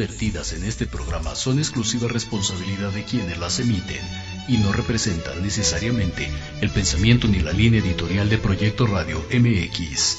vertidas 0.00 0.54
en 0.54 0.64
este 0.64 0.86
programa 0.86 1.34
son 1.34 1.58
exclusiva 1.58 2.08
responsabilidad 2.08 2.90
de 2.90 3.04
quienes 3.04 3.36
las 3.36 3.60
emiten 3.60 4.00
y 4.48 4.56
no 4.56 4.72
representan 4.72 5.42
necesariamente 5.42 6.26
el 6.62 6.70
pensamiento 6.70 7.28
ni 7.28 7.40
la 7.40 7.52
línea 7.52 7.80
editorial 7.80 8.30
de 8.30 8.38
Proyecto 8.38 8.86
Radio 8.86 9.22
MX. 9.30 10.16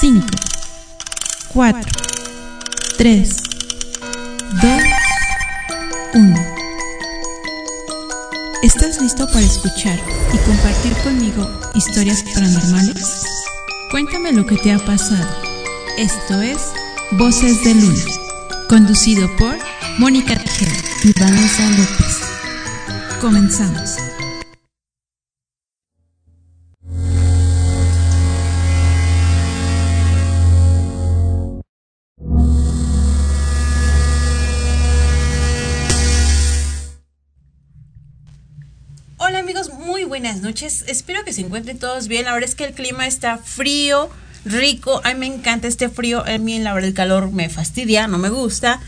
5, 0.00 0.26
4, 1.54 1.92
3, 2.98 3.36
2, 4.62 4.82
1. 6.12 6.36
¿Estás 8.62 9.00
listo 9.00 9.26
para 9.28 9.46
escuchar 9.46 9.98
y 10.34 10.36
compartir 10.46 10.92
conmigo 11.02 11.50
historias 11.74 12.22
paranormales? 12.34 13.24
Cuéntame 13.90 14.32
lo 14.32 14.44
que 14.44 14.56
te 14.58 14.72
ha 14.72 14.78
pasado. 14.78 15.55
Esto 15.96 16.42
es 16.42 16.58
Voces 17.12 17.64
de 17.64 17.74
Luna, 17.74 18.04
conducido 18.68 19.34
por 19.38 19.56
Mónica 19.98 20.36
Tejeda 20.36 20.72
y 21.02 21.18
Vanessa 21.18 21.70
López. 21.70 22.20
Comenzamos. 23.18 23.96
Hola 39.16 39.38
amigos, 39.38 39.72
muy 39.72 40.04
buenas 40.04 40.42
noches. 40.42 40.84
Espero 40.88 41.24
que 41.24 41.32
se 41.32 41.40
encuentren 41.40 41.78
todos 41.78 42.06
bien. 42.06 42.26
La 42.26 42.34
verdad 42.34 42.50
es 42.50 42.54
que 42.54 42.64
el 42.64 42.74
clima 42.74 43.06
está 43.06 43.38
frío, 43.38 44.10
rico. 44.46 45.00
A 45.04 45.12
mí 45.12 45.20
me 45.20 45.26
encanta 45.26 45.68
este 45.68 45.88
frío. 45.88 46.24
A 46.26 46.38
mí 46.38 46.58
la 46.58 46.72
verdad 46.72 46.88
el 46.88 46.94
calor 46.94 47.32
me 47.32 47.48
fastidia, 47.48 48.06
no 48.06 48.18
me 48.18 48.30
gusta. 48.30 48.80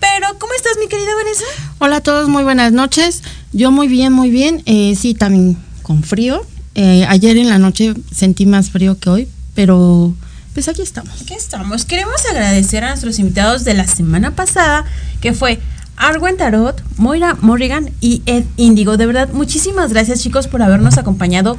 Pero, 0.00 0.38
¿cómo 0.38 0.52
estás 0.54 0.74
mi 0.78 0.88
querida 0.88 1.14
Vanessa? 1.16 1.44
Hola 1.78 1.96
a 1.96 2.00
todos, 2.00 2.28
muy 2.28 2.44
buenas 2.44 2.72
noches. 2.72 3.22
Yo 3.52 3.70
muy 3.70 3.88
bien, 3.88 4.12
muy 4.12 4.30
bien. 4.30 4.62
Eh, 4.66 4.94
sí, 4.94 5.14
también 5.14 5.56
con 5.82 6.02
frío. 6.02 6.44
Eh, 6.74 7.06
ayer 7.08 7.38
en 7.38 7.48
la 7.48 7.58
noche 7.58 7.94
sentí 8.12 8.44
más 8.44 8.70
frío 8.70 8.98
que 8.98 9.08
hoy, 9.08 9.28
pero 9.54 10.14
pues 10.52 10.68
aquí 10.68 10.82
estamos. 10.82 11.22
Aquí 11.22 11.34
estamos. 11.34 11.84
Queremos 11.86 12.26
agradecer 12.30 12.84
a 12.84 12.88
nuestros 12.88 13.18
invitados 13.18 13.64
de 13.64 13.74
la 13.74 13.86
semana 13.86 14.34
pasada, 14.34 14.84
que 15.20 15.32
fue 15.32 15.58
Arwen 15.96 16.36
Tarot, 16.36 16.82
Moira 16.98 17.36
Morrigan 17.40 17.90
y 18.00 18.22
Ed 18.26 18.44
Indigo. 18.56 18.98
De 18.98 19.06
verdad, 19.06 19.30
muchísimas 19.32 19.90
gracias 19.90 20.20
chicos 20.20 20.48
por 20.48 20.62
habernos 20.62 20.98
acompañado. 20.98 21.56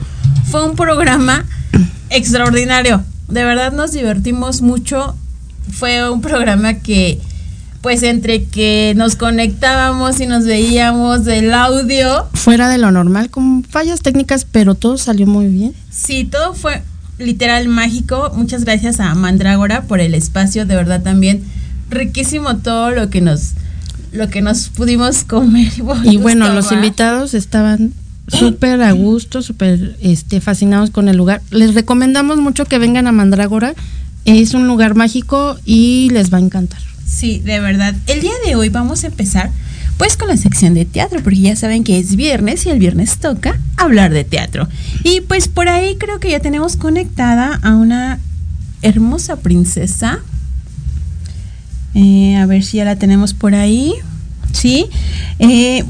Fue 0.51 0.63
un 0.63 0.75
programa 0.75 1.45
extraordinario. 2.09 3.03
De 3.27 3.43
verdad 3.43 3.73
nos 3.73 3.91
divertimos 3.91 4.61
mucho. 4.61 5.15
Fue 5.71 6.09
un 6.09 6.21
programa 6.21 6.75
que, 6.75 7.19
pues 7.81 8.03
entre 8.03 8.45
que 8.45 8.93
nos 8.95 9.15
conectábamos 9.15 10.19
y 10.21 10.25
nos 10.25 10.45
veíamos 10.45 11.25
del 11.25 11.53
audio. 11.53 12.27
Fuera 12.33 12.69
de 12.69 12.77
lo 12.77 12.91
normal, 12.91 13.29
con 13.29 13.63
fallas 13.63 14.01
técnicas, 14.01 14.45
pero 14.49 14.75
todo 14.75 14.97
salió 14.97 15.27
muy 15.27 15.47
bien. 15.47 15.73
Sí, 15.91 16.23
todo 16.23 16.53
fue 16.53 16.81
literal 17.17 17.67
mágico. 17.67 18.31
Muchas 18.33 18.63
gracias 18.63 18.99
a 18.99 19.13
Mandrágora 19.13 19.83
por 19.83 19.99
el 19.99 20.13
espacio. 20.13 20.65
De 20.65 20.75
verdad 20.75 21.01
también 21.01 21.43
riquísimo 21.89 22.57
todo 22.57 22.91
lo 22.91 23.09
que 23.09 23.21
nos 23.21 23.53
lo 24.13 24.29
que 24.29 24.41
nos 24.41 24.69
pudimos 24.69 25.25
comer. 25.25 25.71
Y, 26.03 26.11
y 26.15 26.17
bueno, 26.17 26.53
los 26.53 26.71
invitados 26.71 27.33
estaban 27.33 27.93
súper 28.27 28.81
a 28.81 28.91
gusto, 28.91 29.41
súper 29.41 29.97
este, 30.01 30.41
fascinados 30.41 30.89
con 30.89 31.07
el 31.09 31.17
lugar. 31.17 31.41
Les 31.51 31.73
recomendamos 31.73 32.37
mucho 32.37 32.65
que 32.65 32.77
vengan 32.77 33.07
a 33.07 33.11
Mandrágora. 33.11 33.73
Es 34.25 34.53
un 34.53 34.67
lugar 34.67 34.95
mágico 34.95 35.57
y 35.65 36.09
les 36.11 36.33
va 36.33 36.37
a 36.37 36.41
encantar. 36.41 36.81
Sí, 37.05 37.39
de 37.39 37.59
verdad. 37.59 37.95
El 38.07 38.21
día 38.21 38.33
de 38.45 38.55
hoy 38.55 38.69
vamos 38.69 39.03
a 39.03 39.07
empezar 39.07 39.51
pues 39.97 40.15
con 40.15 40.27
la 40.27 40.37
sección 40.37 40.75
de 40.75 40.85
teatro, 40.85 41.21
porque 41.23 41.39
ya 41.39 41.55
saben 41.55 41.83
que 41.83 41.97
es 41.97 42.15
viernes 42.15 42.65
y 42.65 42.69
el 42.69 42.77
viernes 42.77 43.17
toca 43.17 43.59
hablar 43.77 44.13
de 44.13 44.23
teatro. 44.23 44.67
Y 45.03 45.21
pues 45.21 45.47
por 45.47 45.69
ahí 45.69 45.95
creo 45.95 46.19
que 46.19 46.29
ya 46.29 46.39
tenemos 46.39 46.75
conectada 46.75 47.59
a 47.63 47.75
una 47.75 48.19
hermosa 48.83 49.37
princesa 49.37 50.21
eh, 51.99 52.35
a 52.35 52.45
ver 52.45 52.63
si 52.63 52.77
ya 52.77 52.85
la 52.85 52.95
tenemos 52.95 53.33
por 53.33 53.55
ahí. 53.55 53.93
Sí. 54.51 54.85
Eh, 55.39 55.83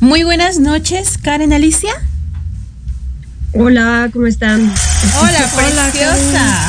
muy 0.00 0.24
buenas 0.24 0.58
noches, 0.58 1.18
Karen 1.18 1.52
Alicia. 1.52 1.92
Hola, 3.52 4.10
¿cómo 4.12 4.26
están? 4.26 4.60
Hola, 5.20 5.50
preciosa. 5.56 6.68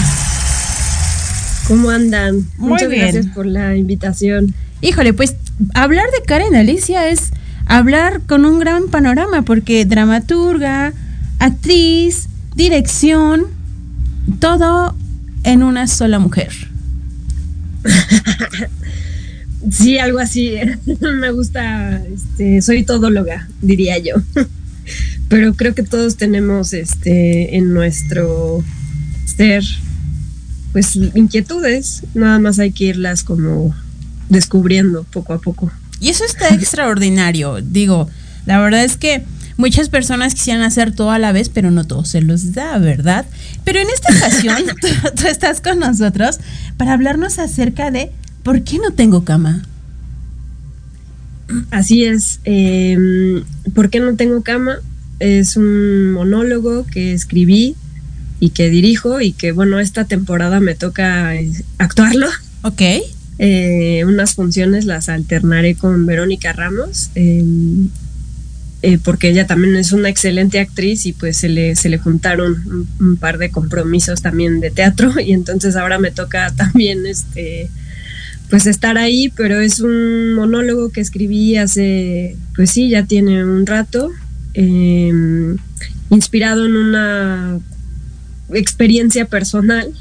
¿Cómo 1.68 1.90
andan? 1.90 2.46
Muy 2.58 2.70
Muchas 2.70 2.90
bien. 2.90 3.02
gracias 3.02 3.28
por 3.34 3.46
la 3.46 3.76
invitación. 3.76 4.54
Híjole, 4.82 5.14
pues 5.14 5.36
hablar 5.74 6.06
de 6.12 6.26
Karen 6.26 6.56
Alicia 6.56 7.10
es 7.10 7.32
hablar 7.66 8.22
con 8.22 8.46
un 8.46 8.60
gran 8.60 8.88
panorama, 8.88 9.42
porque 9.42 9.86
dramaturga, 9.86 10.94
actriz, 11.40 12.30
dirección, 12.56 13.48
todo 14.40 14.96
en 15.44 15.64
una 15.64 15.88
sola 15.88 16.20
mujer. 16.20 16.52
sí, 19.72 19.98
algo 19.98 20.20
así. 20.20 20.56
Me 21.20 21.32
gusta, 21.32 22.02
este, 22.14 22.62
soy 22.62 22.84
todóloga, 22.84 23.48
diría 23.62 23.98
yo. 23.98 24.16
Pero 25.30 25.54
creo 25.54 25.76
que 25.76 25.84
todos 25.84 26.16
tenemos 26.16 26.74
este 26.74 27.58
en 27.58 27.74
nuestro 27.74 28.64
ser 29.26 29.64
pues 30.72 30.96
inquietudes, 30.96 32.04
nada 32.14 32.40
más 32.40 32.60
hay 32.60 32.72
que 32.72 32.86
irlas 32.86 33.24
como 33.24 33.76
descubriendo 34.30 35.04
poco 35.06 35.34
a 35.34 35.40
poco. 35.40 35.72
Y 36.00 36.10
eso 36.10 36.24
está 36.24 36.50
extraordinario. 36.54 37.62
Digo, 37.62 38.10
la 38.46 38.60
verdad 38.60 38.84
es 38.84 38.96
que 38.96 39.24
muchas 39.58 39.90
personas 39.90 40.36
quisieran 40.36 40.64
hacer 40.64 40.94
todo 40.94 41.12
a 41.12 41.20
la 41.20 41.32
vez, 41.32 41.50
pero 41.50 41.72
no 41.72 41.86
todo 41.86 42.06
se 42.06 42.22
los 42.22 42.54
da, 42.54 42.78
¿verdad? 42.78 43.26
Pero 43.64 43.80
en 43.80 43.88
esta 43.90 44.16
ocasión 44.16 44.64
tú, 44.82 44.88
tú, 45.16 45.28
estás 45.28 45.62
con 45.62 45.80
nosotros 45.80 46.40
para 46.78 46.94
hablarnos 46.94 47.40
acerca 47.40 47.92
de 47.92 48.12
por 48.48 48.64
qué 48.64 48.80
no 48.80 48.92
tengo 48.92 49.26
cama. 49.26 49.62
Así 51.70 52.06
es. 52.06 52.40
Eh, 52.46 53.44
¿Por 53.76 53.90
qué 53.90 54.00
no 54.00 54.16
tengo 54.16 54.42
cama? 54.42 54.78
Es 55.20 55.58
un 55.58 56.14
monólogo 56.14 56.86
que 56.86 57.12
escribí 57.12 57.76
y 58.40 58.52
que 58.52 58.70
dirijo 58.70 59.20
y 59.20 59.34
que, 59.34 59.52
bueno, 59.52 59.82
esta 59.82 60.06
temporada 60.06 60.62
me 60.62 60.76
toca 60.76 61.34
actuarlo. 61.78 62.28
Ok. 62.62 62.82
Eh, 63.38 64.06
unas 64.08 64.36
funciones 64.36 64.86
las 64.86 65.10
alternaré 65.10 65.76
con 65.76 66.06
Verónica 66.06 66.54
Ramos. 66.54 67.10
Eh, 67.16 67.44
eh, 68.82 68.98
porque 69.04 69.28
ella 69.28 69.46
también 69.46 69.76
es 69.76 69.92
una 69.92 70.08
excelente 70.08 70.62
actriz 70.62 71.06
y 71.06 71.12
pues 71.12 71.36
se 71.36 71.50
le, 71.50 71.76
se 71.76 71.90
le 71.90 71.98
juntaron 71.98 72.54
un, 72.66 72.88
un, 73.06 73.18
par 73.18 73.40
de 73.40 73.50
compromisos 73.50 74.22
también 74.22 74.62
de 74.62 74.72
teatro 74.72 75.20
y 75.20 75.34
entonces 75.34 75.76
ahora 75.76 76.00
me 76.00 76.12
toca 76.12 76.54
también 76.56 77.06
este 77.06 77.70
pues 78.50 78.66
estar 78.66 78.98
ahí, 78.98 79.30
pero 79.36 79.60
es 79.60 79.80
un 79.80 80.34
monólogo 80.34 80.90
que 80.90 81.02
escribí 81.02 81.58
hace, 81.58 82.38
pues 82.56 82.72
sí, 82.72 82.90
ya 82.90 83.04
tiene 83.04 83.44
un 83.44 83.66
rato, 83.66 84.12
eh, 84.54 85.12
inspirado 86.10 86.66
en 86.66 86.76
una 86.76 87.60
experiencia 88.54 89.26
personal 89.26 89.94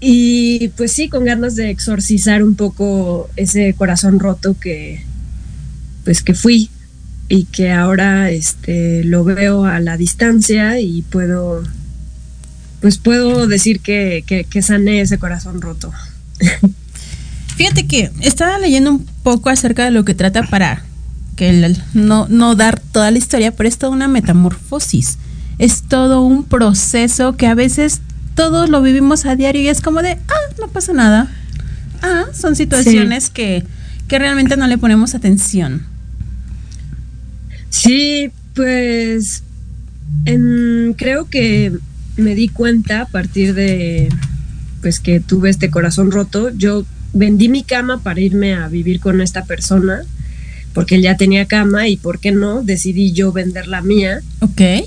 y 0.00 0.68
pues 0.76 0.92
sí, 0.92 1.08
con 1.08 1.24
ganas 1.24 1.56
de 1.56 1.70
exorcizar 1.70 2.42
un 2.42 2.54
poco 2.54 3.28
ese 3.36 3.74
corazón 3.74 4.20
roto 4.20 4.56
que 4.58 5.02
pues 6.04 6.22
que 6.22 6.34
fui 6.34 6.70
y 7.28 7.44
que 7.46 7.72
ahora 7.72 8.30
este 8.30 9.02
lo 9.02 9.24
veo 9.24 9.64
a 9.64 9.80
la 9.80 9.96
distancia 9.96 10.78
y 10.78 11.02
puedo 11.02 11.64
pues 12.80 12.98
puedo 12.98 13.48
decir 13.48 13.80
que, 13.80 14.22
que, 14.26 14.44
que 14.44 14.62
sané 14.62 15.00
ese 15.00 15.18
corazón 15.18 15.60
roto. 15.60 15.92
Fíjate 17.56 17.86
que 17.86 18.10
estaba 18.20 18.58
leyendo 18.58 18.90
un 18.90 19.06
poco 19.22 19.48
acerca 19.48 19.84
de 19.84 19.90
lo 19.90 20.04
que 20.04 20.14
trata 20.14 20.42
para 20.42 20.84
que 21.36 21.48
el, 21.48 21.82
no, 21.94 22.26
no 22.28 22.54
dar 22.54 22.80
toda 22.80 23.10
la 23.10 23.18
historia, 23.18 23.50
pero 23.50 23.68
es 23.68 23.78
toda 23.78 23.92
una 23.92 24.08
metamorfosis. 24.08 25.18
Es 25.58 25.82
todo 25.82 26.22
un 26.22 26.44
proceso 26.44 27.36
que 27.36 27.46
a 27.46 27.54
veces 27.54 28.00
todos 28.34 28.68
lo 28.68 28.82
vivimos 28.82 29.24
a 29.24 29.36
diario 29.36 29.62
y 29.62 29.68
es 29.68 29.80
como 29.80 30.02
de, 30.02 30.12
ah, 30.28 30.54
no 30.60 30.68
pasa 30.68 30.92
nada. 30.92 31.30
Ah, 32.02 32.26
son 32.34 32.56
situaciones 32.56 33.24
sí. 33.24 33.30
que, 33.32 33.64
que 34.06 34.18
realmente 34.18 34.58
no 34.58 34.66
le 34.66 34.76
ponemos 34.76 35.14
atención. 35.14 35.86
Sí, 37.70 38.30
pues 38.54 39.42
en, 40.26 40.94
creo 40.96 41.28
que 41.28 41.72
me 42.16 42.34
di 42.34 42.48
cuenta 42.48 43.02
a 43.02 43.06
partir 43.06 43.54
de 43.54 44.08
pues 44.82 45.00
que 45.00 45.20
tuve 45.20 45.50
este 45.50 45.70
corazón 45.70 46.10
roto. 46.10 46.50
Yo 46.50 46.84
vendí 47.16 47.48
mi 47.48 47.62
cama 47.62 48.02
para 48.02 48.20
irme 48.20 48.54
a 48.54 48.68
vivir 48.68 49.00
con 49.00 49.20
esta 49.20 49.44
persona 49.44 50.02
porque 50.76 50.96
él 50.96 51.02
ya 51.02 51.16
tenía 51.16 51.46
cama 51.46 51.88
y 51.88 51.96
por 51.96 52.18
qué 52.18 52.32
no 52.32 52.62
decidí 52.62 53.12
yo 53.12 53.32
vender 53.32 53.66
la 53.66 53.80
mía. 53.80 54.20
Ok. 54.40 54.60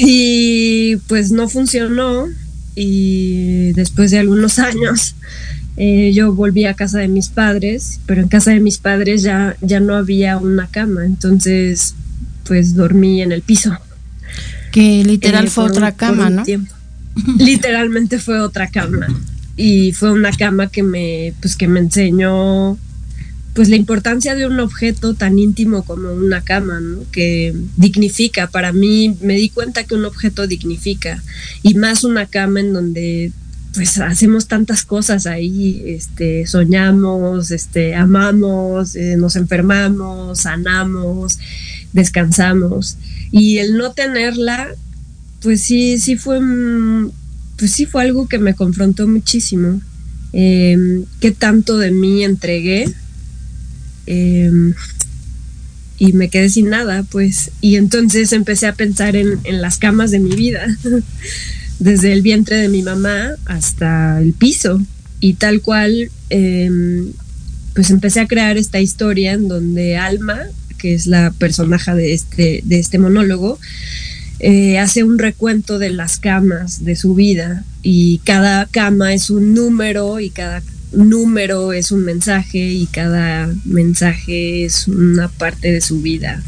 Y 0.00 0.96
pues 1.08 1.32
no 1.32 1.48
funcionó 1.48 2.28
y 2.76 3.72
después 3.72 4.10
de 4.10 4.18
algunos 4.18 4.58
años 4.58 5.16
eh, 5.76 6.12
yo 6.14 6.34
volví 6.34 6.66
a 6.66 6.74
casa 6.74 6.98
de 6.98 7.08
mis 7.08 7.30
padres, 7.30 8.00
pero 8.06 8.20
en 8.20 8.28
casa 8.28 8.50
de 8.50 8.60
mis 8.60 8.78
padres 8.78 9.22
ya, 9.22 9.56
ya 9.62 9.80
no 9.80 9.96
había 9.96 10.36
una 10.36 10.68
cama, 10.68 11.06
entonces 11.06 11.94
pues 12.44 12.74
dormí 12.74 13.22
en 13.22 13.32
el 13.32 13.40
piso. 13.40 13.76
Que 14.72 15.02
literal 15.04 15.46
eh, 15.46 15.50
fue 15.50 15.64
otra 15.64 15.92
cama, 15.92 16.30
¿no? 16.30 16.44
Literalmente 17.38 18.18
fue 18.18 18.40
otra 18.40 18.68
cama. 18.68 19.08
Y 19.56 19.92
fue 19.92 20.12
una 20.12 20.32
cama 20.32 20.68
que 20.68 20.82
me, 20.82 21.34
pues 21.40 21.56
que 21.56 21.68
me 21.68 21.80
enseñó 21.80 22.78
pues 23.54 23.68
la 23.68 23.76
importancia 23.76 24.34
de 24.34 24.46
un 24.46 24.58
objeto 24.60 25.14
tan 25.14 25.38
íntimo 25.38 25.84
como 25.84 26.10
una 26.10 26.42
cama, 26.42 26.80
¿no? 26.80 27.04
que 27.12 27.54
dignifica. 27.76 28.46
Para 28.46 28.72
mí 28.72 29.16
me 29.20 29.34
di 29.34 29.50
cuenta 29.50 29.84
que 29.84 29.94
un 29.94 30.06
objeto 30.06 30.46
dignifica 30.46 31.22
y 31.62 31.74
más 31.74 32.04
una 32.04 32.26
cama 32.26 32.60
en 32.60 32.72
donde 32.72 33.32
pues 33.74 33.98
hacemos 33.98 34.48
tantas 34.48 34.84
cosas 34.84 35.26
ahí, 35.26 35.82
este, 35.86 36.46
soñamos, 36.46 37.50
este, 37.50 37.94
amamos, 37.94 38.96
eh, 38.96 39.16
nos 39.16 39.36
enfermamos, 39.36 40.40
sanamos, 40.40 41.38
descansamos 41.92 42.98
y 43.30 43.58
el 43.58 43.76
no 43.78 43.92
tenerla, 43.92 44.68
pues 45.40 45.62
sí, 45.62 45.98
sí 45.98 46.16
fue, 46.16 46.38
pues 47.62 47.70
sí 47.70 47.86
fue 47.86 48.02
algo 48.02 48.26
que 48.26 48.40
me 48.40 48.54
confrontó 48.54 49.06
muchísimo. 49.06 49.80
Eh, 50.32 51.04
¿Qué 51.20 51.30
tanto 51.30 51.78
de 51.78 51.92
mí 51.92 52.24
entregué? 52.24 52.92
Em, 54.06 54.74
y 55.96 56.12
me 56.12 56.28
quedé 56.28 56.48
sin 56.48 56.70
nada, 56.70 57.04
pues. 57.04 57.52
Y 57.60 57.76
entonces 57.76 58.32
empecé 58.32 58.66
a 58.66 58.74
pensar 58.74 59.14
en, 59.14 59.38
las 59.44 59.78
camas 59.78 60.10
de 60.10 60.18
mi 60.18 60.34
vida, 60.34 60.76
desde 61.78 62.12
el 62.12 62.22
vientre 62.22 62.56
de 62.56 62.68
mi 62.68 62.82
mamá 62.82 63.30
hasta 63.44 64.20
el 64.20 64.32
piso. 64.32 64.82
Y 65.20 65.34
tal 65.34 65.60
cual, 65.60 66.10
em, 66.30 67.12
pues 67.76 67.90
empecé 67.90 68.18
a 68.18 68.26
crear 68.26 68.58
esta 68.58 68.80
historia 68.80 69.34
en 69.34 69.46
donde 69.46 69.98
Alma, 69.98 70.40
que 70.78 70.94
es 70.94 71.06
la 71.06 71.30
personaje 71.30 71.94
de 71.94 72.12
este, 72.12 72.62
de 72.64 72.80
este 72.80 72.98
monólogo, 72.98 73.60
eh, 74.42 74.78
hace 74.78 75.04
un 75.04 75.18
recuento 75.18 75.78
de 75.78 75.90
las 75.90 76.18
camas 76.18 76.84
de 76.84 76.96
su 76.96 77.14
vida 77.14 77.64
y 77.82 78.18
cada 78.24 78.66
cama 78.66 79.14
es 79.14 79.30
un 79.30 79.54
número 79.54 80.18
y 80.18 80.30
cada 80.30 80.62
número 80.92 81.72
es 81.72 81.92
un 81.92 82.04
mensaje 82.04 82.58
y 82.58 82.86
cada 82.86 83.48
mensaje 83.64 84.64
es 84.64 84.88
una 84.88 85.28
parte 85.28 85.70
de 85.70 85.80
su 85.80 86.02
vida. 86.02 86.42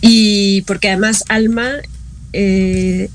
Y 0.00 0.62
porque 0.62 0.88
además 0.90 1.24
Alma 1.28 1.68
eh, 2.32 3.10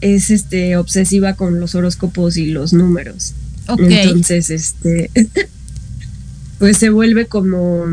es 0.00 0.30
este 0.30 0.76
obsesiva 0.76 1.34
con 1.34 1.58
los 1.58 1.74
horóscopos 1.74 2.36
y 2.36 2.46
los 2.46 2.72
números. 2.72 3.34
Entonces, 3.78 4.50
este 4.50 5.10
pues 6.58 6.78
se 6.78 6.90
vuelve 6.90 7.26
como 7.26 7.84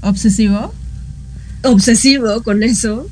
obsesivo. 0.00 0.74
Obsesivo 1.62 2.42
con 2.42 2.62
eso. 2.62 3.08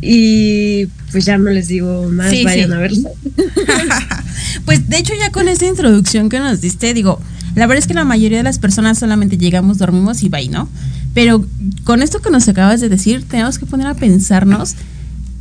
Y 0.00 0.86
pues 1.10 1.24
ya 1.24 1.38
no 1.38 1.50
les 1.50 1.68
digo 1.68 2.08
más, 2.10 2.32
vayan 2.44 2.72
a 2.72 2.78
verlo. 2.78 3.10
Pues 4.64 4.88
de 4.88 4.98
hecho 4.98 5.14
ya 5.18 5.30
con 5.30 5.48
esa 5.48 5.66
introducción 5.66 6.28
que 6.28 6.38
nos 6.38 6.60
diste, 6.60 6.94
digo, 6.94 7.20
la 7.54 7.66
verdad 7.66 7.78
es 7.78 7.86
que 7.86 7.94
la 7.94 8.04
mayoría 8.04 8.38
de 8.38 8.44
las 8.44 8.58
personas 8.58 8.98
solamente 8.98 9.38
llegamos, 9.38 9.78
dormimos 9.78 10.22
y 10.22 10.28
bye, 10.28 10.48
¿no? 10.48 10.68
Pero 11.14 11.44
con 11.84 12.02
esto 12.02 12.20
que 12.20 12.30
nos 12.30 12.48
acabas 12.48 12.80
de 12.80 12.88
decir, 12.88 13.24
tenemos 13.26 13.58
que 13.58 13.66
poner 13.66 13.86
a 13.86 13.94
pensarnos 13.94 14.74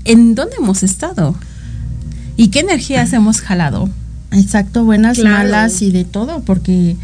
en 0.06 0.34
dónde 0.36 0.56
hemos 0.58 0.84
estado 0.84 1.36
y 2.38 2.48
qué 2.50 2.62
energías 2.62 3.14
hemos 3.14 3.42
jalado. 3.42 3.90
Exacto, 4.32 4.84
buenas, 4.84 5.20
malas 5.20 5.82
y 5.82 5.92
de 5.92 6.04
todo, 6.04 6.42
porque 6.42 6.98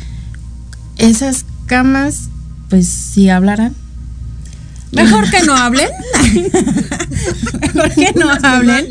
esas 0.97 1.45
camas, 1.67 2.29
pues 2.69 2.87
si 2.87 3.29
hablaran. 3.29 3.73
Mejor 4.93 5.29
que 5.29 5.41
no 5.43 5.55
hablen. 5.55 5.89
Mejor 7.61 7.93
que 7.93 8.13
no 8.15 8.29
hablen. 8.43 8.85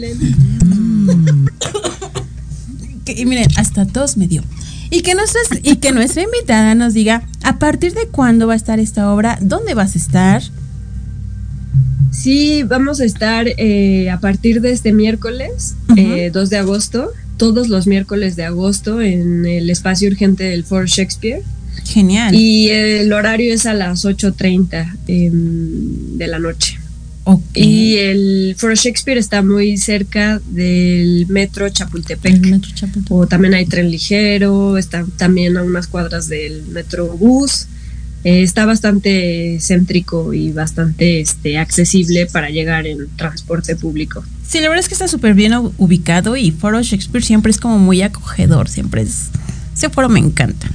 y 3.06 3.24
miren, 3.26 3.48
hasta 3.56 3.86
todos 3.86 4.16
me 4.16 4.26
dio. 4.26 4.42
Y 4.90 5.02
que, 5.02 5.14
y 5.62 5.76
que 5.76 5.92
nuestra 5.92 6.22
invitada 6.22 6.74
nos 6.74 6.92
diga 6.92 7.26
a 7.42 7.58
partir 7.58 7.94
de 7.94 8.08
cuándo 8.08 8.46
va 8.46 8.52
a 8.52 8.56
estar 8.56 8.78
esta 8.78 9.10
obra, 9.10 9.38
dónde 9.40 9.74
vas 9.74 9.94
a 9.94 9.98
estar. 9.98 10.42
Sí, 12.10 12.62
vamos 12.62 13.00
a 13.00 13.04
estar 13.06 13.46
eh, 13.48 14.10
a 14.10 14.20
partir 14.20 14.60
de 14.60 14.72
este 14.72 14.92
miércoles, 14.92 15.76
2 15.88 15.98
eh, 15.98 16.30
de 16.30 16.56
agosto, 16.58 17.10
todos 17.38 17.68
los 17.68 17.86
miércoles 17.86 18.36
de 18.36 18.44
agosto 18.44 19.00
en 19.00 19.46
el 19.46 19.70
espacio 19.70 20.10
urgente 20.10 20.44
del 20.44 20.64
Fort 20.64 20.88
Shakespeare. 20.88 21.42
Genial. 21.84 22.34
Y 22.34 22.68
el 22.68 23.12
horario 23.12 23.52
es 23.52 23.66
a 23.66 23.74
las 23.74 24.04
8.30 24.04 24.96
em, 25.08 26.18
de 26.18 26.26
la 26.26 26.38
noche. 26.38 26.78
Y 27.54 27.96
el 27.96 28.56
Foro 28.58 28.74
Shakespeare 28.74 29.18
está 29.18 29.42
muy 29.42 29.76
cerca 29.76 30.40
del 30.50 31.26
metro 31.28 31.68
Chapultepec. 31.68 32.60
O 33.10 33.26
también 33.26 33.54
hay 33.54 33.66
tren 33.66 33.90
ligero, 33.90 34.76
está 34.76 35.04
también 35.16 35.56
a 35.56 35.62
unas 35.62 35.86
cuadras 35.86 36.28
del 36.28 36.64
metro 36.66 37.16
bus. 37.16 37.66
Eh, 38.24 38.42
está 38.42 38.66
bastante 38.66 39.58
céntrico 39.60 40.32
y 40.32 40.52
bastante 40.52 41.20
este, 41.20 41.58
accesible 41.58 42.26
para 42.26 42.50
llegar 42.50 42.86
en 42.86 43.08
transporte 43.16 43.74
público. 43.76 44.24
Sí, 44.46 44.60
la 44.60 44.68
verdad 44.68 44.80
es 44.80 44.88
que 44.88 44.94
está 44.94 45.08
súper 45.08 45.34
bien 45.34 45.52
ubicado 45.78 46.36
y 46.36 46.50
Foro 46.52 46.82
Shakespeare 46.82 47.24
siempre 47.24 47.50
es 47.50 47.58
como 47.58 47.78
muy 47.78 48.02
acogedor, 48.02 48.68
siempre 48.68 49.02
es... 49.02 49.30
Ese 49.74 49.88
foro 49.88 50.08
me 50.08 50.20
encanta. 50.20 50.70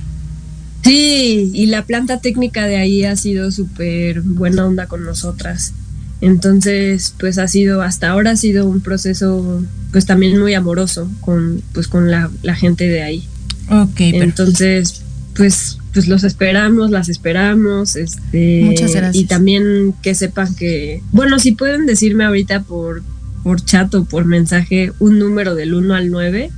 Sí, 0.88 1.52
y 1.54 1.66
la 1.68 1.86
planta 1.86 2.20
técnica 2.20 2.66
de 2.66 2.78
ahí 2.78 3.04
ha 3.04 3.16
sido 3.16 3.52
súper 3.52 4.22
buena 4.22 4.66
onda 4.66 4.88
con 4.88 5.04
nosotras. 5.04 5.74
Entonces, 6.22 7.14
pues 7.20 7.38
ha 7.38 7.48
sido, 7.48 7.82
hasta 7.82 8.10
ahora 8.10 8.32
ha 8.32 8.36
sido 8.36 8.68
un 8.68 8.82
proceso, 8.82 9.64
pues 9.92 10.06
también 10.06 10.40
muy 10.40 10.54
amoroso 10.54 11.10
con, 11.22 11.62
pues 11.74 11.88
con 11.88 12.10
la, 12.10 12.30
gente 12.56 12.88
de 12.88 13.04
ahí. 13.04 13.24
Ok. 13.70 14.00
Entonces, 14.00 15.02
pues, 15.36 15.78
pues 15.94 16.08
los 16.08 16.24
esperamos, 16.24 16.90
las 16.90 17.10
esperamos, 17.10 17.96
este. 17.96 18.62
Muchas 18.64 18.96
gracias. 18.96 19.16
Y 19.16 19.28
también 19.28 19.94
que 20.02 20.16
sepan 20.16 20.56
que, 20.56 21.04
bueno, 21.12 21.38
si 21.38 21.52
pueden 21.52 21.86
decirme 21.86 22.24
ahorita 22.26 22.64
por, 22.64 23.04
por 23.44 23.64
chat 23.64 23.94
o 23.94 24.06
por 24.06 24.26
mensaje 24.26 24.94
un 25.00 25.20
número 25.20 25.54
del 25.54 25.74
1 25.74 25.94
al 25.94 26.10
9. 26.10 26.50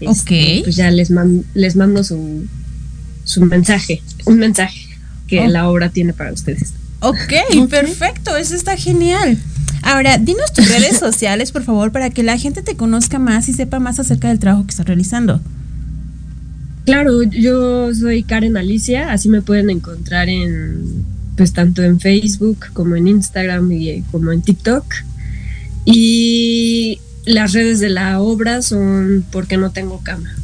Este, 0.00 0.62
Pues 0.64 0.76
ya 0.76 0.90
les, 0.90 1.12
les 1.54 1.76
mando 1.76 2.02
su, 2.02 2.46
su 3.30 3.44
mensaje, 3.46 4.02
un 4.26 4.38
mensaje 4.38 4.80
que 5.28 5.46
la 5.46 5.68
obra 5.68 5.88
tiene 5.90 6.12
para 6.12 6.32
ustedes. 6.32 6.74
ok, 7.00 7.68
perfecto, 7.68 8.36
eso 8.36 8.54
está 8.54 8.76
genial. 8.76 9.38
Ahora, 9.82 10.18
dinos 10.18 10.52
tus 10.52 10.68
redes 10.68 10.98
sociales, 10.98 11.52
por 11.52 11.62
favor, 11.62 11.92
para 11.92 12.10
que 12.10 12.22
la 12.22 12.36
gente 12.36 12.62
te 12.62 12.76
conozca 12.76 13.18
más 13.18 13.48
y 13.48 13.52
sepa 13.52 13.78
más 13.78 14.00
acerca 14.00 14.28
del 14.28 14.38
trabajo 14.38 14.64
que 14.64 14.70
estás 14.70 14.86
realizando. 14.86 15.40
Claro, 16.84 17.22
yo 17.22 17.94
soy 17.94 18.24
Karen 18.24 18.56
Alicia, 18.56 19.12
así 19.12 19.28
me 19.28 19.42
pueden 19.42 19.70
encontrar 19.70 20.28
en, 20.28 21.04
pues 21.36 21.52
tanto 21.52 21.84
en 21.84 22.00
Facebook 22.00 22.66
como 22.72 22.96
en 22.96 23.06
Instagram 23.06 23.70
y 23.70 24.02
como 24.10 24.32
en 24.32 24.42
TikTok. 24.42 24.84
Y 25.84 27.00
las 27.26 27.52
redes 27.52 27.78
de 27.78 27.90
la 27.90 28.20
obra 28.20 28.60
son 28.62 29.24
porque 29.30 29.56
no 29.56 29.70
tengo 29.70 30.00
cama. 30.02 30.34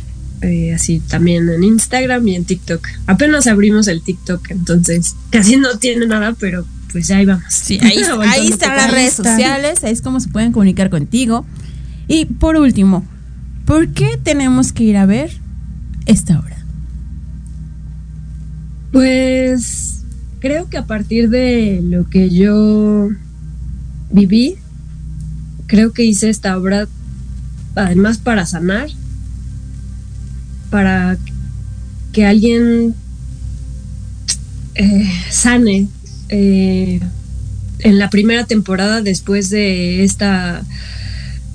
Eh, 0.42 0.75
así 0.75 1.01
también 1.01 1.49
en 1.49 1.64
Instagram 1.64 2.27
y 2.29 2.35
en 2.35 2.44
TikTok. 2.44 2.87
Apenas 3.07 3.46
abrimos 3.46 3.88
el 3.88 4.03
TikTok, 4.03 4.51
entonces 4.51 5.16
casi 5.31 5.57
no 5.57 5.79
tiene 5.79 6.07
nada, 6.07 6.35
pero 6.38 6.66
pues 6.92 7.11
ahí 7.11 7.25
vamos. 7.25 7.44
Sí, 7.49 7.79
ahí, 7.83 7.99
ahí 8.29 8.49
están 8.49 8.77
las 8.77 8.90
redes 8.90 9.14
sociales, 9.14 9.83
ahí 9.83 9.92
es 9.92 10.03
como 10.03 10.20
se 10.20 10.29
pueden 10.29 10.53
comunicar 10.53 10.90
contigo. 10.90 11.46
Y 12.07 12.27
por 12.27 12.57
último, 12.57 13.05
¿por 13.64 13.88
qué 13.88 14.18
tenemos 14.22 14.72
que 14.72 14.85
ir 14.85 14.96
a 14.96 15.07
ver 15.07 15.31
esta 16.05 16.38
obra? 16.38 16.57
Pues 18.92 20.03
creo 20.40 20.68
que 20.68 20.77
a 20.77 20.87
partir 20.87 21.31
de 21.31 21.81
lo 21.83 22.09
que 22.09 22.31
yo 22.31 23.09
viví, 24.11 24.57
creo 25.66 25.92
que 25.92 26.05
hice 26.05 26.29
esta 26.29 26.57
obra 26.57 26.88
además 27.75 28.18
para 28.18 28.46
sanar 28.46 28.88
para 30.70 31.18
que 32.12 32.24
alguien 32.24 32.94
eh, 34.74 35.11
sane 35.31 35.88
eh, 36.29 37.00
en 37.81 37.98
la 37.98 38.11
primera 38.11 38.44
temporada 38.44 39.02
después 39.02 39.50
de 39.50 40.05
esta 40.05 40.62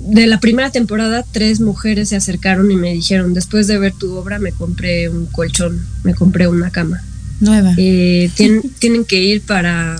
de 0.00 0.26
la 0.26 0.40
primera 0.40 0.70
temporada 0.70 1.24
tres 1.30 1.60
mujeres 1.60 2.08
se 2.08 2.16
acercaron 2.16 2.70
y 2.70 2.76
me 2.76 2.92
dijeron 2.92 3.34
después 3.34 3.66
de 3.66 3.78
ver 3.78 3.92
tu 3.92 4.14
obra 4.14 4.38
me 4.38 4.52
compré 4.52 5.08
un 5.08 5.26
colchón 5.26 5.84
me 6.04 6.14
compré 6.14 6.48
una 6.48 6.70
cama 6.70 7.02
nueva. 7.40 7.74
Eh, 7.76 8.30
tienen 8.78 9.04
que 9.04 9.20
ir 9.20 9.42
para 9.42 9.96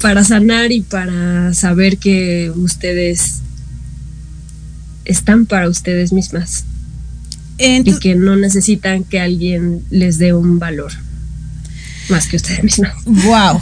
para 0.00 0.22
sanar 0.24 0.72
y 0.72 0.82
para 0.82 1.54
saber 1.54 1.96
que 1.96 2.52
ustedes 2.54 3.40
están 5.06 5.46
para 5.46 5.68
ustedes 5.68 6.12
mismas 6.12 6.64
y 7.58 7.98
que 7.98 8.14
no 8.14 8.36
necesitan 8.36 9.04
que 9.04 9.20
alguien 9.20 9.82
les 9.90 10.18
dé 10.18 10.32
un 10.34 10.58
valor 10.58 10.92
más 12.08 12.26
que 12.26 12.36
ustedes 12.36 12.62
mismas. 12.64 12.94
Wow. 13.04 13.60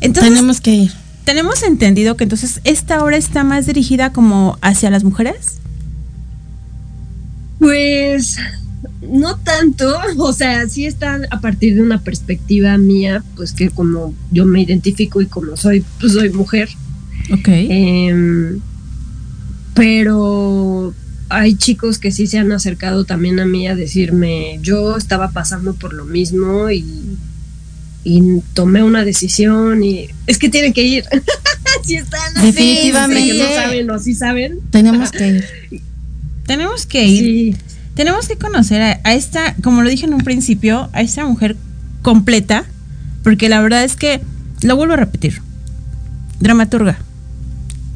Entonces, 0.00 0.30
Tenemos 0.30 0.60
que 0.60 0.74
ir. 0.74 0.92
tenemos 1.24 1.62
entendido 1.62 2.16
que 2.16 2.24
entonces 2.24 2.60
esta 2.64 3.02
obra 3.02 3.16
está 3.16 3.44
más 3.44 3.66
dirigida 3.66 4.12
como 4.12 4.58
hacia 4.60 4.90
las 4.90 5.04
mujeres. 5.04 5.58
Pues 7.58 8.36
no 9.10 9.36
tanto, 9.38 9.98
o 10.18 10.32
sea, 10.32 10.68
sí 10.68 10.84
está 10.84 11.20
a 11.30 11.40
partir 11.40 11.74
de 11.76 11.82
una 11.82 12.00
perspectiva 12.02 12.76
mía, 12.76 13.22
pues 13.36 13.52
que 13.52 13.70
como 13.70 14.14
yo 14.30 14.44
me 14.44 14.60
identifico 14.62 15.20
y 15.22 15.26
como 15.26 15.56
soy, 15.56 15.84
pues 16.00 16.12
soy 16.12 16.30
mujer. 16.30 16.68
Ok. 17.32 17.48
Em, 17.48 18.60
pero 19.74 20.94
hay 21.28 21.54
chicos 21.54 21.98
que 21.98 22.12
sí 22.12 22.26
se 22.26 22.38
han 22.38 22.52
acercado 22.52 23.04
también 23.04 23.40
a 23.40 23.46
mí 23.46 23.66
a 23.66 23.74
decirme, 23.74 24.58
yo 24.62 24.96
estaba 24.96 25.30
pasando 25.30 25.74
por 25.74 25.92
lo 25.92 26.04
mismo 26.04 26.70
y, 26.70 26.84
y 28.04 28.40
tomé 28.54 28.82
una 28.82 29.04
decisión 29.04 29.82
y 29.82 30.08
es 30.26 30.38
que 30.38 30.48
tienen 30.48 30.72
que 30.72 30.84
ir. 30.84 31.04
si 31.84 31.96
están 31.96 32.36
así, 32.36 32.46
Definitivamente. 32.46 33.32
que 33.32 33.38
no 33.38 33.54
saben 33.54 33.90
o 33.90 33.98
sí 33.98 34.14
saben. 34.14 34.60
Tenemos 34.70 35.10
que 35.10 35.28
ir. 35.28 35.44
Tenemos 36.46 36.86
que 36.86 37.04
ir. 37.04 37.24
Sí. 37.24 37.56
Tenemos 37.94 38.28
que 38.28 38.36
conocer 38.36 38.82
a, 38.82 39.00
a 39.04 39.14
esta, 39.14 39.54
como 39.62 39.82
lo 39.82 39.88
dije 39.88 40.06
en 40.06 40.14
un 40.14 40.20
principio, 40.20 40.90
a 40.92 41.00
esta 41.00 41.24
mujer 41.24 41.56
completa, 42.02 42.64
porque 43.24 43.48
la 43.48 43.60
verdad 43.60 43.82
es 43.82 43.96
que, 43.96 44.20
lo 44.62 44.76
vuelvo 44.76 44.94
a 44.94 44.96
repetir, 44.96 45.42
dramaturga, 46.38 46.98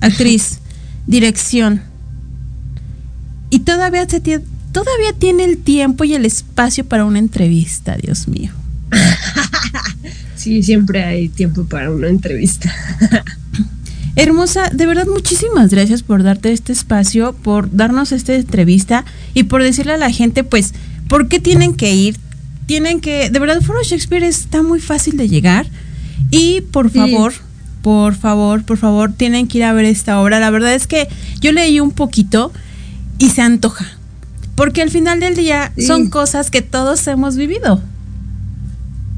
actriz, 0.00 0.58
dirección, 1.06 1.82
y 3.50 3.60
todavía, 3.60 4.08
se 4.08 4.22
tie- 4.22 4.42
todavía 4.72 5.12
tiene 5.18 5.44
el 5.44 5.58
tiempo 5.58 6.04
y 6.04 6.14
el 6.14 6.24
espacio 6.24 6.84
para 6.84 7.04
una 7.04 7.18
entrevista, 7.18 7.96
Dios 7.96 8.28
mío. 8.28 8.52
Sí, 10.36 10.62
siempre 10.62 11.04
hay 11.04 11.28
tiempo 11.28 11.64
para 11.64 11.90
una 11.90 12.08
entrevista. 12.08 12.74
Hermosa, 14.16 14.70
de 14.70 14.86
verdad 14.86 15.06
muchísimas 15.06 15.70
gracias 15.70 16.02
por 16.02 16.22
darte 16.22 16.50
este 16.52 16.72
espacio, 16.72 17.34
por 17.34 17.70
darnos 17.74 18.10
esta 18.12 18.34
entrevista 18.34 19.04
y 19.34 19.42
por 19.44 19.62
decirle 19.62 19.92
a 19.92 19.96
la 19.98 20.10
gente, 20.10 20.42
pues, 20.42 20.72
¿por 21.08 21.28
qué 21.28 21.40
tienen 21.40 21.74
que 21.74 21.94
ir? 21.94 22.16
Tienen 22.64 23.00
que, 23.02 23.28
de 23.30 23.38
verdad, 23.38 23.60
Foro 23.60 23.82
Shakespeare 23.82 24.24
está 24.24 24.62
muy 24.62 24.80
fácil 24.80 25.18
de 25.18 25.28
llegar 25.28 25.66
y 26.30 26.62
por 26.62 26.90
Sí. 26.90 26.98
favor, 26.98 27.34
por 27.82 28.14
favor, 28.14 28.64
por 28.64 28.78
favor, 28.78 29.12
tienen 29.12 29.46
que 29.46 29.58
ir 29.58 29.64
a 29.64 29.72
ver 29.74 29.84
esta 29.84 30.20
obra. 30.22 30.40
La 30.40 30.50
verdad 30.50 30.74
es 30.74 30.86
que 30.86 31.06
yo 31.40 31.52
leí 31.52 31.80
un 31.80 31.90
poquito 31.92 32.50
y 33.20 33.28
se 33.30 33.42
antoja, 33.42 33.86
porque 34.56 34.82
al 34.82 34.90
final 34.90 35.20
del 35.20 35.36
día 35.36 35.72
Sí. 35.76 35.82
son 35.86 36.10
cosas 36.10 36.50
que 36.50 36.60
todos 36.62 37.06
hemos 37.06 37.36
vivido. 37.36 37.80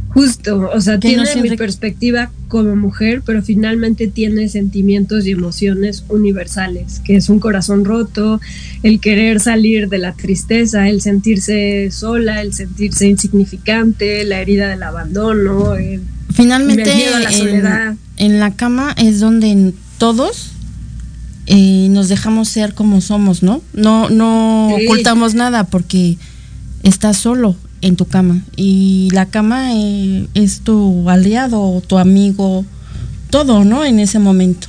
Justo, 0.09 0.69
o 0.75 0.81
sea, 0.83 1.01
tiene 1.01 1.25
no 1.35 1.43
mi 1.43 1.57
perspectiva 1.57 2.31
como 2.49 2.77
mujer, 2.77 3.23
pero 3.25 3.43
finalmente 3.43 4.09
tiene 4.09 4.51
sentimientos 4.51 5.27
y 5.27 5.31
emociones 5.31 6.05
universales, 6.11 7.01
que 7.03 7.17
es 7.17 7.31
un 7.31 7.39
corazón 7.41 7.87
roto, 7.87 8.39
el 8.83 9.01
querer 9.01 9.41
salir 9.41 9.89
de 9.89 9.97
la 9.97 10.13
tristeza, 10.13 10.87
el 10.91 11.01
sentirse 11.01 11.91
sola, 11.91 12.43
el 12.43 12.53
sentirse 12.53 13.07
insignificante, 13.09 14.25
la 14.25 14.39
herida 14.43 14.69
del 14.69 14.83
abandono, 14.83 15.77
el, 15.77 16.03
Finalmente, 16.35 16.91
el 16.91 16.97
miedo 16.97 17.17
a 17.17 17.21
la 17.21 17.31
en- 17.31 17.39
soledad. 17.39 17.95
en, 18.19 18.39
la 18.39 18.51
cama 18.55 18.95
es 18.99 19.19
donde 19.19 19.73
todos 19.97 20.52
eh, 21.47 21.89
nos 21.91 22.09
dejamos 22.09 22.49
ser 22.49 22.75
como 22.75 23.01
somos, 23.01 23.43
¿no? 23.43 23.63
No, 23.73 24.09
no 24.11 24.75
Sí. 24.79 24.87
ocultamos 24.87 25.35
nada 25.35 25.65
porque 25.65 26.17
estás 26.83 27.17
solo 27.17 27.57
en 27.81 27.97
tu 27.97 28.05
cama 28.07 28.43
y 28.57 29.09
la 29.13 29.27
cama 29.27 29.71
eh, 29.75 30.27
es 30.35 30.61
tu 30.61 31.09
aliado, 31.11 31.83
tu 31.87 31.99
amigo, 31.99 32.65
todo, 33.31 33.65
¿no? 33.65 33.85
En 33.85 33.99
ese 33.99 34.19
momento. 34.19 34.69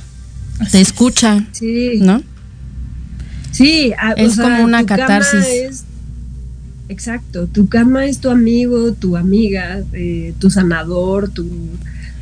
Te 0.72 0.80
escucha, 0.80 1.46
Sí, 1.52 1.98
¿no? 2.00 2.22
sí, 3.50 3.92
a- 3.98 4.12
o 4.12 4.16
Es 4.16 4.34
sea, 4.34 4.44
como 4.44 4.64
una 4.64 4.84
catarsis. 4.86 5.44
es- 5.46 5.84
exacto, 6.88 7.46
tu 7.46 7.68
cama 7.68 8.06
es 8.06 8.18
tu 8.18 8.30
amigo, 8.30 8.92
tu 8.92 9.16
amiga, 9.16 9.82
eh, 9.92 10.34
tu 10.38 10.50
sanador, 10.50 11.28
tu, 11.30 11.46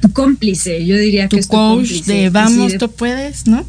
tu 0.01 0.13
cómplice, 0.13 0.85
yo 0.87 0.97
diría 0.97 1.29
que 1.29 1.39
es 1.39 1.47
tu 1.49 1.53
coach 1.57 1.77
cómplice. 1.89 2.13
de 2.13 2.31
vamos, 2.31 2.73
sí, 2.73 2.79
tú 2.79 2.91
puedes, 2.91 3.47
¿no? 3.47 3.65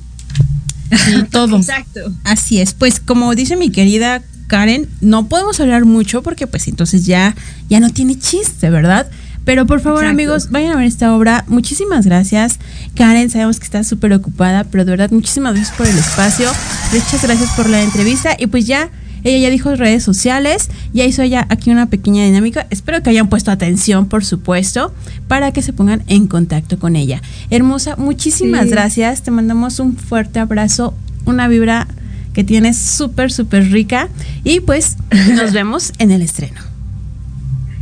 Todo. 1.32 1.58
Exacto. 1.58 2.12
Así 2.24 2.60
es, 2.60 2.74
pues 2.74 3.00
como 3.00 3.34
dice 3.36 3.56
mi 3.56 3.70
querida 3.70 4.22
Karen, 4.48 4.88
no 5.02 5.28
podemos 5.28 5.60
hablar 5.60 5.86
mucho 5.86 6.22
porque 6.22 6.48
pues 6.48 6.68
entonces 6.68 7.06
ya, 7.06 7.36
ya 7.70 7.80
no 7.80 7.90
tiene 7.90 8.18
chiste, 8.20 8.70
¿verdad? 8.70 9.10
Pero 9.46 9.66
por 9.66 9.82
favor 9.82 10.04
Exacto. 10.04 10.12
amigos, 10.12 10.52
vayan 10.52 10.72
a 10.72 10.78
ver 10.78 10.86
esta 10.86 11.14
obra. 11.16 11.44
Muchísimas 11.48 12.06
gracias. 12.06 12.60
Karen, 12.96 13.30
sabemos 13.30 13.60
que 13.60 13.66
está 13.66 13.84
súper 13.84 14.14
ocupada, 14.14 14.64
pero 14.64 14.86
de 14.86 14.92
verdad 14.92 15.12
muchísimas 15.12 15.54
gracias 15.56 15.76
por 15.76 15.88
el 15.88 15.98
espacio. 15.98 16.50
Muchas 16.94 17.24
gracias 17.24 17.50
por 17.56 17.70
la 17.70 17.82
entrevista. 17.82 18.36
Y 18.40 18.48
pues 18.48 18.66
ya, 18.66 18.90
ella 19.24 19.38
ya 19.40 19.50
dijo 19.50 19.76
redes 19.76 20.04
sociales, 20.04 20.70
ya 20.94 21.06
hizo 21.06 21.22
ella 21.22 21.46
aquí 21.50 21.70
una 21.72 21.88
pequeña 21.88 22.26
dinámica. 22.26 22.68
Espero 22.70 23.02
que 23.04 23.10
hayan 23.10 23.30
puesto 23.30 23.52
atención, 23.52 24.08
por 24.08 24.26
supuesto, 24.26 24.94
para 25.28 25.52
que 25.52 25.62
se 25.62 25.74
pongan 25.74 26.04
en 26.08 26.28
contacto 26.28 26.78
con 26.80 26.96
ella. 26.96 27.22
Hermosa, 27.50 27.96
muchísimas 27.96 28.64
Sí. 28.66 28.70
gracias. 28.72 29.22
Te 29.24 29.32
mandamos 29.32 29.80
un 29.80 29.96
fuerte 29.98 30.40
abrazo, 30.40 30.94
una 31.26 31.48
vibra 31.48 31.88
que 32.34 32.44
tienes 32.44 32.78
súper, 32.78 33.32
súper 33.32 33.70
rica. 33.72 34.10
Y 34.44 34.60
pues 34.60 34.98
nos 35.36 35.54
vemos 35.54 35.94
en 36.00 36.12
el 36.12 36.22
estreno. 36.22 36.60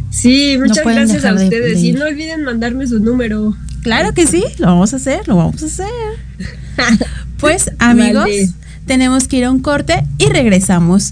Sí, 0.09 0.57
muchas 0.59 0.83
gracias 0.85 1.23
a 1.25 1.33
de- 1.33 1.45
ustedes. 1.45 1.81
de 1.81 1.87
y 1.87 1.91
no 1.93 2.05
olviden 2.05 2.43
mandarme 2.43 2.85
su 2.85 2.99
número. 2.99 3.55
Claro 3.81 4.13
que 4.13 4.27
sí, 4.27 4.43
lo 4.59 4.67
vamos 4.67 4.93
a 4.93 4.97
hacer, 4.97 5.27
lo 5.27 5.37
vamos 5.37 5.63
a 5.63 5.65
hacer. 5.65 5.87
Pues 7.37 7.71
amigos, 7.79 8.23
Vale. 8.25 8.49
tenemos 8.85 9.27
que 9.27 9.37
ir 9.37 9.45
a 9.45 9.51
un 9.51 9.59
corte 9.61 10.03
y 10.19 10.25
regresamos. 10.27 11.11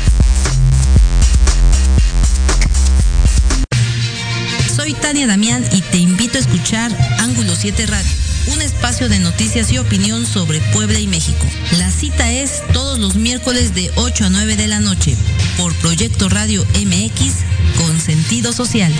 Soy 4.81 4.95
Tania 4.95 5.27
Damián 5.27 5.63
y 5.73 5.81
te 5.81 5.97
invito 5.99 6.39
a 6.39 6.41
escuchar 6.41 6.91
Ángulo 7.19 7.55
7 7.55 7.85
Radio, 7.85 8.11
un 8.47 8.63
espacio 8.63 9.09
de 9.09 9.19
noticias 9.19 9.71
y 9.71 9.77
opinión 9.77 10.25
sobre 10.25 10.59
Puebla 10.73 10.97
y 10.97 11.05
México. 11.05 11.45
La 11.77 11.91
cita 11.91 12.31
es 12.31 12.63
todos 12.73 12.97
los 12.97 13.13
miércoles 13.13 13.75
de 13.75 13.91
8 13.93 14.25
a 14.25 14.29
9 14.31 14.55
de 14.55 14.67
la 14.67 14.79
noche 14.79 15.15
por 15.55 15.71
Proyecto 15.75 16.29
Radio 16.29 16.65
MX 16.83 17.35
con 17.77 18.01
sentido 18.01 18.53
social. 18.53 18.91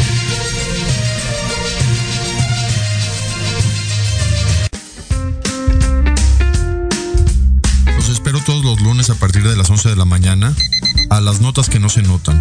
Los 7.96 8.10
espero 8.10 8.40
todos 8.46 8.64
los 8.64 8.80
lunes 8.82 9.10
a 9.10 9.16
partir 9.16 9.42
de 9.42 9.56
las 9.56 9.68
11 9.72 9.90
de 9.90 9.96
la 9.96 10.06
mañana 10.06 10.54
a 11.10 11.22
las 11.22 11.42
notas 11.42 11.70
que 11.70 11.80
no 11.80 11.90
se 11.90 12.04
notan. 12.04 12.40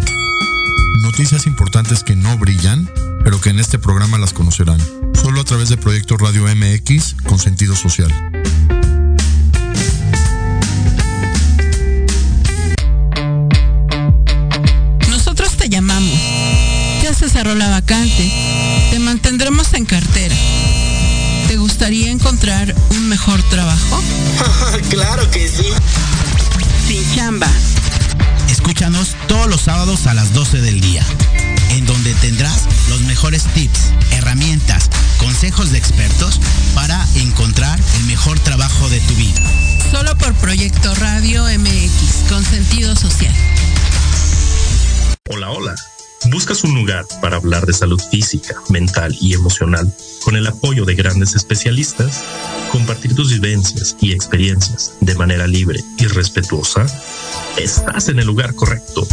Noticias 1.01 1.47
importantes 1.47 2.03
que 2.03 2.15
no 2.15 2.37
brillan, 2.37 2.87
pero 3.23 3.39
que 3.39 3.49
en 3.49 3.59
este 3.59 3.79
programa 3.79 4.17
las 4.17 4.33
conocerán. 4.33 4.79
Solo 5.13 5.41
a 5.41 5.43
través 5.43 5.69
de 5.69 5.77
Proyecto 5.77 6.17
Radio 6.17 6.43
MX 6.43 7.15
con 7.27 7.39
sentido 7.39 7.75
social. 7.75 8.11
Nosotros 15.09 15.57
te 15.57 15.69
llamamos. 15.69 16.19
Ya 17.03 17.13
se 17.13 17.29
cerró 17.29 17.55
la 17.55 17.69
vacante. 17.69 18.31
Te 18.91 18.99
mantendremos 18.99 19.73
en 19.73 19.85
cartera. 19.85 20.35
¿Te 21.47 21.57
gustaría 21.57 22.09
encontrar 22.11 22.73
un 22.91 23.09
mejor 23.09 23.41
trabajo? 23.43 24.01
claro 24.89 25.29
que 25.31 25.47
sí. 25.47 25.65
Sin 26.87 27.15
chamba. 27.15 27.47
Escúchanos 28.49 29.15
todos 29.27 29.47
los 29.47 29.61
sábados 29.61 30.07
a 30.07 30.13
las 30.13 30.33
12 30.33 30.61
del 30.61 30.81
día, 30.81 31.05
en 31.71 31.85
donde 31.85 32.13
tendrás 32.15 32.67
los 32.89 33.00
mejores 33.21 33.43
tips, 33.53 33.91
herramientas, 34.13 34.89
consejos 35.19 35.71
de 35.71 35.77
expertos 35.77 36.39
para 36.73 37.07
encontrar 37.13 37.79
el 37.97 38.05
mejor 38.05 38.39
trabajo 38.39 38.89
de 38.89 38.99
tu 39.01 39.13
vida. 39.13 39.39
Solo 39.91 40.17
por 40.17 40.33
Proyecto 40.37 40.91
Radio 40.95 41.43
MX 41.43 42.29
con 42.29 42.43
sentido 42.43 42.95
social. 42.95 43.31
Hola, 45.29 45.51
hola. 45.51 45.75
¿Buscas 46.31 46.63
un 46.63 46.73
lugar 46.73 47.05
para 47.21 47.37
hablar 47.37 47.67
de 47.67 47.73
salud 47.73 48.01
física, 48.09 48.55
mental 48.69 49.15
y 49.21 49.35
emocional 49.35 49.93
con 50.23 50.35
el 50.35 50.47
apoyo 50.47 50.85
de 50.85 50.95
grandes 50.95 51.35
especialistas? 51.35 52.23
¿Compartir 52.71 53.13
tus 53.13 53.33
vivencias 53.33 53.97
y 54.01 54.13
experiencias 54.13 54.93
de 54.99 55.13
manera 55.13 55.45
libre 55.45 55.79
y 55.99 56.07
respetuosa? 56.07 56.87
Estás 57.55 58.09
en 58.09 58.17
el 58.17 58.25
lugar 58.25 58.55
correcto. 58.55 59.07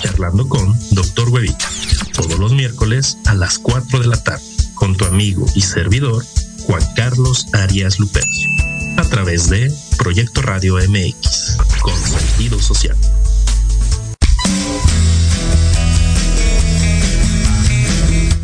Charlando 0.00 0.48
con 0.48 0.74
Dr. 0.92 1.28
Huevita. 1.28 1.68
Todos 2.16 2.38
los 2.38 2.54
miércoles 2.54 3.18
a 3.26 3.34
las 3.34 3.58
4 3.58 4.00
de 4.00 4.06
la 4.06 4.16
tarde 4.16 4.42
con 4.74 4.96
tu 4.96 5.04
amigo 5.04 5.44
y 5.54 5.60
servidor 5.60 6.24
Juan 6.60 6.82
Carlos 6.94 7.46
Arias 7.52 7.98
Lupercio. 7.98 8.50
A 8.96 9.02
través 9.02 9.50
de 9.50 9.70
Proyecto 9.98 10.40
Radio 10.40 10.76
MX 10.76 11.58
con 11.82 11.94
sentido 11.94 12.58
social. 12.58 12.96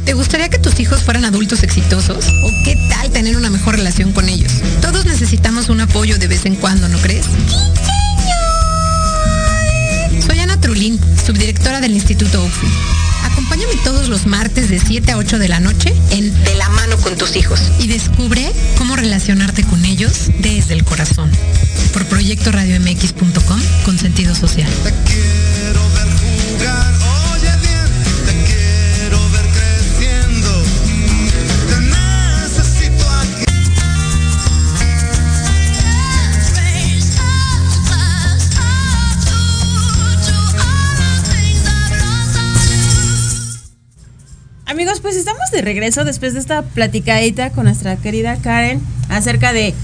¿Te 0.04 0.12
gustaría 0.12 0.50
que 0.50 0.58
tus 0.58 0.78
hijos 0.78 1.00
fueran 1.00 1.24
adultos 1.24 1.62
exitosos? 1.62 2.26
¿O 2.44 2.50
qué 2.66 2.76
tal 2.90 3.11
tener 3.11 3.38
una 3.38 3.48
mejor 3.48 3.76
relación 3.76 4.12
con 4.12 4.28
ellos? 4.28 4.52
Todos 4.82 5.06
necesitamos 5.06 5.70
un 5.70 5.80
apoyo 5.80 6.18
de 6.18 6.28
vez 6.28 6.44
en 6.44 6.56
cuando, 6.56 6.90
¿no 6.90 6.98
crees? 6.98 7.24
Soy 10.26 10.38
Ana 10.40 10.61
Trulín, 10.61 11.00
subdirectora 11.24 11.80
del 11.80 11.92
Instituto 11.92 12.44
UFI. 12.44 12.91
Acompáñame 13.33 13.75
todos 13.83 14.09
los 14.09 14.27
martes 14.27 14.68
de 14.68 14.79
7 14.79 15.12
a 15.12 15.16
8 15.16 15.38
de 15.38 15.49
la 15.49 15.59
noche 15.59 15.95
en 16.11 16.33
De 16.45 16.55
la 16.55 16.68
mano 16.68 16.97
con 16.99 17.16
tus 17.16 17.37
hijos 17.37 17.61
y 17.79 17.87
descubre 17.87 18.53
cómo 18.77 18.95
relacionarte 18.95 19.64
con 19.64 19.85
ellos 19.85 20.31
desde 20.38 20.75
el 20.75 20.85
corazón. 20.85 21.31
Por 21.92 22.05
proyectoradiomx.com 22.07 23.61
con 23.85 23.99
sentido 23.99 24.35
social. 24.35 24.71
Pues 45.03 45.17
estamos 45.17 45.51
de 45.51 45.61
regreso 45.62 46.05
después 46.05 46.33
de 46.33 46.41
esta 46.41 46.62
platicadita 46.62 47.51
con 47.51 47.65
nuestra 47.65 47.97
querida 47.97 48.37
Karen 48.37 48.81
acerca 49.09 49.53
de 49.53 49.75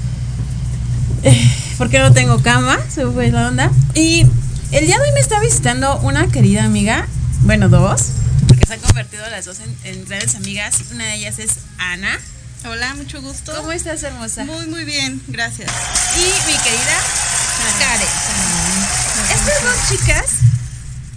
eh, 1.24 1.52
por 1.76 1.90
qué 1.90 1.98
no 1.98 2.12
tengo 2.12 2.40
cama, 2.40 2.78
se 2.88 3.04
fue 3.06 3.30
la 3.30 3.48
onda. 3.48 3.70
Y 3.94 4.24
el 4.70 4.86
día 4.86 4.96
de 4.96 5.02
hoy 5.02 5.12
me 5.12 5.20
está 5.20 5.40
visitando 5.40 5.98
una 6.00 6.28
querida 6.28 6.64
amiga, 6.64 7.06
bueno, 7.40 7.68
dos, 7.68 8.10
porque 8.46 8.66
se 8.66 8.74
han 8.74 8.80
convertido 8.80 9.28
las 9.28 9.44
dos 9.44 9.58
en, 9.60 9.76
en 9.84 10.04
grandes 10.06 10.36
amigas. 10.36 10.74
Una 10.92 11.04
de 11.04 11.14
ellas 11.16 11.38
es 11.38 11.50
Ana. 11.78 12.18
Hola, 12.64 12.94
mucho 12.94 13.20
gusto. 13.20 13.52
¿Cómo 13.56 13.72
estás, 13.72 14.02
hermosa? 14.02 14.44
Muy, 14.44 14.66
muy 14.66 14.84
bien, 14.84 15.20
gracias. 15.28 15.70
Y 16.16 16.50
mi 16.50 16.56
querida 16.58 16.98
Karen. 17.78 18.08
Estas 19.34 19.62
dos 19.62 19.88
chicas 19.88 20.26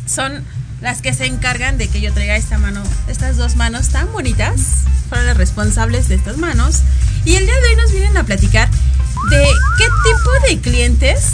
son 0.05 0.43
las 0.81 1.01
que 1.01 1.13
se 1.13 1.25
encargan 1.25 1.77
de 1.77 1.87
que 1.87 2.01
yo 2.01 2.11
traiga 2.11 2.35
esta 2.35 2.57
mano, 2.57 2.81
estas 3.07 3.37
dos 3.37 3.55
manos 3.55 3.89
tan 3.89 4.11
bonitas, 4.11 4.83
fueron 5.09 5.27
las 5.27 5.37
responsables 5.37 6.07
de 6.07 6.15
estas 6.15 6.37
manos. 6.37 6.81
Y 7.23 7.35
el 7.35 7.45
día 7.45 7.53
de 7.53 7.67
hoy 7.69 7.75
nos 7.75 7.91
vienen 7.91 8.17
a 8.17 8.23
platicar 8.23 8.69
de 9.29 9.45
qué 9.77 9.85
tipo 9.85 10.47
de 10.47 10.59
clientes 10.59 11.33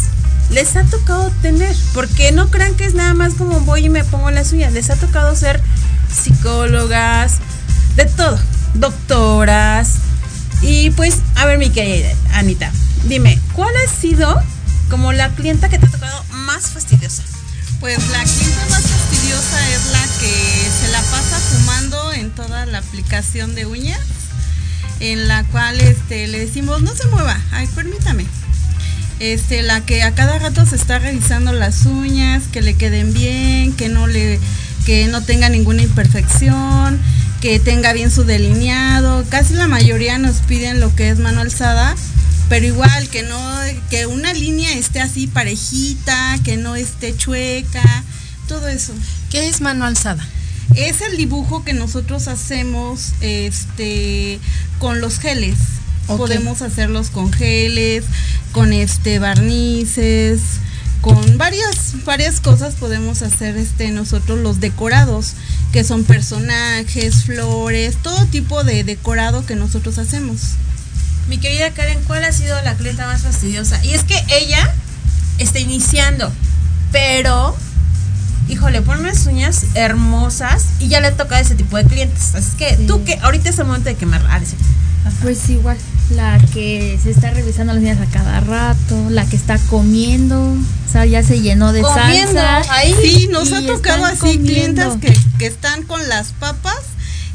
les 0.49 0.75
ha 0.75 0.83
tocado 0.83 1.31
tener. 1.41 1.75
Porque 1.93 2.31
no 2.31 2.49
crean 2.49 2.75
que 2.75 2.85
es 2.85 2.93
nada 2.93 3.13
más 3.13 3.35
como 3.35 3.61
voy 3.61 3.85
y 3.85 3.89
me 3.89 4.03
pongo 4.03 4.31
las 4.31 4.51
uñas. 4.51 4.73
Les 4.73 4.89
ha 4.89 4.95
tocado 4.95 5.35
ser 5.35 5.61
psicólogas, 6.13 7.37
de 7.95 8.05
todo, 8.05 8.37
doctoras. 8.73 9.93
Y 10.61 10.89
pues, 10.91 11.19
a 11.35 11.45
ver, 11.45 11.57
mi 11.57 11.69
querida 11.69 12.09
Anita, 12.33 12.71
dime, 13.05 13.39
¿cuál 13.53 13.73
ha 13.75 13.89
sido 13.89 14.41
como 14.89 15.13
la 15.13 15.29
clienta 15.29 15.69
que 15.69 15.77
te 15.77 15.85
ha 15.85 15.91
tocado 15.91 16.23
más 16.31 16.71
fastidiosa? 16.71 17.23
Pues 17.79 18.09
la 18.09 18.23
clienta 18.23 18.65
más 18.71 18.81
fastidiosa 18.81 19.69
es 19.69 19.85
la 19.91 20.03
que 20.19 20.69
se 20.81 20.91
la 20.91 21.01
pasa 21.03 21.39
fumando 21.39 22.11
en 22.13 22.31
toda 22.31 22.65
la 22.65 22.79
aplicación 22.79 23.53
de 23.53 23.67
uñas, 23.67 23.99
en 24.99 25.27
la 25.27 25.43
cual 25.45 25.79
este, 25.79 26.27
le 26.27 26.39
decimos, 26.39 26.81
no 26.81 26.95
se 26.95 27.05
mueva, 27.07 27.39
ay, 27.51 27.67
permítame. 27.75 28.25
Este, 29.19 29.61
la 29.61 29.81
que 29.81 30.01
a 30.01 30.15
cada 30.15 30.39
rato 30.39 30.65
se 30.65 30.75
está 30.75 30.97
revisando 30.97 31.51
las 31.53 31.85
uñas, 31.85 32.43
que 32.51 32.61
le 32.61 32.73
queden 32.73 33.13
bien, 33.13 33.73
que 33.73 33.89
no 33.89 34.07
le, 34.07 34.39
que 34.85 35.07
no 35.07 35.21
tenga 35.21 35.49
ninguna 35.49 35.83
imperfección, 35.83 36.99
que 37.41 37.59
tenga 37.59 37.93
bien 37.93 38.09
su 38.09 38.23
delineado. 38.23 39.23
Casi 39.29 39.53
la 39.53 39.67
mayoría 39.67 40.17
nos 40.17 40.37
piden 40.37 40.79
lo 40.79 40.95
que 40.95 41.09
es 41.09 41.19
mano 41.19 41.41
alzada 41.41 41.95
pero 42.49 42.65
igual 42.65 43.09
que 43.09 43.23
no 43.23 43.37
que 43.89 44.05
una 44.05 44.33
línea 44.33 44.73
esté 44.73 44.99
así 44.99 45.27
parejita, 45.27 46.39
que 46.43 46.57
no 46.57 46.75
esté 46.75 47.15
chueca, 47.15 48.03
todo 48.47 48.67
eso. 48.67 48.93
¿Qué 49.29 49.47
es 49.47 49.61
mano 49.61 49.85
alzada? 49.85 50.25
Es 50.75 51.01
el 51.01 51.17
dibujo 51.17 51.63
que 51.63 51.73
nosotros 51.73 52.27
hacemos 52.27 53.13
este 53.21 54.39
con 54.79 55.01
los 55.01 55.19
geles. 55.19 55.57
Okay. 56.05 56.17
Podemos 56.17 56.61
hacerlos 56.61 57.09
con 57.09 57.33
geles, 57.33 58.05
con 58.53 58.71
este 58.71 59.19
barnices, 59.19 60.41
con 61.01 61.37
varias 61.37 62.05
varias 62.05 62.39
cosas 62.39 62.75
podemos 62.75 63.21
hacer 63.21 63.57
este 63.57 63.91
nosotros 63.91 64.39
los 64.39 64.61
decorados, 64.61 65.33
que 65.73 65.83
son 65.83 66.05
personajes, 66.05 67.23
flores, 67.23 67.97
todo 68.01 68.25
tipo 68.27 68.63
de 68.63 68.85
decorado 68.85 69.45
que 69.45 69.55
nosotros 69.55 69.97
hacemos. 69.97 70.53
Mi 71.27 71.37
querida 71.37 71.71
Karen, 71.71 71.99
¿cuál 72.07 72.23
ha 72.23 72.31
sido 72.31 72.59
la 72.63 72.75
clienta 72.75 73.05
más 73.05 73.21
fastidiosa? 73.21 73.83
Y 73.83 73.93
es 73.93 74.03
que 74.03 74.15
ella 74.29 74.73
está 75.39 75.59
iniciando, 75.59 76.31
pero, 76.91 77.55
híjole, 78.47 78.81
pone 78.81 79.01
unas 79.01 79.25
uñas 79.25 79.65
hermosas 79.75 80.65
y 80.79 80.87
ya 80.87 81.01
le 81.01 81.11
toca 81.11 81.39
ese 81.39 81.55
tipo 81.55 81.75
de 81.75 81.83
clientes. 81.83 82.33
Así 82.33 82.55
que 82.57 82.77
sí. 82.77 82.87
tú 82.87 83.03
que 83.03 83.15
ahorita 83.21 83.49
es 83.49 83.59
el 83.59 83.65
momento 83.65 83.89
de 83.89 83.95
quemarla. 83.95 84.35
Ah, 85.05 85.09
pues 85.21 85.49
igual, 85.49 85.77
la 86.11 86.39
que 86.53 86.97
se 87.01 87.11
está 87.11 87.31
revisando 87.31 87.73
las 87.73 87.81
uñas 87.83 87.99
a 87.99 88.05
cada 88.05 88.39
rato, 88.39 89.09
la 89.09 89.25
que 89.25 89.35
está 89.35 89.57
comiendo, 89.69 90.41
o 90.41 90.91
sea, 90.91 91.05
ya 91.05 91.23
se 91.23 91.41
llenó 91.41 91.73
de 91.73 91.81
comiendo, 91.81 92.33
salsa. 92.33 92.73
Ahí. 92.73 92.95
Sí, 93.01 93.27
nos 93.29 93.51
ha 93.51 93.65
tocado 93.65 94.05
así 94.05 94.37
clientes 94.37 94.93
que, 95.01 95.13
que 95.37 95.47
están 95.47 95.83
con 95.83 96.07
las 96.07 96.31
papas 96.31 96.77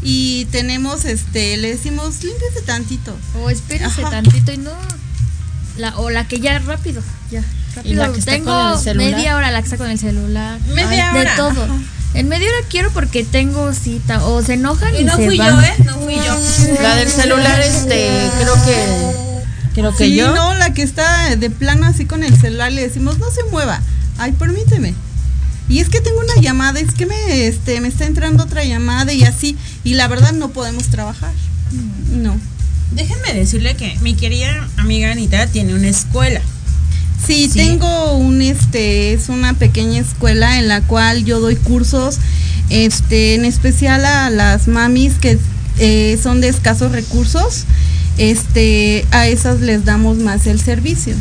y 0.02 0.46
tenemos 0.46 1.04
este 1.04 1.56
le 1.58 1.70
decimos 1.70 2.22
límpiese 2.24 2.62
tantito 2.66 3.16
o 3.40 3.50
espérese 3.50 4.02
Ajá. 4.02 4.10
tantito 4.10 4.52
y 4.52 4.58
no 4.58 4.72
la 5.76 5.96
o 5.98 6.10
la 6.10 6.26
que 6.26 6.40
ya 6.40 6.58
rápido 6.58 7.02
ya 7.30 7.42
rápido 7.76 7.94
¿Y 7.94 7.96
la 7.96 8.12
que 8.12 8.18
está 8.18 8.32
tengo 8.32 8.46
con 8.50 8.72
el 8.72 8.78
celular? 8.78 9.10
media 9.14 9.36
hora 9.36 9.50
la 9.50 9.60
que 9.60 9.64
está 9.66 9.76
con 9.78 9.90
el 9.90 9.98
celular 9.98 10.58
Media 10.74 11.12
Ay, 11.12 11.20
hora. 11.20 11.30
de 11.30 11.36
todo 11.36 11.64
Ajá. 11.64 11.74
en 12.14 12.28
media 12.28 12.48
hora 12.48 12.66
quiero 12.68 12.90
porque 12.90 13.24
tengo 13.24 13.72
cita 13.72 14.24
o 14.26 14.42
se 14.42 14.54
enojan 14.54 14.94
y, 14.94 14.98
Y 15.00 15.04
no 15.04 15.16
se 15.16 15.26
fui 15.26 15.38
van. 15.38 15.56
yo, 15.56 15.62
¿eh? 15.62 15.74
No 15.86 15.98
fui 16.00 16.16
yo. 16.16 16.82
La 16.82 16.96
del 16.96 17.08
celular, 17.08 17.58
este, 17.60 18.28
creo 18.38 18.54
que. 18.66 19.32
Creo 19.72 19.96
que 19.96 20.04
sí, 20.04 20.14
yo. 20.16 20.34
no, 20.34 20.52
la 20.54 20.74
que 20.74 20.82
está 20.82 21.34
de 21.36 21.48
plano 21.48 21.86
así 21.86 22.04
con 22.04 22.22
el 22.22 22.38
celular 22.38 22.70
le 22.70 22.82
decimos, 22.82 23.18
no 23.18 23.30
se 23.30 23.42
mueva. 23.44 23.80
Ay, 24.18 24.32
permíteme. 24.32 24.92
Y 25.72 25.78
es 25.80 25.88
que 25.88 26.02
tengo 26.02 26.20
una 26.20 26.38
llamada, 26.42 26.80
es 26.80 26.92
que 26.92 27.06
me, 27.06 27.46
este, 27.46 27.80
me 27.80 27.88
está 27.88 28.04
entrando 28.04 28.44
otra 28.44 28.62
llamada 28.62 29.12
y 29.14 29.24
así. 29.24 29.56
Y 29.85 29.94
la 29.94 30.06
verdad 30.06 30.32
no 30.35 30.50
podemos 30.50 30.88
trabajar. 30.88 31.32
No. 32.14 32.37
Déjenme 32.90 33.32
decirle 33.32 33.74
que 33.74 33.96
mi 34.02 34.12
querida 34.14 34.68
amiga 34.76 35.11
Anita 35.11 35.46
tiene 35.46 35.74
una 35.74 35.88
escuela. 35.88 36.42
Sí, 37.26 37.48
Sí. 37.50 37.58
tengo 37.58 38.12
un 38.18 38.42
este 38.42 39.14
es 39.14 39.30
una 39.30 39.54
pequeña 39.54 40.00
escuela 40.00 40.58
en 40.58 40.68
la 40.68 40.82
cual 40.82 41.24
yo 41.24 41.40
doy 41.40 41.54
cursos 41.56 42.18
este 42.68 43.35
en 43.35 43.44
especial 43.46 44.04
a 44.04 44.28
las 44.28 44.66
mamis 44.68 45.14
que 45.14 45.38
eh, 45.78 46.18
son 46.22 46.42
de 46.42 46.48
escasos 46.48 46.92
recursos. 46.92 47.64
Este 48.18 49.06
a 49.11 49.26
esas 49.26 49.61
les 49.61 49.87
damos 49.87 50.18
más 50.18 50.46
el 50.46 50.61
servicio. 50.61 51.14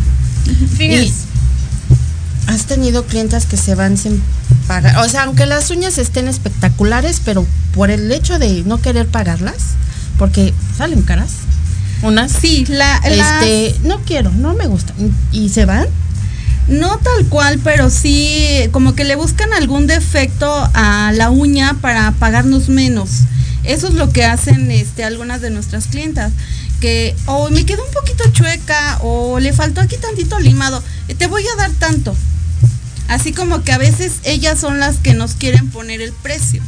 Fíjense. 0.78 1.14
¿Has 2.48 2.66
tenido 2.66 3.06
clientas 3.06 3.46
que 3.46 3.58
se 3.58 3.76
van 3.76 3.98
sin 3.98 4.22
pagar? 4.68 4.98
O 5.00 5.10
sea, 5.10 5.24
aunque 5.24 5.46
las 5.46 5.70
uñas 5.70 5.98
estén 5.98 6.28
espectaculares, 6.28 7.22
pero 7.24 7.46
por 7.74 7.92
el 7.92 8.12
hecho 8.12 8.40
de 8.40 8.64
no 8.66 8.82
querer 8.82 9.08
pagarlas, 9.08 9.76
porque 10.18 10.54
salen 10.78 11.02
caras. 11.02 11.32
Unas. 12.02 12.32
Sí, 12.32 12.66
la, 12.68 12.98
Este, 12.98 13.76
no 13.84 14.00
quiero, 14.02 14.32
no 14.32 14.54
me 14.54 14.68
gusta. 14.68 14.94
¿Y 15.32 15.50
se 15.50 15.66
van? 15.66 15.88
No 16.68 16.98
tal 17.00 17.26
cual, 17.28 17.60
pero 17.64 17.90
sí 17.90 18.70
como 18.72 18.96
que 18.96 19.04
le 19.04 19.16
buscan 19.16 19.52
algún 19.54 19.88
defecto 19.88 20.52
a 20.74 21.12
la 21.14 21.30
uña 21.30 21.78
para 21.82 22.12
pagarnos 22.14 22.70
menos. 22.70 23.10
Eso 23.64 23.88
es 23.88 23.94
lo 23.94 24.12
que 24.12 24.26
hacen 24.26 24.72
este, 24.72 25.04
algunas 25.04 25.42
de 25.42 25.52
nuestras 25.52 25.88
clientas. 25.88 26.32
Que 26.80 27.16
o 27.28 27.50
me 27.50 27.66
quedó 27.66 27.84
un 27.86 27.94
poquito 27.94 28.24
chueca 28.32 28.98
o 29.02 29.40
le 29.40 29.54
faltó 29.54 29.82
aquí 29.82 29.98
tantito 29.98 30.40
limado. 30.40 30.82
Te 31.18 31.28
voy 31.28 31.44
a 31.48 31.56
dar 31.56 31.72
tanto. 31.72 32.16
Así 33.08 33.34
como 33.34 33.64
que 33.64 33.72
a 33.72 33.78
veces 33.78 34.14
ellas 34.24 34.60
son 34.60 34.80
las 34.80 34.98
que 34.98 35.14
nos 35.14 35.34
quieren 35.34 35.70
poner 35.70 36.02
el 36.02 36.14
precio. 36.14 36.62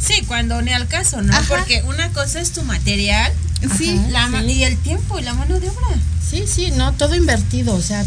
Sí, 0.00 0.24
cuando 0.26 0.60
ni 0.62 0.72
al 0.72 0.88
caso, 0.88 1.22
¿no? 1.22 1.32
Porque 1.48 1.82
una 1.86 2.08
cosa 2.10 2.40
es 2.40 2.52
tu 2.52 2.62
material 2.64 3.32
sí, 3.76 4.00
la 4.10 4.28
y 4.42 4.64
el 4.64 4.76
tiempo 4.78 5.18
y 5.18 5.22
la 5.22 5.34
mano 5.34 5.60
de 5.60 5.68
obra. 5.68 5.98
Sí, 6.28 6.44
sí, 6.46 6.72
no, 6.72 6.92
todo 6.92 7.14
invertido, 7.14 7.74
o 7.74 7.80
sea, 7.80 8.04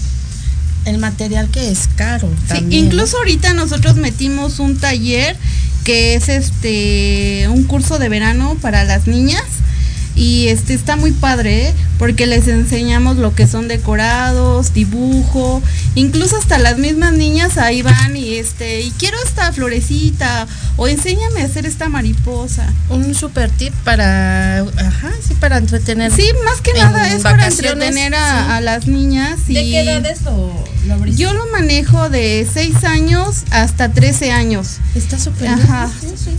el 0.86 0.98
material 0.98 1.50
que 1.50 1.72
es 1.72 1.88
caro. 1.96 2.30
Sí, 2.52 2.66
incluso 2.72 3.18
ahorita 3.18 3.54
nosotros 3.54 3.96
metimos 3.96 4.60
un 4.60 4.78
taller 4.78 5.38
que 5.84 6.16
es 6.16 6.30
este 6.30 7.48
un 7.50 7.64
curso 7.64 8.00
de 8.00 8.10
verano 8.10 8.58
para 8.62 8.84
las 8.84 9.06
niñas 9.06 9.44
y 10.16 10.48
este 10.48 10.74
está 10.74 10.96
muy 10.96 11.12
padre 11.12 11.68
¿eh? 11.68 11.74
Porque 11.98 12.26
les 12.26 12.48
enseñamos 12.48 13.18
lo 13.18 13.34
que 13.34 13.48
son 13.48 13.68
decorados, 13.68 14.74
dibujo, 14.74 15.62
incluso 15.96 16.38
hasta 16.38 16.58
las 16.58 16.78
mismas 16.78 17.14
niñas 17.14 17.58
ahí 17.58 17.82
van 17.82 18.16
y 18.18 18.36
este 18.36 18.82
y 18.82 18.92
quiero 18.92 19.18
esta 19.26 19.52
florecita 19.52 20.48
o 20.78 20.88
enséñame 20.88 21.42
a 21.42 21.46
hacer 21.46 21.66
esta 21.66 21.90
mariposa. 21.90 22.72
Un 22.90 23.16
super 23.16 23.50
tip 23.50 23.74
para 23.84 24.60
ajá, 24.60 25.12
sí 25.26 25.36
para 25.36 25.58
entretener. 25.58 26.12
Sí, 26.12 26.28
más 26.44 26.62
que 26.62 26.74
nada 26.74 27.14
es 27.14 27.24
para 27.24 27.48
entretener 27.48 28.16
a, 28.16 28.62
las 28.62 28.88
niñas 28.88 29.40
y 29.48 29.54
¿De 29.54 29.62
qué 29.62 29.82
edades 29.82 30.22
lo, 30.24 30.52
lo 30.88 31.06
Yo 31.06 31.34
lo 31.34 31.46
manejo 31.48 32.10
de 32.10 32.48
6 32.52 32.84
años 32.84 33.44
hasta 33.52 33.92
13 33.92 34.32
años. 34.32 34.78
Está 34.96 35.20
súper 35.20 35.50
Ajá. 35.50 35.90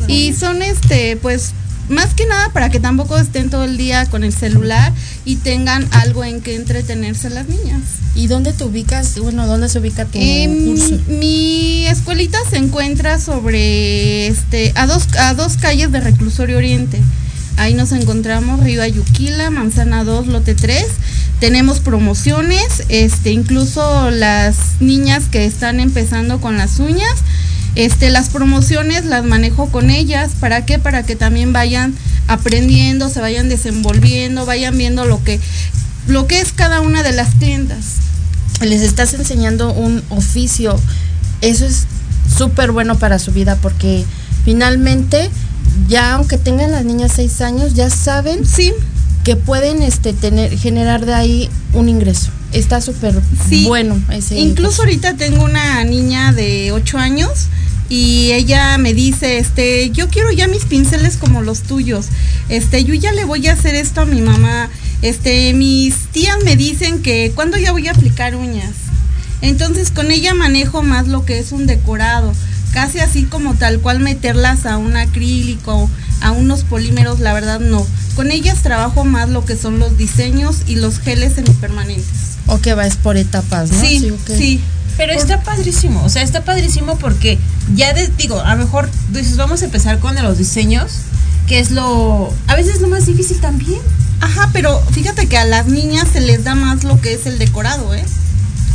y 0.08 0.32
son 0.32 0.62
este 0.62 1.16
pues 1.16 1.52
más 1.88 2.14
que 2.14 2.26
nada 2.26 2.50
para 2.50 2.70
que 2.70 2.80
tampoco 2.80 3.16
estén 3.16 3.50
todo 3.50 3.64
el 3.64 3.76
día 3.76 4.06
con 4.06 4.24
el 4.24 4.32
celular 4.32 4.92
y 5.24 5.36
tengan 5.36 5.86
algo 5.92 6.24
en 6.24 6.40
que 6.40 6.54
entretenerse 6.54 7.30
las 7.30 7.48
niñas. 7.48 7.82
¿Y 8.14 8.28
dónde 8.28 8.52
te 8.52 8.64
ubicas? 8.64 9.18
Bueno, 9.18 9.46
¿dónde 9.46 9.68
se 9.68 9.78
ubica 9.78 10.06
tu 10.06 10.18
curso? 10.18 10.98
Mi 11.08 11.86
escuelita 11.86 12.38
se 12.48 12.56
encuentra 12.56 13.20
sobre 13.20 14.26
este 14.26 14.72
a 14.74 14.86
dos 14.86 15.06
a 15.18 15.34
dos 15.34 15.56
calles 15.58 15.92
de 15.92 16.00
Reclusorio 16.00 16.56
Oriente. 16.56 16.98
Ahí 17.58 17.74
nos 17.74 17.92
encontramos 17.92 18.60
Río 18.60 18.82
Ayuquila, 18.82 19.50
Manzana 19.50 20.04
2, 20.04 20.26
Lote 20.26 20.54
3. 20.54 20.84
Tenemos 21.40 21.80
promociones, 21.80 22.84
este 22.88 23.32
incluso 23.32 24.10
las 24.10 24.56
niñas 24.80 25.24
que 25.30 25.46
están 25.46 25.80
empezando 25.80 26.40
con 26.40 26.58
las 26.58 26.78
uñas 26.78 27.14
este, 27.76 28.10
las 28.10 28.30
promociones 28.30 29.04
las 29.04 29.24
manejo 29.24 29.68
con 29.70 29.90
ellas. 29.90 30.32
¿Para 30.40 30.64
qué? 30.64 30.78
Para 30.78 31.04
que 31.04 31.14
también 31.14 31.52
vayan 31.52 31.94
aprendiendo, 32.26 33.08
se 33.08 33.20
vayan 33.20 33.48
desenvolviendo, 33.48 34.46
vayan 34.46 34.76
viendo 34.76 35.04
lo 35.04 35.22
que, 35.22 35.38
lo 36.08 36.26
que 36.26 36.40
es 36.40 36.52
cada 36.52 36.80
una 36.80 37.02
de 37.02 37.12
las 37.12 37.34
clientas. 37.34 37.96
Les 38.62 38.80
estás 38.80 39.12
enseñando 39.14 39.72
un 39.72 40.02
oficio. 40.08 40.80
Eso 41.42 41.66
es 41.66 41.84
súper 42.36 42.72
bueno 42.72 42.98
para 42.98 43.18
su 43.18 43.30
vida 43.30 43.56
porque 43.56 44.04
finalmente 44.44 45.30
ya 45.88 46.14
aunque 46.14 46.38
tengan 46.38 46.70
las 46.72 46.84
niñas 46.84 47.12
seis 47.14 47.42
años, 47.42 47.74
ya 47.74 47.90
saben 47.90 48.46
sí. 48.46 48.72
que 49.22 49.36
pueden 49.36 49.82
este, 49.82 50.14
tener, 50.14 50.58
generar 50.58 51.04
de 51.04 51.14
ahí 51.14 51.50
un 51.74 51.90
ingreso. 51.90 52.30
Está 52.52 52.80
súper 52.80 53.20
bueno 53.64 54.00
ese. 54.10 54.38
Incluso 54.38 54.82
ahorita 54.82 55.16
tengo 55.16 55.44
una 55.44 55.84
niña 55.84 56.32
de 56.32 56.72
ocho 56.72 56.96
años 56.96 57.48
y 57.88 58.32
ella 58.32 58.78
me 58.78 58.94
dice, 58.94 59.38
este, 59.38 59.90
yo 59.90 60.08
quiero 60.08 60.32
ya 60.32 60.48
mis 60.48 60.64
pinceles 60.64 61.16
como 61.16 61.42
los 61.42 61.62
tuyos. 61.62 62.06
Este, 62.48 62.84
yo 62.84 62.94
ya 62.94 63.12
le 63.12 63.24
voy 63.24 63.46
a 63.46 63.52
hacer 63.52 63.74
esto 63.74 64.00
a 64.00 64.06
mi 64.06 64.20
mamá. 64.20 64.70
Este, 65.02 65.52
mis 65.54 65.94
tías 66.12 66.36
me 66.44 66.56
dicen 66.56 67.02
que 67.02 67.32
cuando 67.34 67.56
ya 67.58 67.72
voy 67.72 67.88
a 67.88 67.92
aplicar 67.92 68.34
uñas. 68.34 68.72
Entonces 69.42 69.90
con 69.90 70.10
ella 70.10 70.34
manejo 70.34 70.82
más 70.82 71.08
lo 71.08 71.24
que 71.24 71.38
es 71.38 71.52
un 71.52 71.66
decorado, 71.66 72.32
casi 72.72 73.00
así 73.00 73.24
como 73.24 73.54
tal 73.54 73.80
cual 73.80 74.00
meterlas 74.00 74.66
a 74.66 74.78
un 74.78 74.96
acrílico, 74.96 75.90
a 76.20 76.32
unos 76.32 76.64
polímeros, 76.64 77.20
la 77.20 77.34
verdad 77.34 77.60
no. 77.60 77.86
Con 78.14 78.30
ellas 78.30 78.62
trabajo 78.62 79.04
más 79.04 79.28
lo 79.28 79.44
que 79.44 79.56
son 79.56 79.78
los 79.78 79.98
diseños 79.98 80.62
y 80.66 80.76
los 80.76 80.98
geles 80.98 81.34
semipermanentes. 81.34 82.36
O 82.46 82.58
que 82.60 82.74
vas 82.74 82.96
por 82.96 83.16
etapas, 83.16 83.70
¿no? 83.70 83.80
Sí, 83.80 84.12
sí. 84.26 84.60
Pero 84.96 85.12
está 85.12 85.42
padrísimo, 85.42 86.02
o 86.04 86.08
sea, 86.08 86.22
está 86.22 86.42
padrísimo 86.44 86.98
porque 86.98 87.38
ya 87.74 87.92
digo, 88.16 88.40
a 88.40 88.54
lo 88.54 88.64
mejor 88.64 88.90
dices, 89.10 89.36
vamos 89.36 89.62
a 89.62 89.66
empezar 89.66 89.98
con 89.98 90.14
los 90.14 90.38
diseños, 90.38 90.92
que 91.46 91.58
es 91.58 91.70
lo, 91.70 92.32
a 92.46 92.54
veces 92.56 92.80
lo 92.80 92.88
más 92.88 93.06
difícil 93.06 93.40
también. 93.40 93.80
Ajá, 94.20 94.48
pero 94.52 94.80
fíjate 94.92 95.26
que 95.26 95.36
a 95.36 95.44
las 95.44 95.66
niñas 95.66 96.08
se 96.12 96.20
les 96.20 96.44
da 96.44 96.54
más 96.54 96.84
lo 96.84 97.00
que 97.00 97.12
es 97.12 97.26
el 97.26 97.38
decorado, 97.38 97.94
¿eh? 97.94 98.04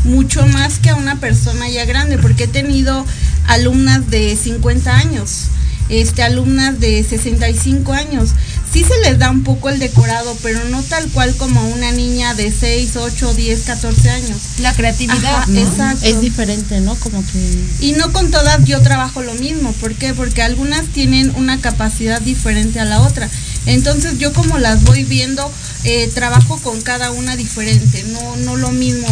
Mucho 0.04 0.46
más 0.48 0.78
que 0.78 0.92
a 0.92 0.96
una 0.96 1.20
persona 1.20 1.68
ya 1.70 1.86
grande, 1.86 2.20
porque 2.20 2.44
he 2.44 2.48
tenido 2.48 3.06
alumnas 3.48 4.10
de 4.12 4.36
50 4.36 4.96
años, 4.96 5.46
este, 5.90 6.22
alumnas 6.22 6.80
de 6.80 7.04
65 7.04 7.94
años 7.94 8.30
sí 8.72 8.84
se 8.84 8.98
les 9.02 9.20
da 9.20 9.30
un 9.30 9.44
poco 9.44 9.70
el 9.70 9.80
decorado, 9.80 10.36
pero 10.42 10.64
no 10.66 10.82
tal 10.84 11.08
cual 11.10 11.36
como 11.36 11.62
una 11.70 11.92
niña 11.92 12.34
de 12.34 12.52
6, 12.52 12.96
8, 12.96 13.34
10, 13.34 13.62
14 13.62 14.10
años. 14.10 14.38
La 14.60 14.74
creatividad, 14.74 15.50
exacto. 15.50 16.06
Es 16.06 16.22
diferente, 16.22 16.80
¿no? 16.80 16.96
Como 16.96 17.24
que... 17.26 17.60
Y 17.82 17.94
no 17.94 18.12
con 18.14 18.32
todas 18.32 18.64
yo 18.66 18.82
trabajo 18.82 19.22
lo 19.22 19.34
mismo. 19.36 19.74
¿Por 19.74 19.96
qué? 19.96 20.14
Porque 20.14 20.42
algunas 20.42 20.86
tienen 20.88 21.34
una 21.36 21.60
capacidad 21.60 22.22
diferente 22.22 22.80
a 22.80 22.86
la 22.86 23.02
otra. 23.02 23.30
Entonces 23.66 24.18
yo 24.18 24.34
como 24.34 24.58
las 24.58 24.84
voy 24.84 25.04
viendo, 25.04 25.52
eh, 25.84 26.10
trabajo 26.14 26.58
con 26.60 26.82
cada 26.82 27.12
una 27.12 27.36
diferente, 27.36 28.04
no, 28.04 28.36
no 28.38 28.56
lo 28.56 28.72
mismo. 28.72 29.08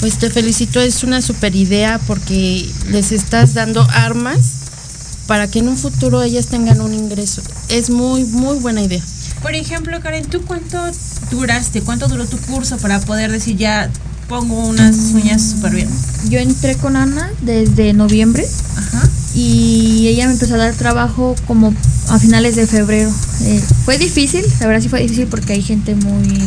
Pues 0.00 0.18
te 0.18 0.30
felicito, 0.30 0.80
es 0.80 1.02
una 1.02 1.22
super 1.22 1.56
idea 1.56 1.98
porque 2.06 2.70
les 2.90 3.10
estás 3.10 3.54
dando 3.54 3.82
armas 3.90 4.67
para 5.28 5.46
que 5.46 5.58
en 5.58 5.68
un 5.68 5.76
futuro 5.76 6.22
ellas 6.22 6.46
tengan 6.46 6.80
un 6.80 6.94
ingreso. 6.94 7.42
Es 7.68 7.90
muy, 7.90 8.24
muy 8.24 8.58
buena 8.58 8.82
idea. 8.82 9.02
Por 9.42 9.54
ejemplo, 9.54 10.00
Karen, 10.00 10.24
¿tú 10.24 10.42
cuánto 10.44 10.78
duraste? 11.30 11.82
¿Cuánto 11.82 12.08
duró 12.08 12.26
tu 12.26 12.38
curso 12.38 12.78
para 12.78 12.98
poder 12.98 13.30
decir 13.30 13.56
ya 13.56 13.90
pongo 14.26 14.66
unas 14.66 14.96
uñas 15.12 15.42
súper 15.42 15.74
bien? 15.74 15.88
Yo 16.30 16.40
entré 16.40 16.76
con 16.76 16.96
Ana 16.96 17.30
desde 17.42 17.92
noviembre. 17.92 18.44
Ajá. 18.76 19.06
Y 19.34 20.08
ella 20.08 20.26
me 20.26 20.32
empezó 20.32 20.54
a 20.54 20.58
dar 20.58 20.74
trabajo 20.74 21.36
como 21.46 21.74
a 22.08 22.18
finales 22.18 22.56
de 22.56 22.66
febrero. 22.66 23.10
Eh, 23.42 23.62
fue 23.84 23.98
difícil, 23.98 24.44
la 24.60 24.66
verdad 24.66 24.82
sí 24.82 24.88
fue 24.88 25.02
difícil 25.02 25.26
porque 25.26 25.52
hay 25.52 25.62
gente 25.62 25.94
muy 25.94 26.42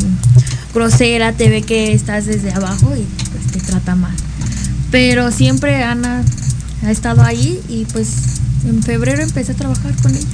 grosera, 0.74 1.34
te 1.34 1.50
ve 1.50 1.62
que 1.62 1.94
estás 1.94 2.26
desde 2.26 2.52
abajo 2.52 2.96
y 2.96 3.06
pues 3.30 3.46
te 3.52 3.60
trata 3.60 3.96
mal. 3.96 4.16
Pero 4.90 5.32
siempre 5.32 5.84
Ana 5.84 6.26
ha 6.84 6.92
estado 6.92 7.22
ahí 7.22 7.62
y 7.70 7.86
pues 7.86 8.41
en 8.66 8.84
febrero 8.84 9.22
empecé 9.22 9.54
a 9.54 9.56
trabajar 9.56 9.94
con 10.02 10.16
ella. 10.16 10.28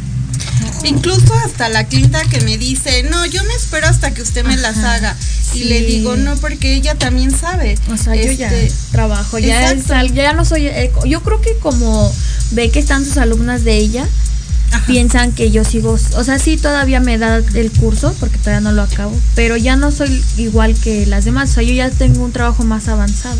Incluso 0.83 1.33
hasta 1.45 1.69
la 1.69 1.85
clienta 1.85 2.21
que 2.25 2.41
me 2.41 2.57
dice, 2.57 3.03
no, 3.03 3.25
yo 3.25 3.43
me 3.43 3.53
espero 3.53 3.87
hasta 3.87 4.13
que 4.13 4.21
usted 4.21 4.45
me 4.45 4.57
las 4.57 4.77
haga. 4.77 5.15
Y 5.53 5.65
le 5.65 5.81
digo, 5.81 6.15
no, 6.17 6.35
porque 6.37 6.75
ella 6.75 6.95
también 6.95 7.31
sabe. 7.31 7.77
O 7.91 7.97
sea, 7.97 8.15
yo 8.15 8.31
ya 8.31 8.51
este, 8.51 8.73
trabajo, 8.91 9.39
ya, 9.39 9.73
ya 9.73 10.33
no 10.33 10.45
soy, 10.45 10.69
yo 11.05 11.23
creo 11.23 11.41
que 11.41 11.55
como 11.59 12.11
ve 12.51 12.69
que 12.69 12.79
están 12.79 13.05
sus 13.05 13.17
alumnas 13.17 13.63
de 13.63 13.77
ella, 13.77 14.07
piensan 14.85 15.31
que 15.31 15.51
yo 15.51 15.63
sigo, 15.63 15.91
o 16.15 16.23
sea, 16.23 16.39
sí 16.39 16.57
todavía 16.57 16.99
me 16.99 17.17
da 17.17 17.37
el 17.37 17.71
curso, 17.71 18.15
porque 18.19 18.37
todavía 18.37 18.61
no 18.61 18.71
lo 18.71 18.83
acabo, 18.83 19.17
pero 19.35 19.57
ya 19.57 19.75
no 19.75 19.91
soy 19.91 20.23
igual 20.37 20.75
que 20.75 21.05
las 21.05 21.25
demás, 21.25 21.51
o 21.51 21.53
sea, 21.55 21.63
yo 21.63 21.73
ya 21.73 21.89
tengo 21.89 22.23
un 22.23 22.31
trabajo 22.31 22.63
más 22.63 22.87
avanzado. 22.87 23.37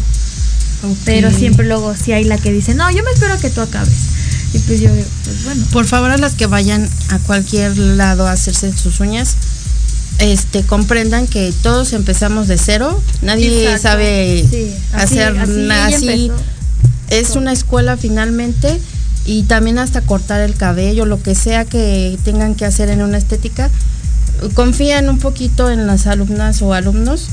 Pero 1.06 1.32
siempre 1.32 1.66
luego 1.66 1.96
sí 1.96 2.12
hay 2.12 2.24
la 2.24 2.38
que 2.38 2.52
dice, 2.52 2.76
no, 2.76 2.90
yo 2.92 3.04
me 3.04 3.12
espero 3.12 3.40
que 3.40 3.50
tú 3.50 3.62
acabes. 3.62 4.17
Y 4.58 4.60
pues 4.62 4.80
yo 4.80 4.90
pues 5.24 5.44
bueno. 5.44 5.64
Por 5.72 5.86
favor, 5.86 6.12
a 6.12 6.18
las 6.18 6.34
que 6.34 6.48
vayan 6.48 6.90
a 7.10 7.20
cualquier 7.20 7.78
lado 7.78 8.28
a 8.28 8.32
hacerse 8.32 8.76
sus 8.76 9.00
uñas, 9.00 9.36
este 10.20 10.64
comprendan 10.64 11.28
que 11.28 11.54
todos 11.62 11.94
empezamos 11.94 12.48
de 12.48 12.58
cero, 12.58 13.02
nadie 13.22 13.78
sabe 13.78 14.74
hacer 14.94 15.48
nada 15.48 15.88
así. 15.88 16.32
Es 17.10 17.36
una 17.36 17.54
escuela 17.54 17.98
finalmente 17.98 18.80
y 19.26 19.44
también 19.44 19.78
hasta 19.78 20.02
cortar 20.02 20.42
el 20.42 20.56
cabello, 20.56 21.06
lo 21.06 21.22
que 21.22 21.36
sea 21.36 21.66
que 21.66 22.18
tengan 22.24 22.56
que 22.56 22.66
hacer 22.66 22.90
en 22.90 23.02
una 23.02 23.18
estética. 23.18 23.70
Confían 24.54 25.10
un 25.10 25.20
poquito 25.20 25.70
en 25.70 25.88
las 25.88 26.08
alumnas 26.08 26.62
o 26.62 26.74
alumnos 26.74 27.28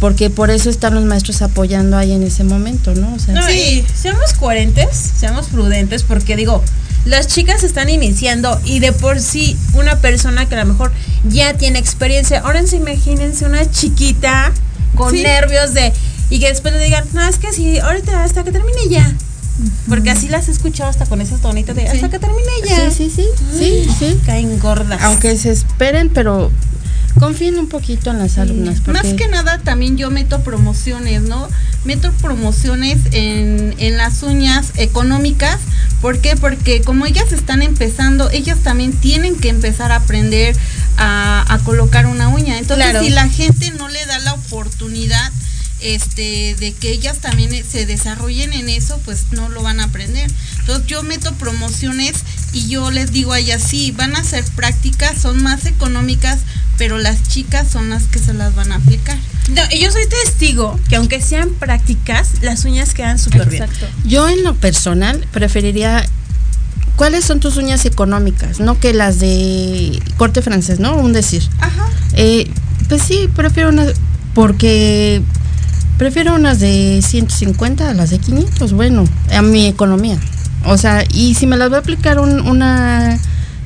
porque 0.00 0.30
por 0.30 0.50
eso 0.50 0.68
están 0.70 0.94
los 0.94 1.04
maestros 1.04 1.42
apoyando 1.42 1.96
ahí 1.96 2.12
en 2.12 2.22
ese 2.22 2.44
momento, 2.44 2.94
¿no? 2.94 3.14
O 3.14 3.18
sea, 3.18 3.40
sí, 3.48 3.84
seamos 3.94 4.34
coherentes, 4.34 4.90
seamos 4.94 5.46
prudentes, 5.46 6.02
porque 6.02 6.36
digo, 6.36 6.62
las 7.04 7.28
chicas 7.28 7.62
están 7.62 7.88
iniciando 7.88 8.60
y 8.64 8.80
de 8.80 8.92
por 8.92 9.20
sí 9.20 9.56
una 9.74 10.00
persona 10.00 10.48
que 10.48 10.56
a 10.56 10.64
lo 10.64 10.72
mejor 10.72 10.92
ya 11.28 11.54
tiene 11.54 11.78
experiencia, 11.78 12.40
ahora 12.40 12.62
imagínense 12.72 13.44
una 13.46 13.70
chiquita 13.70 14.52
con 14.94 15.14
nervios 15.14 15.72
de 15.72 15.92
y 16.28 16.40
que 16.40 16.48
después 16.48 16.74
le 16.74 16.82
digan, 16.82 17.04
no, 17.12 17.26
es 17.26 17.38
que 17.38 17.52
sí, 17.52 17.78
ahorita 17.78 18.24
hasta 18.24 18.44
que 18.44 18.52
termine 18.52 18.88
ya. 18.88 19.14
Porque 19.88 20.10
así 20.10 20.28
las 20.28 20.48
he 20.48 20.50
escuchado 20.50 20.90
hasta 20.90 21.06
con 21.06 21.20
ese 21.22 21.36
tonito 21.38 21.72
de 21.72 21.88
hasta 21.88 22.10
que 22.10 22.18
termine 22.18 22.42
ya. 22.68 22.90
Sí, 22.90 23.10
sí, 23.10 23.12
sí. 23.16 23.26
Sí, 23.58 23.88
sí. 23.98 24.20
Caen 24.26 24.58
gordas. 24.58 25.00
Aunque 25.02 25.36
se 25.38 25.50
esperen, 25.50 26.10
pero 26.10 26.50
confíen 27.18 27.58
un 27.58 27.68
poquito 27.68 28.10
en 28.10 28.18
las 28.18 28.38
alumnas. 28.38 28.86
Más 28.88 29.14
que 29.14 29.28
nada 29.28 29.58
también 29.58 29.96
yo 29.96 30.10
meto 30.10 30.42
promociones, 30.42 31.22
¿no? 31.22 31.48
Meto 31.84 32.12
promociones 32.12 32.98
en, 33.12 33.74
en 33.78 33.96
las 33.96 34.22
uñas 34.22 34.72
económicas. 34.76 35.58
¿Por 36.00 36.20
qué? 36.20 36.36
Porque 36.36 36.82
como 36.82 37.06
ellas 37.06 37.32
están 37.32 37.62
empezando, 37.62 38.30
ellas 38.30 38.58
también 38.62 38.92
tienen 38.92 39.36
que 39.36 39.48
empezar 39.48 39.92
a 39.92 39.96
aprender 39.96 40.56
a, 40.98 41.44
a 41.52 41.58
colocar 41.60 42.06
una 42.06 42.28
uña. 42.28 42.58
Entonces, 42.58 42.86
Claro. 42.90 43.02
si 43.04 43.10
la 43.10 43.28
gente 43.28 43.70
no 43.72 43.88
le 43.88 44.04
da 44.06 44.18
la 44.20 44.34
oportunidad 44.34 45.32
este 45.80 46.54
de 46.58 46.72
que 46.72 46.90
ellas 46.90 47.18
también 47.18 47.50
se 47.70 47.84
desarrollen 47.86 48.52
en 48.54 48.68
eso, 48.70 48.98
pues 49.04 49.26
no 49.32 49.48
lo 49.50 49.62
van 49.62 49.80
a 49.80 49.84
aprender. 49.84 50.30
Entonces 50.60 50.86
yo 50.86 51.02
meto 51.02 51.34
promociones 51.34 52.14
y 52.56 52.68
yo 52.68 52.90
les 52.90 53.12
digo 53.12 53.34
a 53.34 53.38
ellas, 53.38 53.62
sí, 53.62 53.92
van 53.92 54.16
a 54.16 54.20
hacer 54.20 54.42
prácticas, 54.54 55.18
son 55.18 55.42
más 55.42 55.66
económicas, 55.66 56.38
pero 56.78 56.96
las 56.96 57.22
chicas 57.28 57.68
son 57.70 57.90
las 57.90 58.04
que 58.04 58.18
se 58.18 58.32
las 58.32 58.54
van 58.54 58.72
a 58.72 58.76
aplicar. 58.76 59.18
No, 59.50 59.60
y 59.70 59.80
yo 59.80 59.92
soy 59.92 60.06
testigo 60.08 60.80
que 60.88 60.96
aunque 60.96 61.20
sean 61.20 61.50
prácticas, 61.50 62.42
las 62.42 62.64
uñas 62.64 62.94
quedan 62.94 63.18
súper 63.18 63.50
bien. 63.50 63.66
Yo 64.06 64.26
en 64.28 64.42
lo 64.42 64.54
personal 64.54 65.26
preferiría 65.32 66.06
¿Cuáles 66.96 67.26
son 67.26 67.40
tus 67.40 67.58
uñas 67.58 67.84
económicas? 67.84 68.58
No 68.58 68.80
que 68.80 68.94
las 68.94 69.20
de 69.20 70.02
corte 70.16 70.40
francés, 70.40 70.80
¿no? 70.80 70.96
Un 70.96 71.12
decir. 71.12 71.46
Ajá. 71.60 71.90
Eh, 72.14 72.50
pues 72.88 73.02
sí, 73.02 73.28
prefiero 73.36 73.68
unas 73.68 73.92
porque 74.34 75.20
prefiero 75.98 76.34
unas 76.34 76.58
de 76.58 77.02
150 77.06 77.90
a 77.90 77.92
las 77.92 78.08
de 78.08 78.18
500, 78.18 78.72
bueno, 78.72 79.04
a 79.30 79.42
mi 79.42 79.66
economía. 79.66 80.18
O 80.66 80.76
sea, 80.78 81.04
y 81.12 81.34
si 81.34 81.46
me 81.46 81.56
las 81.56 81.70
va 81.72 81.76
a 81.76 81.80
aplicar 81.80 82.18
un- 82.18 82.40
una 82.40 83.18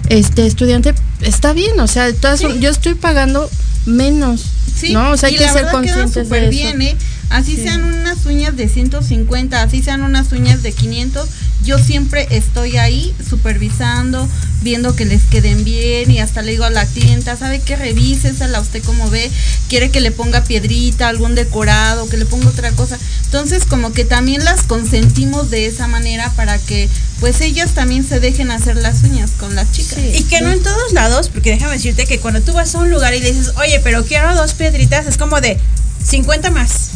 este 0.08 0.46
estudiante, 0.46 0.94
está 1.20 1.52
bien, 1.52 1.78
o 1.80 1.86
sea, 1.86 2.12
todas 2.14 2.40
son- 2.40 2.60
yo 2.60 2.70
estoy 2.70 2.94
pagando 2.94 3.48
menos, 3.86 4.44
Sí, 4.76 4.92
¿no? 4.92 5.10
O 5.10 5.16
sea, 5.16 5.28
hay 5.28 5.34
y 5.34 5.38
que 5.38 5.44
la 5.44 5.52
ser 5.52 5.66
conscientes 5.70 6.14
de 6.14 6.24
súper 6.24 6.42
eso. 6.44 6.50
bien, 6.50 6.82
¿eh? 6.82 6.96
Así 7.30 7.54
Sí. 7.56 7.62
sean 7.62 7.84
unas 7.84 8.26
uñas 8.26 8.56
de 8.56 8.68
150, 8.68 9.62
así 9.62 9.82
sean 9.82 10.02
unas 10.02 10.32
uñas 10.32 10.62
de 10.62 10.72
500, 10.72 11.28
yo 11.70 11.78
siempre 11.78 12.26
estoy 12.30 12.78
ahí 12.78 13.14
supervisando, 13.28 14.28
viendo 14.60 14.96
que 14.96 15.04
les 15.04 15.22
queden 15.22 15.62
bien 15.62 16.10
y 16.10 16.18
hasta 16.18 16.42
le 16.42 16.50
digo 16.50 16.64
a 16.64 16.70
la 16.70 16.84
clienta, 16.84 17.36
¿sabe 17.36 17.60
qué? 17.60 17.76
Revísesela, 17.76 18.58
usted 18.58 18.82
como 18.82 19.08
ve, 19.08 19.30
quiere 19.68 19.92
que 19.92 20.00
le 20.00 20.10
ponga 20.10 20.42
piedrita, 20.42 21.06
algún 21.06 21.36
decorado, 21.36 22.08
que 22.08 22.16
le 22.16 22.26
ponga 22.26 22.48
otra 22.48 22.72
cosa. 22.72 22.98
Entonces, 23.26 23.66
como 23.66 23.92
que 23.92 24.04
también 24.04 24.44
las 24.44 24.64
consentimos 24.64 25.50
de 25.50 25.66
esa 25.66 25.86
manera 25.86 26.32
para 26.34 26.58
que 26.58 26.88
pues 27.20 27.40
ellas 27.40 27.70
también 27.70 28.02
se 28.02 28.18
dejen 28.18 28.50
hacer 28.50 28.74
las 28.74 29.04
uñas 29.04 29.30
con 29.38 29.54
las 29.54 29.70
chicas. 29.70 30.00
Y 30.18 30.24
que 30.24 30.40
no 30.40 30.50
en 30.50 30.64
todos 30.64 30.92
lados, 30.92 31.28
porque 31.28 31.50
déjame 31.50 31.74
decirte 31.74 32.04
que 32.04 32.18
cuando 32.18 32.40
tú 32.40 32.52
vas 32.52 32.74
a 32.74 32.78
un 32.78 32.90
lugar 32.90 33.14
y 33.14 33.20
le 33.20 33.32
dices, 33.32 33.52
oye, 33.58 33.78
pero 33.78 34.04
quiero 34.04 34.34
dos 34.34 34.54
piedritas, 34.54 35.06
es 35.06 35.16
como 35.16 35.40
de 35.40 35.56
50 36.04 36.50
más. 36.50 36.90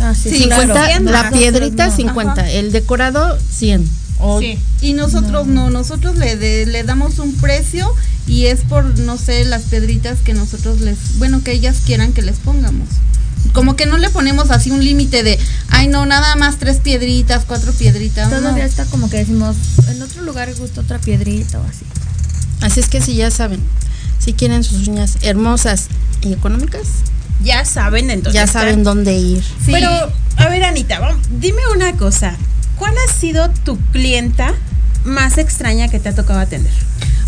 Ah, 0.00 0.14
Sí, 0.14 0.44
claro. 0.44 0.62
50, 0.62 0.86
Cien 0.86 1.04
la 1.06 1.30
piedrita 1.30 1.84
Ajá. 1.86 1.96
50, 1.96 2.50
el 2.52 2.70
decorado 2.70 3.36
100. 3.50 4.01
O- 4.24 4.38
Sí. 4.40 4.58
Y 4.80 4.92
nosotros 4.94 5.46
no, 5.48 5.68
nosotros 5.70 6.16
le, 6.16 6.36
de- 6.36 6.64
le 6.66 6.84
damos 6.84 7.18
un 7.18 7.34
precio 7.34 7.92
y 8.26 8.46
es 8.46 8.60
por, 8.60 8.98
no 9.00 9.18
sé, 9.18 9.44
las 9.44 9.62
piedritas 9.62 10.20
que 10.20 10.32
nosotros 10.32 10.80
les, 10.80 11.18
bueno, 11.18 11.42
que 11.42 11.52
ellas 11.52 11.78
quieran 11.84 12.12
que 12.12 12.22
les 12.22 12.36
pongamos. 12.36 12.88
Como 13.52 13.74
que 13.76 13.84
no 13.86 13.98
le 13.98 14.08
ponemos 14.08 14.50
así 14.52 14.70
un 14.70 14.82
límite 14.84 15.22
de, 15.24 15.38
ay 15.68 15.88
no, 15.88 16.06
nada 16.06 16.36
más 16.36 16.58
tres 16.58 16.78
piedritas, 16.78 17.42
cuatro 17.46 17.72
piedritas. 17.72 18.30
no. 18.30 18.38
Todavía 18.38 18.64
está 18.64 18.84
como 18.86 19.10
que 19.10 19.16
decimos, 19.18 19.56
en 19.88 20.00
otro 20.00 20.22
lugar 20.22 20.54
gusta 20.54 20.80
otra 20.82 20.98
piedrita 21.00 21.58
o 21.60 21.64
así. 21.64 21.84
Así 22.60 22.78
es 22.80 22.88
que 22.88 23.00
si 23.00 23.16
ya 23.16 23.30
saben, 23.32 23.60
si 24.20 24.32
quieren 24.34 24.62
sus 24.62 24.86
uñas 24.86 25.18
hermosas 25.22 25.88
y 26.22 26.32
económicas, 26.32 26.86
Ya 27.42 27.64
saben 27.64 28.08
entonces. 28.10 28.40
ya 28.40 28.46
saben 28.46 28.84
dónde 28.84 29.18
ir. 29.18 29.42
Pero, 29.66 29.90
a 30.36 30.48
ver, 30.48 30.62
Anita, 30.62 31.00
vamos, 31.00 31.20
dime 31.40 31.60
una 31.74 31.92
cosa. 31.96 32.36
¿Cuál 32.82 32.96
ha 32.98 33.12
sido 33.12 33.48
tu 33.64 33.78
clienta 33.92 34.52
más 35.04 35.38
extraña 35.38 35.86
que 35.86 36.00
te 36.00 36.08
ha 36.08 36.16
tocado 36.16 36.40
atender? 36.40 36.72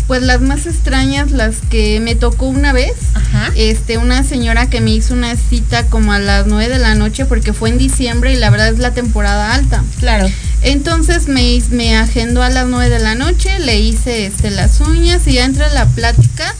Pues 0.05 0.21
las 0.21 0.41
más 0.41 0.65
extrañas, 0.65 1.31
las 1.31 1.59
que 1.69 2.01
me 2.01 2.13
tocó 2.13 2.47
una 2.47 2.73
vez, 2.73 2.91
este, 3.55 3.97
una 3.97 4.25
señora 4.25 4.69
que 4.69 4.81
me 4.81 4.91
hizo 4.91 5.13
una 5.13 5.37
cita 5.37 5.85
como 5.85 6.11
a 6.11 6.19
las 6.19 6.45
9 6.45 6.73
de 6.73 6.79
la 6.79 6.95
noche 6.95 7.23
porque 7.23 7.53
fue 7.53 7.69
en 7.69 7.77
diciembre 7.77 8.33
y 8.33 8.35
la 8.35 8.49
verdad 8.49 8.67
es 8.67 8.79
la 8.79 8.93
temporada 8.93 9.53
alta. 9.53 9.81
Claro. 10.01 10.29
Entonces 10.61 11.29
me, 11.29 11.63
me 11.69 11.95
agendó 11.95 12.43
a 12.43 12.49
las 12.49 12.67
9 12.67 12.89
de 12.89 12.99
la 12.99 13.15
noche, 13.15 13.57
le 13.59 13.79
hice 13.79 14.25
este, 14.25 14.51
las 14.51 14.81
uñas 14.81 15.25
y 15.25 15.35
ya 15.35 15.45
entre 15.45 15.69
la 15.69 15.85
plática, 15.85 16.53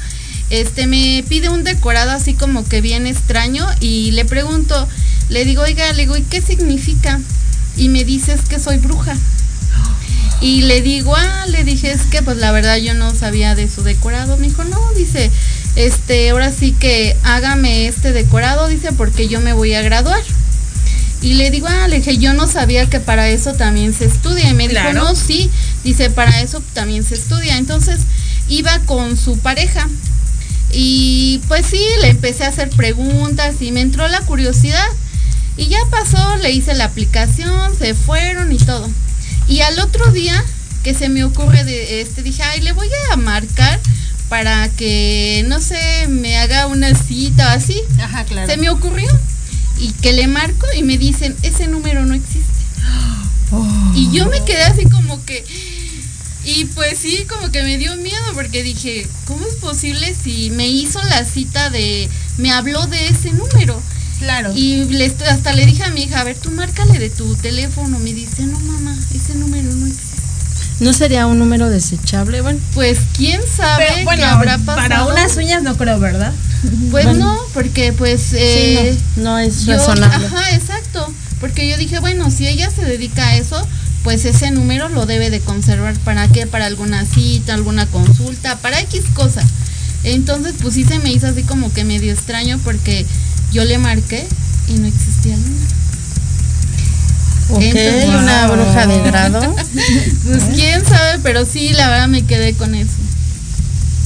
este, 0.51 0.87
me 0.87 1.21
pide 1.27 1.49
un 1.49 1.65
decorado 1.65 2.11
así 2.11 2.33
como 2.33 2.65
que 2.65 2.79
bien 2.79 3.07
extraño 3.07 3.67
y 3.81 4.11
le 4.11 4.23
pregunto, 4.23 4.87
le 5.27 5.43
digo, 5.43 5.63
oiga, 5.63 5.91
le 5.91 6.03
digo, 6.03 6.15
¿y 6.15 6.21
qué 6.21 6.39
significa? 6.39 7.19
Y 7.78 7.89
me 7.89 8.03
dice, 8.03 8.34
es 8.34 8.41
que 8.41 8.59
soy 8.59 8.78
bruja. 8.78 9.15
Y 10.41 10.61
le 10.63 10.82
digo, 10.82 11.15
ah, 11.15 11.45
le 11.47 11.63
dije, 11.63 11.91
es 11.91 12.01
que 12.03 12.21
pues 12.21 12.38
la 12.38 12.51
verdad 12.51 12.76
yo 12.78 12.93
no 12.93 13.13
sabía 13.15 13.55
de 13.55 13.69
su 13.69 13.84
decorado. 13.84 14.38
Me 14.38 14.47
dijo, 14.47 14.63
no, 14.65 14.80
dice, 14.95 15.32
este, 15.76 16.30
ahora 16.30 16.51
sí 16.51 16.73
que 16.78 17.15
hágame 17.23 17.88
este 17.88 18.11
decorado, 18.11 18.67
dice, 18.67 18.91
porque 18.91 19.28
yo 19.28 19.39
me 19.41 19.53
voy 19.53 19.73
a 19.73 19.82
graduar. 19.82 20.21
Y 21.21 21.34
le 21.36 21.49
digo, 21.51 21.67
ah, 21.69 21.88
le 21.88 21.97
dije, 21.97 22.17
yo 22.17 22.34
no 22.34 22.47
sabía 22.47 22.88
que 22.89 22.99
para 22.99 23.30
eso 23.30 23.53
también 23.53 23.93
se 23.93 24.05
estudia. 24.05 24.49
Y 24.49 24.53
me 24.53 24.67
Claro. 24.67 24.91
dijo, 24.91 25.03
no, 25.05 25.15
sí, 25.15 25.49
dice, 25.84 26.09
para 26.09 26.41
eso 26.41 26.61
también 26.73 27.03
se 27.03 27.15
estudia. 27.15 27.57
Entonces 27.57 28.01
iba 28.49 28.78
con 28.80 29.17
su 29.17 29.38
pareja. 29.39 29.88
Y 30.71 31.39
pues 31.47 31.65
sí, 31.65 31.82
le 32.01 32.09
empecé 32.09 32.43
a 32.43 32.49
hacer 32.49 32.69
preguntas 32.71 33.55
y 33.61 33.71
me 33.71 33.82
entró 33.82 34.07
la 34.07 34.19
curiosidad. 34.21 34.86
Y 35.58 35.68
ya 35.68 35.80
pasó, 35.89 36.36
le 36.38 36.51
hice 36.51 36.74
la 36.74 36.86
aplicación, 36.86 37.78
se 37.78 37.93
fueron 37.93 38.51
y 38.51 38.58
todo. 38.58 38.89
Y 39.47 39.62
al 39.62 39.80
otro 39.80 40.12
día 40.12 40.43
que 40.84 40.93
se 40.93 41.10
me 41.10 41.24
ocurre 41.24 41.64
de 41.64 42.01
este, 42.01 42.22
dije, 42.24 42.43
ay, 42.43 42.62
le 42.62 42.74
voy 42.74 42.89
a 43.12 43.16
marcar 43.16 43.80
para 44.30 44.70
que, 44.70 45.45
no 45.47 45.60
sé, 45.60 46.08
me 46.10 46.38
haga 46.38 46.68
una 46.68 46.93
cita 46.93 47.47
o 47.47 47.49
así. 47.49 47.82
Ajá, 47.99 48.26
claro. 48.26 48.51
Se 48.51 48.58
me 48.58 48.70
ocurrió. 48.70 49.10
Y 49.80 49.91
que 49.93 50.14
le 50.14 50.28
marco 50.28 50.66
y 50.78 50.84
me 50.84 50.97
dicen, 50.97 51.36
ese 51.41 51.68
número 51.68 52.06
no 52.06 52.14
existe. 52.14 52.45
Y 53.95 54.12
yo 54.12 54.28
me 54.28 54.43
quedé 54.43 54.64
así 54.64 54.86
como 54.86 55.24
que... 55.24 55.45
Y 56.43 56.66
pues 56.66 56.99
sí, 56.99 57.26
como 57.28 57.49
que 57.49 57.64
me 57.64 57.78
dio 57.78 57.95
miedo 57.95 58.26
porque 58.34 58.62
dije, 58.62 59.08
¿cómo 59.26 59.47
es 59.47 59.56
posible 59.56 60.14
si 60.22 60.49
me 60.51 60.68
hizo 60.68 61.01
la 61.03 61.24
cita 61.24 61.70
de... 61.70 62.10
me 62.38 62.51
habló 62.51 62.86
de 62.88 63.08
ese 63.08 63.32
número? 63.32 63.82
Claro. 64.20 64.51
Y 64.55 64.86
le 64.86 65.05
estoy- 65.05 65.28
hasta 65.28 65.53
le 65.53 65.66
dije 65.66 65.84
a 65.84 65.89
mi 65.89 66.03
hija, 66.03 66.20
a 66.22 66.24
ver, 66.24 66.38
tú 66.38 66.51
márcale 66.51 66.99
de 66.99 67.09
tu 67.09 67.36
teléfono. 67.36 67.99
Me 67.99 68.13
dice, 68.13 68.43
no 68.43 68.59
mamá, 68.59 68.95
ese 69.13 69.36
número 69.36 69.72
no 69.74 69.86
existe. 69.88 70.16
¿No 70.80 70.91
sería 70.93 71.26
un 71.28 71.39
número 71.39 71.70
desechable? 71.70 72.41
Bueno, 72.41 72.59
Pues 72.74 72.99
quién 73.16 73.41
sabe 73.55 73.86
Pero, 73.89 74.03
bueno, 74.03 74.20
qué 74.22 74.26
habrá 74.26 74.57
pasado. 74.57 74.76
para 74.76 75.05
unas 75.05 75.38
uñas 75.38 75.63
no 75.63 75.76
creo, 75.78 75.99
¿verdad? 75.99 76.34
Pues 76.91 77.05
Bueno. 77.05 77.13
no, 77.34 77.39
porque 77.53 77.93
pues... 77.93 78.34
eh, 78.34 78.97
no, 79.18 79.24
no 79.24 79.39
es 79.39 79.66
yo- 79.66 79.74
razonable. 79.78 80.26
Ajá, 80.28 80.55
exacto. 80.55 81.13
Porque 81.39 81.70
yo 81.70 81.78
dije, 81.78 81.99
bueno, 81.99 82.32
si 82.32 82.47
ella 82.47 82.70
se 82.72 82.84
dedica 82.84 83.28
a 83.28 83.36
eso, 83.38 83.66
pues 84.03 84.26
ese 84.26 84.51
número 84.51 84.89
lo 84.89 85.05
debe 85.05 85.30
de 85.30 85.39
conservar. 85.41 85.93
¿Para 85.99 86.28
qué? 86.30 86.47
Para 86.47 86.66
alguna 86.66 87.05
cita, 87.05 87.53
alguna 87.53 87.86
consulta, 87.88 88.57
para 88.57 88.80
X 88.82 89.03
cosa. 89.13 89.43
Entonces, 90.03 90.55
pues 90.61 90.74
sí 90.76 90.84
se 90.86 90.99
me 90.99 91.11
hizo 91.11 91.28
así 91.28 91.43
como 91.43 91.72
que 91.74 91.84
medio 91.84 92.11
extraño 92.13 92.59
porque 92.63 93.05
yo 93.56 93.64
le 93.64 93.78
marqué 93.78 94.28
y 94.68 94.74
no 94.74 94.86
existía 94.86 95.38
número. 95.38 95.66
Ok, 97.51 97.62
Entonces- 97.62 98.10
una 98.10 98.47
bruja 98.47 98.86
de 98.86 99.01
grado. 99.01 99.56
Pues 100.26 100.43
quién 100.56 100.84
sabe, 100.84 101.20
pero 101.24 101.45
sí, 101.45 101.70
la 101.70 101.88
verdad 101.89 102.08
me 102.10 102.26
quedé 102.26 102.53
con 102.56 102.76
eso. 102.76 102.91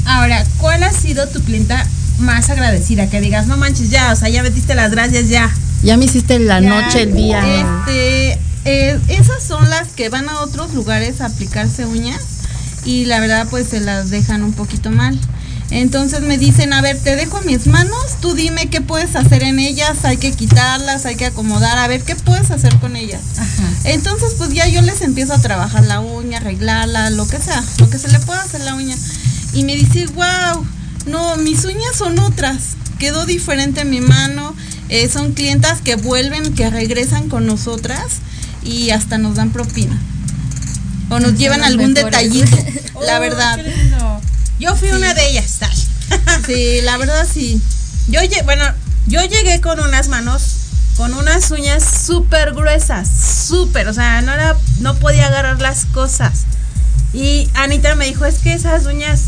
Ahora, 0.06 0.44
¿cuál 0.58 0.84
ha 0.84 0.92
sido 0.92 1.28
tu 1.30 1.42
clienta 1.42 1.84
más 2.20 2.50
agradecida? 2.50 3.10
Que 3.10 3.22
digas, 3.22 3.48
no 3.48 3.58
manches 3.58 3.90
ya, 3.90 4.12
o 4.12 4.16
sea, 4.16 4.30
ya 4.30 4.44
metiste 4.44 4.76
las 4.76 4.92
gracias 4.92 5.30
ya. 5.30 5.50
Ya 5.82 5.98
me 5.98 6.06
hiciste 6.06 6.38
la 6.40 6.60
Ya, 6.60 6.70
noche, 6.70 7.04
el 7.04 7.14
día. 7.16 7.40
Este, 7.40 8.40
eh, 8.66 9.00
esas 9.08 9.42
son 9.42 9.68
las 9.70 9.88
que 9.90 10.10
van 10.10 10.28
a 10.30 10.42
otros 10.42 10.74
lugares 10.76 11.22
a 11.22 11.28
aplicarse 11.28 11.86
uñas 11.86 12.20
y 12.86 13.06
la 13.06 13.20
verdad 13.20 13.48
pues 13.50 13.68
se 13.70 13.80
las 13.80 14.10
dejan 14.12 14.44
un 14.44 14.54
poquito 14.54 14.92
mal. 14.92 15.18
Entonces 15.72 16.22
me 16.22 16.38
dicen, 16.40 16.74
a 16.74 16.82
ver, 16.82 16.98
te 17.00 17.16
dejo 17.16 17.42
mis 17.42 17.68
manos, 17.68 18.18
tú 18.22 18.34
dime 18.34 18.70
qué 18.70 18.82
puedes 18.82 19.16
hacer 19.16 19.44
en 19.44 19.60
ellas, 19.60 20.04
hay 20.04 20.18
que 20.18 20.32
quitarlas, 20.32 21.06
hay 21.06 21.16
que 21.16 21.28
acomodar, 21.28 21.78
a 21.78 21.88
ver 21.88 22.02
qué 22.02 22.16
puedes 22.16 22.50
hacer 22.50 22.76
con 22.80 22.96
ellas. 22.96 23.22
Entonces 23.84 24.34
pues 24.38 24.52
ya 24.52 24.68
yo 24.68 24.82
les 24.82 25.02
empiezo 25.02 25.34
a 25.34 25.40
trabajar 25.40 25.86
la 25.86 26.00
uña, 26.00 26.38
arreglarla, 26.40 27.12
lo 27.12 27.28
que 27.28 27.38
sea, 27.38 27.64
lo 27.78 27.90
que 27.90 28.00
se 28.00 28.08
le 28.10 28.20
pueda 28.20 28.42
hacer 28.42 28.62
la 28.62 28.74
uña. 28.74 28.96
Y 29.54 29.64
me 29.64 29.76
dice, 29.76 30.08
wow, 30.08 30.66
no, 31.06 31.38
mis 31.38 31.64
uñas 31.66 31.96
son 31.96 32.18
otras, 32.20 32.76
quedó 32.98 33.26
diferente 33.28 33.86
mi 33.86 34.02
mano, 34.02 34.56
eh, 34.90 35.08
son 35.08 35.34
clientas 35.34 35.82
que 35.82 35.96
vuelven, 35.96 36.56
que 36.56 36.70
regresan 36.72 37.30
con 37.30 37.46
nosotras 37.46 38.06
y 38.64 38.90
hasta 38.90 39.20
nos 39.20 39.36
dan 39.36 39.52
propina. 39.52 39.98
O 41.12 41.20
nos 41.20 41.38
llevan 41.38 41.64
algún 41.64 41.94
mejores. 41.94 42.06
detallito, 42.34 42.58
la 43.06 43.18
Oh, 43.18 43.22
verdad. 43.22 43.60
Yo 44.60 44.76
fui 44.76 44.90
una 44.92 45.14
de 45.14 45.30
ellas. 45.30 45.60
Sí, 46.46 46.82
la 46.84 46.98
verdad 46.98 47.28
sí. 47.32 47.62
Yo, 48.08 48.20
bueno, 48.46 48.64
yo 49.08 49.24
llegué 49.24 49.62
con 49.62 49.80
unas 49.80 50.08
manos, 50.08 50.42
con 50.98 51.14
unas 51.14 51.52
uñas 51.52 51.84
súper 51.84 52.54
gruesas, 52.54 53.08
súper, 53.48 53.88
o 53.88 53.94
sea, 53.94 54.22
no, 54.22 54.34
era, 54.34 54.56
no 54.80 54.96
podía 54.96 55.28
agarrar 55.28 55.62
las 55.62 55.86
cosas. 55.86 56.46
Y 57.14 57.48
Anita 57.54 57.96
me 57.96 58.06
dijo, 58.06 58.26
es 58.26 58.40
que 58.40 58.54
esas 58.54 58.86
uñas, 58.86 59.22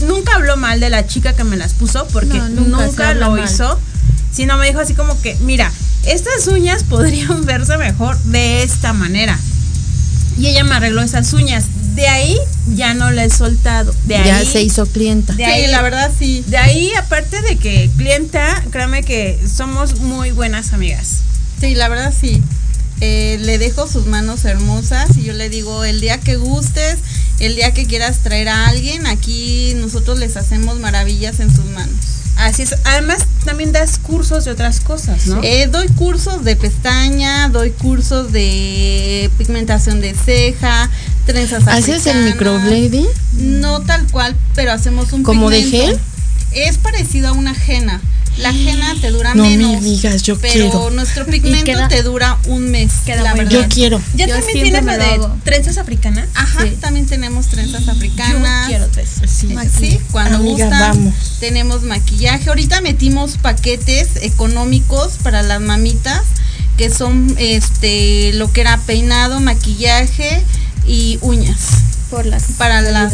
nunca 0.00 0.34
habló 0.34 0.56
mal 0.56 0.80
de 0.80 0.90
la 0.90 1.06
chica 1.06 1.34
que 1.34 1.44
me 1.44 1.56
las 1.56 1.74
puso, 1.74 2.06
porque 2.08 2.38
nunca, 2.38 3.14
lo 3.14 3.36
hizo, 3.42 3.78
sino 4.32 4.56
me 4.56 4.66
dijo 4.66 4.80
así 4.80 4.94
como 4.94 5.20
que, 5.20 5.36
mira, 5.40 5.70
estas 6.04 6.46
uñas 6.46 6.84
podrían 6.88 7.44
verse 7.44 7.76
mejor 7.76 8.18
de 8.24 8.62
esta 8.62 8.92
manera. 8.92 9.38
Y 10.38 10.46
ella 10.46 10.64
me 10.64 10.74
arregló 10.74 11.02
esas 11.02 11.32
uñas. 11.34 11.66
De 11.94 12.08
ahí 12.08 12.36
ya 12.74 12.94
no 12.94 13.10
la 13.10 13.24
he 13.24 13.30
soltado. 13.30 13.94
De 14.04 14.14
ya 14.14 14.44
se 14.44 14.62
hizo 14.62 14.86
clienta. 14.86 15.34
De 15.34 15.44
ahí, 15.44 15.66
la 15.66 15.82
verdad 15.82 16.10
sí. 16.16 16.44
De 16.46 16.56
ahí, 16.56 16.92
aparte 16.98 17.42
de 17.42 17.56
que 17.56 17.90
clienta, 17.96 18.64
créame 18.70 19.02
que 19.02 19.38
somos 19.46 20.00
muy 20.00 20.30
buenas 20.30 20.72
amigas. 20.72 21.18
Sí, 21.60 21.74
la 21.74 21.88
verdad 21.88 22.12
sí. 22.18 22.42
Eh, 23.00 23.38
le 23.40 23.58
dejo 23.58 23.88
sus 23.88 24.06
manos 24.06 24.44
hermosas 24.44 25.16
y 25.16 25.24
yo 25.24 25.32
le 25.32 25.48
digo, 25.48 25.84
el 25.84 26.00
día 26.00 26.20
que 26.20 26.36
gustes, 26.36 26.98
el 27.40 27.56
día 27.56 27.74
que 27.74 27.86
quieras 27.86 28.18
traer 28.18 28.48
a 28.48 28.68
alguien, 28.68 29.06
aquí 29.06 29.74
nosotros 29.76 30.18
les 30.18 30.36
hacemos 30.36 30.78
maravillas 30.78 31.40
en 31.40 31.54
sus 31.54 31.64
manos. 31.66 31.96
Así 32.36 32.62
es. 32.62 32.74
Además, 32.84 33.26
también 33.44 33.72
das 33.72 33.98
cursos 33.98 34.44
de 34.44 34.52
otras 34.52 34.80
cosas, 34.80 35.26
¿no? 35.26 35.40
Eh, 35.42 35.68
doy 35.70 35.88
cursos 35.88 36.44
de 36.44 36.56
pestaña, 36.56 37.48
doy 37.48 37.70
cursos 37.70 38.32
de 38.32 39.30
pigmentación 39.36 40.00
de 40.00 40.14
ceja, 40.14 40.88
trenzas 41.24 41.66
¿Haces 41.66 42.06
el 42.06 42.24
microblading? 42.24 43.06
No 43.38 43.80
tal 43.80 44.06
cual, 44.10 44.36
pero 44.54 44.72
hacemos 44.72 45.12
un 45.12 45.22
¿Como 45.22 45.50
de 45.50 45.62
gel? 45.62 45.98
Es 46.52 46.78
parecido 46.78 47.28
a 47.28 47.32
una 47.32 47.52
ajena. 47.52 48.00
La 48.38 48.48
ajena 48.48 48.94
te 49.00 49.10
dura 49.10 49.34
menos. 49.34 49.72
No 49.72 49.80
me 49.80 49.86
digas, 49.86 50.22
yo 50.22 50.38
pero 50.38 50.90
nuestro 50.90 51.26
pigmento 51.26 51.72
te 51.88 52.02
dura 52.02 52.38
un 52.46 52.70
mes. 52.70 52.90
la 53.06 53.34
verdad. 53.34 53.50
Yo 53.50 53.68
quiero. 53.68 54.00
¿Ya 54.14 54.26
también 54.26 54.62
tienes 54.62 54.84
la 54.84 54.96
de 54.96 55.20
trenzas 55.44 55.76
africanas? 55.76 56.28
Ajá, 56.34 56.64
también 56.80 57.06
tenemos 57.06 57.48
trenzas 57.48 57.88
africanas. 57.88 58.68
Yo 58.68 58.68
quiero 58.68 58.88
trenzas. 58.88 59.30
Sí, 59.30 59.54
sí 59.78 60.00
cuando 60.10 60.38
Amiga, 60.38 60.68
Vamos. 60.70 61.14
Tenemos 61.40 61.82
maquillaje. 61.82 62.48
Ahorita 62.48 62.80
metimos 62.80 63.36
paquetes 63.36 64.08
económicos 64.22 65.18
para 65.22 65.42
las 65.42 65.60
mamitas 65.60 66.22
que 66.78 66.88
son 66.88 67.34
este 67.38 68.32
lo 68.32 68.50
que 68.50 68.62
era 68.62 68.78
peinado, 68.78 69.40
maquillaje 69.40 70.42
y 70.86 71.18
uñas 71.22 71.82
las 72.22 72.42
para 72.58 72.82
las 72.82 73.12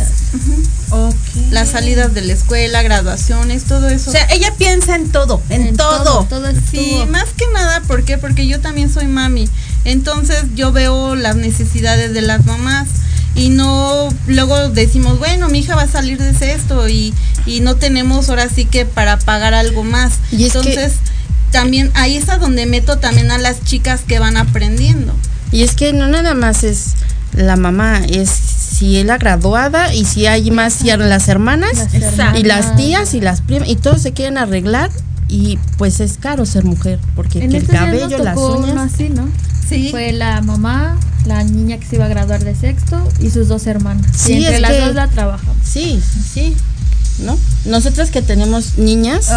las 1.51 1.69
salidas 1.69 2.13
de 2.15 2.23
la 2.23 2.33
escuela, 2.33 2.83
graduaciones, 2.83 3.65
todo 3.65 3.89
eso. 3.89 4.11
O 4.11 4.13
sea, 4.13 4.27
ella 4.31 4.53
piensa 4.59 4.97
en 4.97 5.11
todo, 5.11 5.41
en, 5.49 5.77
todo. 5.77 6.27
sí, 6.71 7.05
más 7.09 7.27
que 7.37 7.45
nada, 7.55 7.81
¿por 7.83 8.05
qué? 8.05 8.19
Porque 8.19 8.47
yo 8.47 8.61
también 8.61 8.93
soy 8.93 9.07
mami. 9.07 9.49
Entonces 9.85 10.43
yo 10.57 10.73
veo 10.73 11.15
las 11.15 11.37
necesidades 11.37 12.13
de 12.13 12.23
las 12.23 12.45
mamás 12.45 12.89
y 13.35 13.51
no 13.51 14.09
luego 14.27 14.69
decimos, 14.71 15.19
bueno, 15.19 15.49
mi 15.49 15.61
hija 15.61 15.77
va 15.77 15.83
a 15.83 15.89
salir 15.89 16.19
de 16.19 16.53
esto 16.53 16.89
y, 16.89 17.15
y 17.47 17.61
no 17.61 17.77
tenemos 17.77 18.29
ahora 18.29 18.49
sí 18.49 18.65
que 18.65 18.85
para 18.85 19.19
pagar 19.19 19.55
algo 19.55 19.85
más. 19.85 20.15
Y 20.33 20.45
Entonces, 20.45 20.95
también 21.53 21.93
ahí 21.95 22.17
es 22.17 22.29
a 22.29 22.39
donde 22.39 22.67
meto 22.67 22.99
también 22.99 23.31
a 23.31 23.39
las 23.39 23.63
chicas 23.63 24.01
que 24.07 24.19
van 24.19 24.37
aprendiendo. 24.37 25.15
Y 25.53 25.63
es 25.63 25.75
que 25.75 25.93
no 25.93 26.09
nada 26.09 26.35
más 26.35 26.65
es 26.65 26.95
la 27.33 27.57
mamá, 27.57 28.01
es 28.09 28.29
si 28.31 28.99
es 28.99 29.07
la 29.07 29.19
graduada 29.19 29.93
y 29.95 30.05
si 30.05 30.27
hay 30.27 30.51
más 30.51 30.73
si 30.73 30.87
las 30.89 31.29
hermanas 31.29 31.89
y 32.37 32.45
las 32.45 32.77
tías 32.77 33.15
y 33.15 33.21
las 33.21 33.41
primas 33.41 33.69
y 33.69 33.77
todos 33.77 34.03
se 34.03 34.13
quieren 34.13 34.39
arreglar 34.39 34.91
y 35.29 35.59
pues 35.77 36.01
es 36.01 36.17
caro 36.17 36.47
ser 36.47 36.65
mujer 36.65 36.99
porque 37.15 37.45
el 37.45 37.67
cabello, 37.67 38.19
las 38.19 38.37
uñas. 38.37 38.95
Así, 38.95 39.11
¿no? 39.11 39.29
Sí. 39.69 39.89
Fue 39.91 40.13
la 40.13 40.41
mamá, 40.41 40.99
la 41.27 41.45
niña 41.45 41.79
que 41.79 41.87
se 41.87 41.97
iba 41.97 42.07
a 42.07 42.09
graduar 42.09 42.43
de 42.43 42.55
sexto 42.55 43.07
y 43.21 43.31
sus 43.31 43.49
dos 43.49 43.67
hermanas. 43.67 44.07
Sí, 44.17 44.35
y 44.35 44.47
entre 44.47 44.61
las 44.61 44.79
dos 44.79 44.95
la 44.95 45.09
trabajan. 45.09 45.55
Sí, 45.63 46.01
sí. 46.33 46.57
¿No? 47.21 47.37
Nosotras 47.67 48.11
que 48.11 48.23
tenemos 48.23 48.79
niñas. 48.79 49.31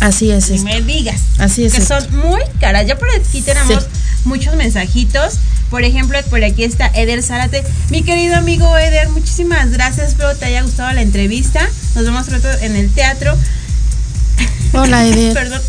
Así 0.00 0.30
es. 0.30 0.50
Ni 0.50 0.60
me 0.60 0.80
digas. 0.82 1.20
Así 1.38 1.64
es. 1.64 1.74
Que 1.74 1.84
son 1.84 2.04
muy 2.16 2.42
caras. 2.60 2.86
Ya 2.86 2.96
por 2.98 3.08
aquí 3.10 3.42
tenemos 3.42 3.86
muchos 4.24 4.54
mensajitos. 4.56 5.38
Por 5.70 5.84
ejemplo, 5.84 6.18
por 6.30 6.42
aquí 6.42 6.64
está 6.64 6.86
Eder 6.94 7.22
Zárate. 7.22 7.62
Mi 7.90 8.02
querido 8.02 8.36
amigo 8.36 8.76
Eder, 8.78 9.08
muchísimas 9.10 9.70
gracias. 9.70 10.08
Espero 10.08 10.34
te 10.36 10.46
haya 10.46 10.62
gustado 10.62 10.92
la 10.92 11.02
entrevista. 11.02 11.68
Nos 11.94 12.04
vemos 12.04 12.26
pronto 12.26 12.50
en 12.60 12.76
el 12.76 12.90
teatro. 12.90 13.36
Hola, 14.72 15.06
Eder. 15.06 15.34
Perdón. 15.34 15.60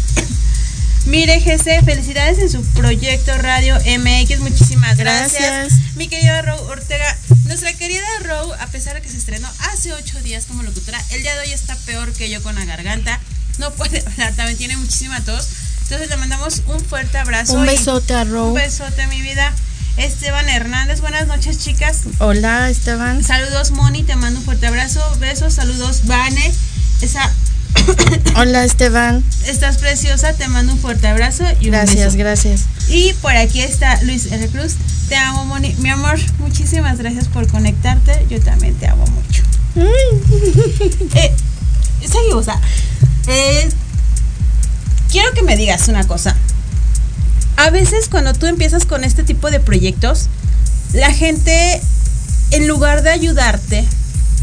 Mire, 1.05 1.39
GC, 1.39 1.83
felicidades 1.85 2.37
en 2.39 2.49
su 2.49 2.63
proyecto 2.73 3.35
Radio 3.37 3.75
MX. 3.75 4.39
Muchísimas 4.41 4.97
gracias. 4.97 5.73
Mi 5.95 6.07
querida 6.07 6.41
Ro 6.41 6.61
Ortega, 6.67 7.17
nuestra 7.45 7.73
querida 7.73 8.05
Ro, 8.23 8.53
a 8.59 8.67
pesar 8.67 8.95
de 8.95 9.01
que 9.01 9.09
se 9.09 9.17
estrenó 9.17 9.49
hace 9.71 9.91
ocho 9.93 10.21
días 10.21 10.45
como 10.45 10.61
locutora, 10.61 11.01
el 11.11 11.23
día 11.23 11.33
de 11.35 11.41
hoy 11.47 11.51
está 11.51 11.75
peor 11.85 12.13
que 12.13 12.29
yo 12.29 12.43
con 12.43 12.55
la 12.55 12.65
garganta. 12.65 13.19
No 13.59 13.71
puede 13.71 13.99
hablar, 14.07 14.33
también 14.33 14.57
tiene 14.57 14.77
muchísima 14.77 15.19
tos. 15.21 15.47
Entonces 15.83 16.09
le 16.09 16.17
mandamos 16.17 16.61
un 16.67 16.79
fuerte 16.79 17.17
abrazo. 17.17 17.53
Un 17.53 17.65
besote 17.65 18.13
a 18.13 18.23
Ro. 18.23 18.47
Un 18.47 18.53
besote, 18.55 19.05
mi 19.07 19.21
vida. 19.21 19.53
Esteban 19.97 20.47
Hernández, 20.47 21.01
buenas 21.01 21.27
noches 21.27 21.59
chicas. 21.59 22.01
Hola 22.19 22.69
Esteban. 22.69 23.21
Saludos 23.23 23.71
Moni, 23.71 24.03
te 24.03 24.15
mando 24.15 24.39
un 24.39 24.45
fuerte 24.45 24.67
abrazo, 24.67 25.01
besos, 25.19 25.53
saludos 25.53 26.05
Vane. 26.05 26.53
Esa 27.01 27.29
Hola 28.37 28.63
Esteban. 28.63 29.23
Estás 29.45 29.77
preciosa, 29.77 30.33
te 30.33 30.47
mando 30.47 30.73
un 30.73 30.79
fuerte 30.79 31.07
abrazo 31.07 31.43
y 31.59 31.65
un 31.65 31.71
Gracias, 31.71 32.15
gracias. 32.15 32.61
Y 32.87 33.13
por 33.21 33.35
aquí 33.35 33.61
está 33.61 34.01
Luis 34.03 34.31
R. 34.31 34.47
Cruz. 34.47 34.75
Te 35.09 35.15
amo, 35.15 35.43
Moni. 35.45 35.75
Mi 35.79 35.89
amor, 35.89 36.17
muchísimas 36.39 36.97
gracias 36.97 37.27
por 37.27 37.47
conectarte. 37.47 38.25
Yo 38.29 38.39
también 38.39 38.75
te 38.75 38.87
amo 38.87 39.05
mucho. 39.07 39.43
eh, 41.15 41.35
seguimos. 42.07 42.45
Eh, 43.29 43.69
quiero 45.11 45.31
que 45.33 45.43
me 45.43 45.55
digas 45.55 45.87
una 45.87 46.05
cosa 46.05 46.35
a 47.59 47.71
veces 47.71 48.07
cuando 48.07 48.33
tú 48.33 48.45
empiezas 48.45 48.85
con 48.85 49.03
este 49.03 49.23
tipo 49.23 49.51
de 49.51 49.59
proyectos, 49.59 50.27
la 50.93 51.13
gente, 51.13 51.81
en 52.51 52.67
lugar 52.69 53.03
de 53.03 53.09
ayudarte, 53.09 53.85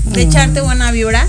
de 0.05 0.23
echarte 0.23 0.61
buena 0.61 0.91
vibra, 0.93 1.27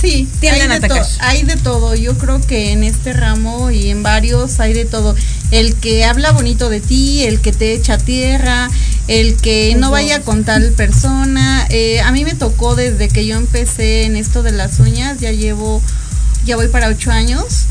Sí, 0.00 0.26
tienden 0.40 0.70
hay, 0.72 0.80
de 0.80 1.02
hay 1.20 1.42
de 1.42 1.56
todo. 1.56 1.94
Yo 1.94 2.16
creo 2.16 2.40
que 2.40 2.72
en 2.72 2.84
este 2.84 3.12
ramo 3.12 3.70
y 3.70 3.90
en 3.90 4.02
varios 4.02 4.58
hay 4.58 4.72
de 4.72 4.86
todo. 4.86 5.14
El 5.50 5.74
que 5.74 6.06
habla 6.06 6.32
bonito 6.32 6.70
de 6.70 6.80
ti, 6.80 7.24
el 7.24 7.40
que 7.40 7.52
te 7.52 7.74
echa 7.74 7.98
tierra, 7.98 8.70
el 9.08 9.36
que 9.36 9.74
no 9.78 9.90
vaya 9.90 10.22
con 10.22 10.44
tal 10.44 10.70
persona. 10.72 11.66
Eh, 11.68 12.00
a 12.00 12.12
mí 12.12 12.24
me 12.24 12.34
tocó 12.34 12.76
desde 12.76 13.08
que 13.08 13.26
yo 13.26 13.36
empecé 13.36 14.04
en 14.04 14.16
esto 14.16 14.42
de 14.42 14.52
las 14.52 14.78
uñas, 14.78 15.20
ya 15.20 15.32
llevo, 15.32 15.82
ya 16.44 16.56
voy 16.56 16.68
para 16.68 16.88
ocho 16.88 17.10
años. 17.10 17.66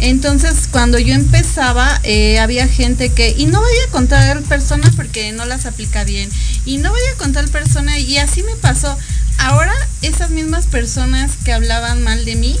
Entonces, 0.00 0.68
cuando 0.70 0.98
yo 0.98 1.14
empezaba, 1.14 2.00
eh, 2.02 2.38
había 2.40 2.66
gente 2.66 3.10
que, 3.10 3.34
y 3.36 3.46
no 3.46 3.60
voy 3.60 3.72
a 3.86 3.90
contar 3.90 4.42
persona 4.42 4.90
porque 4.96 5.32
no 5.32 5.44
las 5.44 5.66
aplica 5.66 6.04
bien, 6.04 6.28
y 6.66 6.78
no 6.78 6.90
voy 6.90 7.00
a 7.12 7.16
contar 7.16 7.48
persona, 7.48 7.98
y 7.98 8.18
así 8.18 8.42
me 8.42 8.56
pasó. 8.56 8.96
Ahora, 9.38 9.72
esas 10.02 10.30
mismas 10.30 10.66
personas 10.66 11.32
que 11.44 11.52
hablaban 11.52 12.02
mal 12.02 12.24
de 12.24 12.36
mí, 12.36 12.56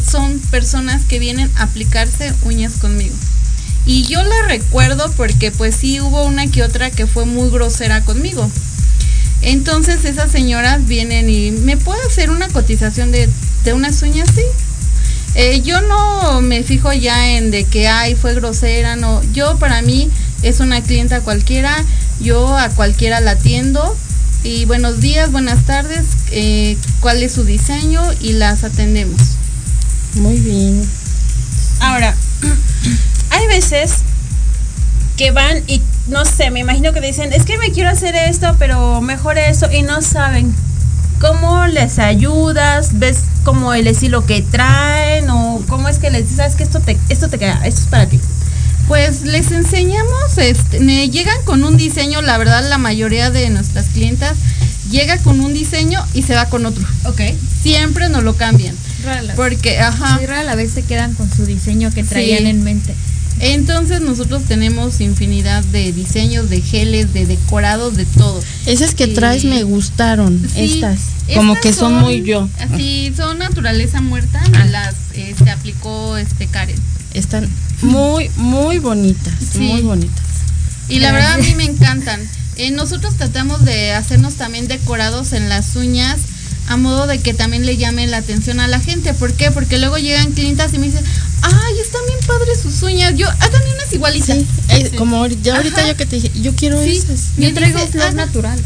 son 0.00 0.38
personas 0.50 1.04
que 1.04 1.18
vienen 1.18 1.50
a 1.56 1.64
aplicarse 1.64 2.32
uñas 2.42 2.74
conmigo. 2.74 3.14
Y 3.86 4.04
yo 4.04 4.22
la 4.22 4.42
recuerdo 4.48 5.12
porque 5.16 5.50
pues 5.50 5.76
sí 5.76 6.00
hubo 6.00 6.24
una 6.24 6.46
que 6.46 6.62
otra 6.62 6.90
que 6.90 7.06
fue 7.06 7.26
muy 7.26 7.50
grosera 7.50 8.02
conmigo. 8.04 8.50
Entonces 9.42 10.04
esas 10.04 10.32
señoras 10.32 10.86
vienen 10.86 11.28
y 11.28 11.50
me 11.50 11.76
puedo 11.76 12.00
hacer 12.06 12.30
una 12.30 12.48
cotización 12.48 13.12
de, 13.12 13.28
de 13.64 13.72
unas 13.74 14.00
uñas, 14.02 14.28
sí, 14.34 14.42
eh, 15.34 15.62
yo 15.62 15.80
no 15.82 16.40
me 16.40 16.62
fijo 16.62 16.92
ya 16.92 17.32
en 17.32 17.50
de 17.50 17.64
que, 17.64 17.88
ay, 17.88 18.14
fue 18.14 18.34
grosera, 18.34 18.96
no. 18.96 19.22
Yo 19.32 19.58
para 19.58 19.82
mí 19.82 20.10
es 20.42 20.60
una 20.60 20.80
clienta 20.82 21.20
cualquiera, 21.20 21.84
yo 22.20 22.56
a 22.56 22.68
cualquiera 22.70 23.20
la 23.20 23.32
atiendo. 23.32 23.96
Y 24.44 24.66
buenos 24.66 25.00
días, 25.00 25.32
buenas 25.32 25.64
tardes, 25.64 26.04
eh, 26.30 26.76
cuál 27.00 27.22
es 27.22 27.32
su 27.32 27.44
diseño 27.44 28.02
y 28.20 28.34
las 28.34 28.62
atendemos. 28.62 29.20
Muy 30.16 30.36
bien. 30.38 30.86
Ahora, 31.80 32.14
hay 33.30 33.46
veces 33.46 33.94
que 35.16 35.30
van 35.30 35.62
y 35.66 35.80
no 36.08 36.24
sé, 36.26 36.50
me 36.50 36.60
imagino 36.60 36.92
que 36.92 37.00
dicen, 37.00 37.32
es 37.32 37.44
que 37.44 37.56
me 37.56 37.70
quiero 37.70 37.88
hacer 37.88 38.14
esto, 38.14 38.54
pero 38.58 39.00
mejor 39.00 39.38
eso, 39.38 39.70
y 39.72 39.82
no 39.82 40.02
saben 40.02 40.54
¿Cómo 41.26 41.66
les 41.66 41.98
ayudas? 41.98 42.98
¿Ves 42.98 43.20
como 43.44 43.72
el 43.72 43.86
estilo 43.86 44.26
que 44.26 44.42
traen? 44.42 45.30
¿O 45.30 45.62
cómo 45.68 45.88
es 45.88 45.98
que 45.98 46.10
les 46.10 46.24
dices, 46.24 46.36
sabes 46.36 46.54
que 46.54 46.64
esto 46.64 46.80
te, 46.80 46.98
esto 47.08 47.28
te 47.28 47.38
queda, 47.38 47.62
esto 47.64 47.80
es 47.80 47.86
para 47.86 48.06
ti? 48.06 48.20
Pues 48.88 49.22
les 49.22 49.50
enseñamos, 49.50 50.36
este, 50.36 50.80
me 50.80 51.08
llegan 51.08 51.42
con 51.46 51.64
un 51.64 51.78
diseño, 51.78 52.20
la 52.20 52.36
verdad 52.36 52.68
la 52.68 52.76
mayoría 52.76 53.30
de 53.30 53.48
nuestras 53.48 53.86
clientas 53.86 54.36
llega 54.90 55.16
con 55.16 55.40
un 55.40 55.54
diseño 55.54 56.04
y 56.12 56.24
se 56.24 56.34
va 56.34 56.44
con 56.50 56.66
otro. 56.66 56.84
Ok. 57.04 57.22
Siempre 57.62 58.10
nos 58.10 58.22
lo 58.22 58.36
cambian. 58.36 58.76
Porque, 59.34 59.80
ajá. 59.80 60.18
Sí, 60.18 60.26
rara 60.26 60.42
la 60.42 60.54
vez 60.56 60.72
se 60.72 60.82
quedan 60.82 61.14
con 61.14 61.34
su 61.34 61.46
diseño 61.46 61.90
que 61.90 62.04
traían 62.04 62.46
en 62.46 62.62
mente. 62.64 62.94
Entonces 63.40 64.00
nosotros 64.00 64.44
tenemos 64.44 65.00
infinidad 65.00 65.64
de 65.64 65.92
diseños, 65.92 66.50
de 66.50 66.60
geles, 66.60 67.12
de 67.12 67.26
decorados, 67.26 67.96
de 67.96 68.06
todo. 68.06 68.42
Esas 68.66 68.94
que 68.94 69.08
traes 69.08 69.44
me 69.44 69.62
gustaron, 69.64 70.40
estas. 70.56 71.00
Como 71.34 71.58
que 71.60 71.72
son, 71.72 71.94
muy 71.94 72.22
yo. 72.22 72.48
Así, 72.58 73.12
son 73.16 73.38
naturaleza 73.38 74.00
muerta, 74.00 74.42
me 74.50 74.66
las 74.66 74.94
este, 75.14 75.50
aplicó 75.50 76.16
este 76.16 76.46
Karen. 76.46 76.76
Están 77.14 77.48
muy, 77.82 78.30
muy 78.36 78.78
bonitas, 78.78 79.56
muy 79.56 79.82
bonitas. 79.82 80.24
Y 80.88 80.98
la 81.00 81.12
verdad 81.12 81.34
a 81.34 81.38
mí 81.38 81.54
me 81.54 81.64
encantan. 81.64 82.20
Eh, 82.56 82.70
nosotros 82.70 83.16
tratamos 83.16 83.64
de 83.64 83.92
hacernos 83.92 84.34
también 84.34 84.68
decorados 84.68 85.32
en 85.32 85.48
las 85.48 85.74
uñas 85.76 86.18
a 86.68 86.76
modo 86.76 87.06
de 87.06 87.18
que 87.18 87.34
también 87.34 87.66
le 87.66 87.76
llame 87.76 88.06
la 88.06 88.18
atención 88.18 88.60
a 88.60 88.68
la 88.68 88.80
gente. 88.80 89.12
¿Por 89.14 89.32
qué? 89.34 89.50
Porque 89.50 89.78
luego 89.78 89.98
llegan 89.98 90.32
clientas 90.32 90.72
y 90.74 90.78
me 90.78 90.86
dicen, 90.86 91.04
ay, 91.44 91.80
están 91.80 92.00
bien 92.06 92.18
padres 92.26 92.60
sus 92.60 92.82
uñas. 92.82 93.14
Yo, 93.16 93.28
háganme 93.28 93.74
unas 93.74 93.92
igualitas. 93.92 94.36
Sí, 94.36 94.96
como 94.96 95.26
ya 95.26 95.56
ahorita 95.56 95.86
yo 95.86 95.96
que 95.96 96.06
te 96.06 96.16
dije, 96.16 96.30
yo 96.40 96.54
quiero 96.54 96.80
esas. 96.80 97.36
Yo 97.36 97.52
traigo 97.54 97.78
flor 97.86 98.14
natural. 98.14 98.58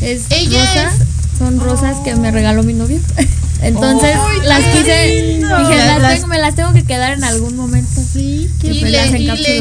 Es 0.00 0.22
Ella 0.30 0.92
son 1.38 1.60
rosas 1.60 1.96
que 2.04 2.14
me 2.16 2.30
regaló 2.30 2.62
mi 2.62 2.72
novio. 2.72 2.98
Entonces 3.62 4.16
las 4.44 4.60
quise, 4.60 5.38
dije, 5.38 5.46
las 5.46 6.14
tengo, 6.14 6.26
me 6.26 6.38
las 6.38 6.54
tengo 6.54 6.72
que 6.74 6.84
quedar 6.84 7.12
en 7.12 7.24
algún 7.24 7.56
momento. 7.56 8.02
Sí, 8.12 8.50
qué 8.60 8.68
y, 8.68 8.80
le, 8.80 9.06
y, 9.18 9.26
le, 9.26 9.60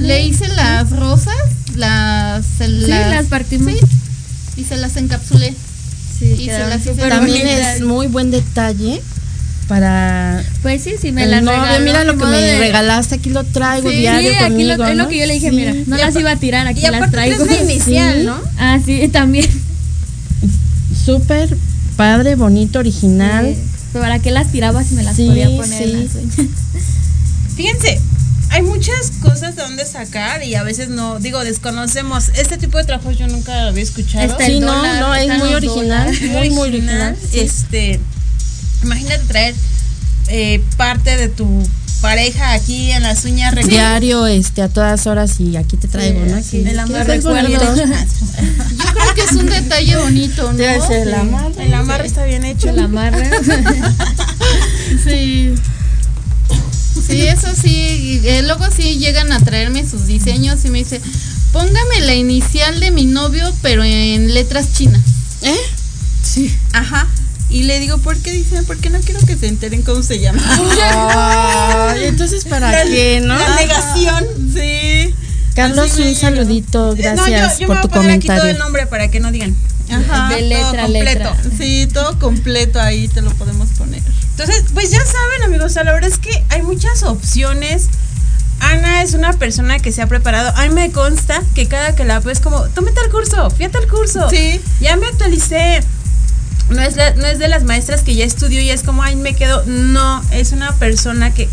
le 0.00 0.24
hice 0.24 0.48
las 0.48 0.90
rosas, 0.90 1.34
las, 1.74 2.46
sí, 2.46 2.86
las 2.86 3.26
partimos. 3.26 3.74
Sí, 3.74 3.80
y 4.56 4.64
se 4.64 4.76
las 4.76 4.96
encapsulé. 4.96 5.54
Sí, 6.18 6.34
y 6.38 6.46
se 6.46 6.66
las 6.66 6.80
hice 6.80 7.08
También 7.08 7.46
es 7.46 7.82
muy 7.82 8.06
buen 8.06 8.30
detalle 8.30 9.02
para 9.68 10.42
pues 10.62 10.82
sí 10.82 10.94
sí 10.98 11.12
me 11.12 11.26
las 11.26 11.42
no, 11.42 11.52
mira 11.82 12.02
lo 12.04 12.16
que 12.16 12.24
me 12.24 12.58
regalaste 12.58 13.16
aquí 13.16 13.28
lo 13.28 13.44
traigo 13.44 13.90
diario 13.90 14.32
sí, 14.32 14.38
conmigo, 14.38 14.72
aquí 14.72 14.78
lo, 14.78 14.86
es 14.88 14.96
lo 14.96 15.08
que 15.08 15.18
yo 15.18 15.26
le 15.26 15.34
dije 15.34 15.52
mira 15.52 15.74
no 15.86 15.96
las 15.96 16.16
iba 16.16 16.30
a 16.30 16.36
tirar 16.36 16.66
aquí 16.66 16.86
y 16.86 16.90
las 16.90 17.10
traigo 17.10 17.44
es 17.44 17.50
la 17.50 17.62
inicial 17.62 18.24
no 18.24 18.40
ah 18.58 18.78
sí 18.84 19.06
también. 19.12 19.46
Súper 21.04 21.56
padre 21.96 22.34
bonito 22.34 22.78
original. 22.78 23.56
Pero 23.92 24.04
para 24.04 24.18
qué 24.18 24.30
las 24.30 24.52
tiraba 24.52 24.84
si 24.84 24.94
me 24.94 25.02
las 25.02 25.16
podía 25.16 25.48
poner 25.48 26.08
fíjense 27.56 28.00
hay 28.50 28.62
muchas 28.62 29.10
cosas 29.22 29.56
de 29.56 29.62
donde 29.62 29.84
sacar 29.84 30.42
y 30.42 30.54
a 30.54 30.62
veces 30.62 30.88
no, 30.88 31.18
digo, 31.18 31.44
desconocemos. 31.44 32.30
Este 32.30 32.56
tipo 32.56 32.78
de 32.78 32.84
trabajos 32.84 33.18
yo 33.18 33.26
nunca 33.26 33.62
lo 33.62 33.68
había 33.68 33.82
escuchado. 33.82 34.36
sí, 34.38 34.60
no, 34.60 35.00
no, 35.00 35.14
es 35.14 35.38
muy 35.38 35.54
original, 35.54 36.16
muy, 36.30 36.50
muy 36.50 36.68
original. 36.68 37.16
Este, 37.34 38.00
imagínate 38.82 39.24
traer 39.24 39.54
eh, 40.28 40.62
parte 40.76 41.16
de 41.16 41.28
tu 41.28 41.46
pareja 42.00 42.52
aquí 42.52 42.92
en 42.92 43.02
las 43.02 43.24
uñas 43.24 43.54
diario 43.66 44.26
este 44.26 44.62
a 44.62 44.68
todas 44.68 45.06
horas 45.06 45.40
y 45.40 45.56
aquí 45.56 45.76
te 45.76 45.88
traigo 45.88 46.24
no 46.26 46.40
sí, 46.42 46.64
el 46.64 47.06
recuerdo 47.06 47.48
yo 47.76 48.84
creo 48.94 49.14
que 49.16 49.22
es 49.22 49.32
un 49.32 49.46
detalle 49.46 49.96
bonito 49.96 50.52
no 50.52 50.62
el 50.62 51.14
amarre 51.14 51.64
el 51.64 51.74
amarre 51.74 52.06
está 52.06 52.24
bien 52.24 52.44
hecho 52.44 52.70
el 52.70 52.78
amarre 52.78 53.28
sí 55.04 55.54
Sí, 57.08 57.22
eso 57.22 57.48
sí. 57.54 58.20
Y 58.22 58.42
luego 58.42 58.66
sí 58.74 58.98
llegan 58.98 59.32
a 59.32 59.40
traerme 59.40 59.88
sus 59.88 60.06
diseños 60.06 60.64
y 60.64 60.70
me 60.70 60.78
dice, 60.78 61.00
póngame 61.52 62.00
la 62.02 62.14
inicial 62.14 62.80
de 62.80 62.90
mi 62.90 63.06
novio, 63.06 63.50
pero 63.62 63.82
en 63.82 64.34
letras 64.34 64.74
chinas. 64.74 65.02
¿Eh? 65.42 65.56
Sí. 66.22 66.54
Ajá. 66.72 67.06
Y 67.50 67.62
le 67.62 67.80
digo, 67.80 67.98
¿por 67.98 68.16
qué 68.18 68.32
dicen? 68.32 68.64
Porque 68.66 68.90
no 68.90 69.00
quiero 69.00 69.20
que 69.20 69.36
se 69.36 69.46
enteren 69.46 69.82
cómo 69.82 70.02
se 70.02 70.18
llama. 70.18 70.42
entonces, 72.02 72.44
¿para 72.44 72.82
qué, 72.84 73.20
no? 73.22 73.38
La 73.38 73.56
negación, 73.56 74.26
sí. 74.52 75.14
Carlos, 75.54 75.98
un 75.98 76.14
saludito, 76.14 76.94
gracias 76.94 77.58
yo, 77.58 77.66
por 77.66 77.76
me 77.76 77.82
tu 77.82 77.88
voy 77.88 77.96
a 77.96 78.00
poner 78.00 78.20
comentario. 78.20 78.32
Aquí 78.32 78.40
todo 78.40 78.50
el 78.50 78.58
nombre 78.58 78.86
para 78.86 79.10
que 79.10 79.18
no 79.18 79.32
digan. 79.32 79.56
Ajá, 79.90 80.28
de 80.28 80.42
letra, 80.42 80.70
todo 80.70 80.82
completo. 80.82 81.04
letra. 81.04 81.36
Sí, 81.56 81.88
todo 81.92 82.18
completo 82.18 82.80
ahí 82.80 83.08
te 83.08 83.22
lo 83.22 83.30
podemos 83.30 83.70
poner. 83.70 84.02
Entonces, 84.30 84.66
pues 84.74 84.90
ya 84.90 85.04
saben, 85.04 85.42
amigos, 85.46 85.74
la 85.74 85.92
verdad 85.92 86.10
es 86.10 86.18
que 86.18 86.44
hay 86.50 86.62
muchas 86.62 87.02
opciones. 87.02 87.88
Ana 88.60 89.02
es 89.02 89.14
una 89.14 89.32
persona 89.32 89.78
que 89.78 89.90
se 89.90 90.02
ha 90.02 90.06
preparado. 90.06 90.52
A 90.56 90.68
mí 90.68 90.74
me 90.74 90.92
consta 90.92 91.42
que 91.54 91.66
cada 91.66 91.96
que 91.96 92.04
la 92.04 92.20
ves 92.20 92.40
como, 92.40 92.68
tómate 92.68 93.00
el 93.04 93.10
curso, 93.10 93.50
fíjate 93.50 93.78
el 93.78 93.88
curso. 93.88 94.28
Sí. 94.30 94.60
Ya 94.80 94.96
me 94.96 95.06
actualicé. 95.06 95.80
No 96.70 96.82
es, 96.82 96.96
no 96.96 97.26
es 97.26 97.38
de 97.38 97.48
las 97.48 97.64
maestras 97.64 98.02
que 98.02 98.14
ya 98.14 98.24
estudió 98.24 98.60
y 98.60 98.70
es 98.70 98.82
como, 98.82 99.02
ay, 99.02 99.16
me 99.16 99.34
quedo. 99.34 99.64
No, 99.66 100.22
es 100.32 100.52
una 100.52 100.72
persona 100.74 101.32
que 101.32 101.48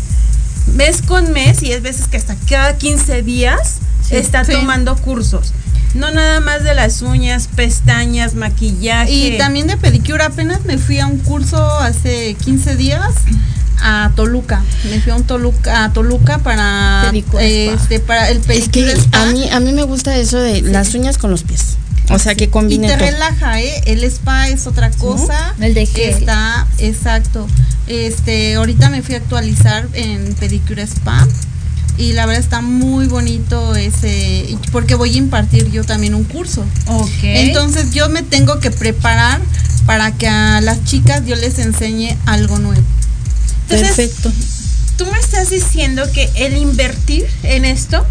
mes 0.74 1.02
con 1.02 1.32
mes 1.32 1.62
y 1.62 1.72
es 1.72 1.82
veces 1.82 2.08
que 2.08 2.16
hasta 2.16 2.36
cada 2.48 2.76
15 2.76 3.22
días 3.22 3.78
está 4.10 4.44
sí. 4.44 4.52
tomando 4.52 4.96
cursos. 4.96 5.52
No 5.94 6.10
nada 6.10 6.40
más 6.40 6.62
de 6.62 6.74
las 6.74 7.00
uñas, 7.00 7.48
pestañas, 7.54 8.34
maquillaje. 8.34 9.10
Y 9.10 9.38
también 9.38 9.66
de 9.66 9.78
pedicura. 9.78 10.26
Apenas 10.26 10.64
me 10.64 10.76
fui 10.76 10.98
a 10.98 11.06
un 11.06 11.18
curso 11.18 11.64
hace 11.78 12.34
15 12.34 12.76
días 12.76 13.14
a 13.80 14.12
Toluca. 14.14 14.62
Me 14.90 15.00
fui 15.00 15.12
a 15.12 15.16
un 15.16 15.24
Toluca, 15.24 15.84
a 15.84 15.92
Toluca 15.92 16.38
para 16.38 17.10
este 17.40 18.00
para 18.00 18.28
el 18.28 18.40
pedicure. 18.40 18.92
Es 18.92 19.06
que 19.06 19.16
a 19.16 19.26
mí 19.26 19.48
a 19.50 19.60
mí 19.60 19.72
me 19.72 19.84
gusta 19.84 20.16
eso 20.16 20.38
de 20.38 20.56
sí. 20.56 20.62
las 20.62 20.94
uñas 20.94 21.16
con 21.16 21.30
los 21.30 21.44
pies. 21.44 21.76
O 22.10 22.18
sea, 22.18 22.34
que 22.34 22.48
combine 22.50 22.86
Y 22.86 22.90
te 22.90 22.96
todo. 22.96 23.06
relaja, 23.06 23.60
¿eh? 23.60 23.82
El 23.86 24.04
spa 24.04 24.48
es 24.48 24.66
otra 24.66 24.90
cosa. 24.90 25.54
El 25.60 25.74
de 25.74 25.86
gel. 25.86 26.10
Está, 26.14 26.66
exacto. 26.78 27.46
Este, 27.88 28.54
ahorita 28.54 28.90
me 28.90 29.02
fui 29.02 29.14
a 29.14 29.18
actualizar 29.18 29.88
en 29.92 30.34
pedicure 30.34 30.82
spa 30.82 31.26
y 31.98 32.12
la 32.12 32.26
verdad 32.26 32.42
está 32.42 32.60
muy 32.60 33.06
bonito 33.06 33.74
ese 33.74 34.56
porque 34.70 34.94
voy 34.96 35.14
a 35.14 35.18
impartir 35.18 35.70
yo 35.70 35.82
también 35.84 36.14
un 36.14 36.24
curso. 36.24 36.64
Ok. 36.86 37.10
Entonces 37.22 37.92
yo 37.92 38.08
me 38.08 38.22
tengo 38.22 38.60
que 38.60 38.70
preparar 38.70 39.40
para 39.86 40.12
que 40.12 40.28
a 40.28 40.60
las 40.60 40.84
chicas 40.84 41.22
yo 41.26 41.36
les 41.36 41.58
enseñe 41.58 42.16
algo 42.26 42.58
nuevo. 42.58 42.82
Entonces, 43.68 43.96
Perfecto. 43.96 44.32
Tú 44.96 45.06
me 45.06 45.18
estás 45.18 45.50
diciendo 45.50 46.02
que 46.12 46.30
el 46.36 46.56
invertir 46.56 47.26
en 47.42 47.64
esto 47.64 48.04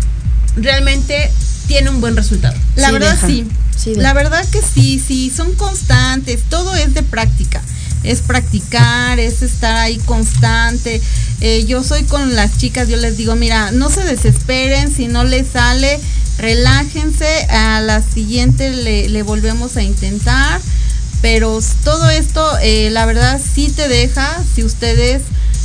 realmente 0.55 1.31
tiene 1.67 1.89
un 1.89 2.01
buen 2.01 2.15
resultado. 2.15 2.55
La 2.75 2.87
Sí, 2.87 2.93
verdad 2.93 3.11
deja. 3.13 3.27
sí. 3.27 3.47
La 3.93 4.13
verdad 4.13 4.45
que 4.49 4.61
sí, 4.61 5.01
sí, 5.05 5.31
son 5.35 5.53
constantes, 5.55 6.41
todo 6.49 6.75
es 6.75 6.93
de 6.93 7.03
práctica. 7.03 7.61
Es 8.03 8.21
practicar, 8.21 9.19
es 9.19 9.41
estar 9.41 9.75
ahí 9.75 9.97
constante. 9.99 11.01
Eh, 11.41 11.65
yo 11.65 11.83
soy 11.83 12.03
con 12.03 12.35
las 12.35 12.57
chicas, 12.57 12.87
yo 12.87 12.97
les 12.97 13.17
digo, 13.17 13.35
mira, 13.35 13.71
no 13.71 13.89
se 13.89 14.03
desesperen, 14.03 14.93
si 14.93 15.07
no 15.07 15.23
les 15.23 15.47
sale, 15.47 15.99
relájense, 16.37 17.45
a 17.49 17.81
la 17.81 18.01
siguiente 18.01 18.69
le, 18.71 19.09
le 19.09 19.23
volvemos 19.23 19.75
a 19.77 19.83
intentar. 19.83 20.61
Pero 21.21 21.59
todo 21.83 22.09
esto, 22.09 22.45
eh, 22.61 22.89
la 22.91 23.05
verdad, 23.05 23.41
sí 23.55 23.71
te 23.75 23.87
deja, 23.87 24.43
si 24.53 24.63
ustedes 24.63 25.23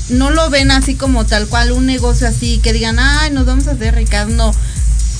no 0.08 0.30
lo 0.30 0.48
ven 0.50 0.70
así 0.70 0.94
como 0.94 1.26
tal 1.26 1.46
cual, 1.46 1.72
un 1.72 1.86
negocio 1.86 2.26
así, 2.26 2.58
que 2.58 2.72
digan, 2.72 2.98
ay, 2.98 3.30
nos 3.30 3.46
vamos 3.46 3.66
a 3.66 3.72
hacer 3.72 3.94
ricas, 3.94 4.28
no. 4.28 4.52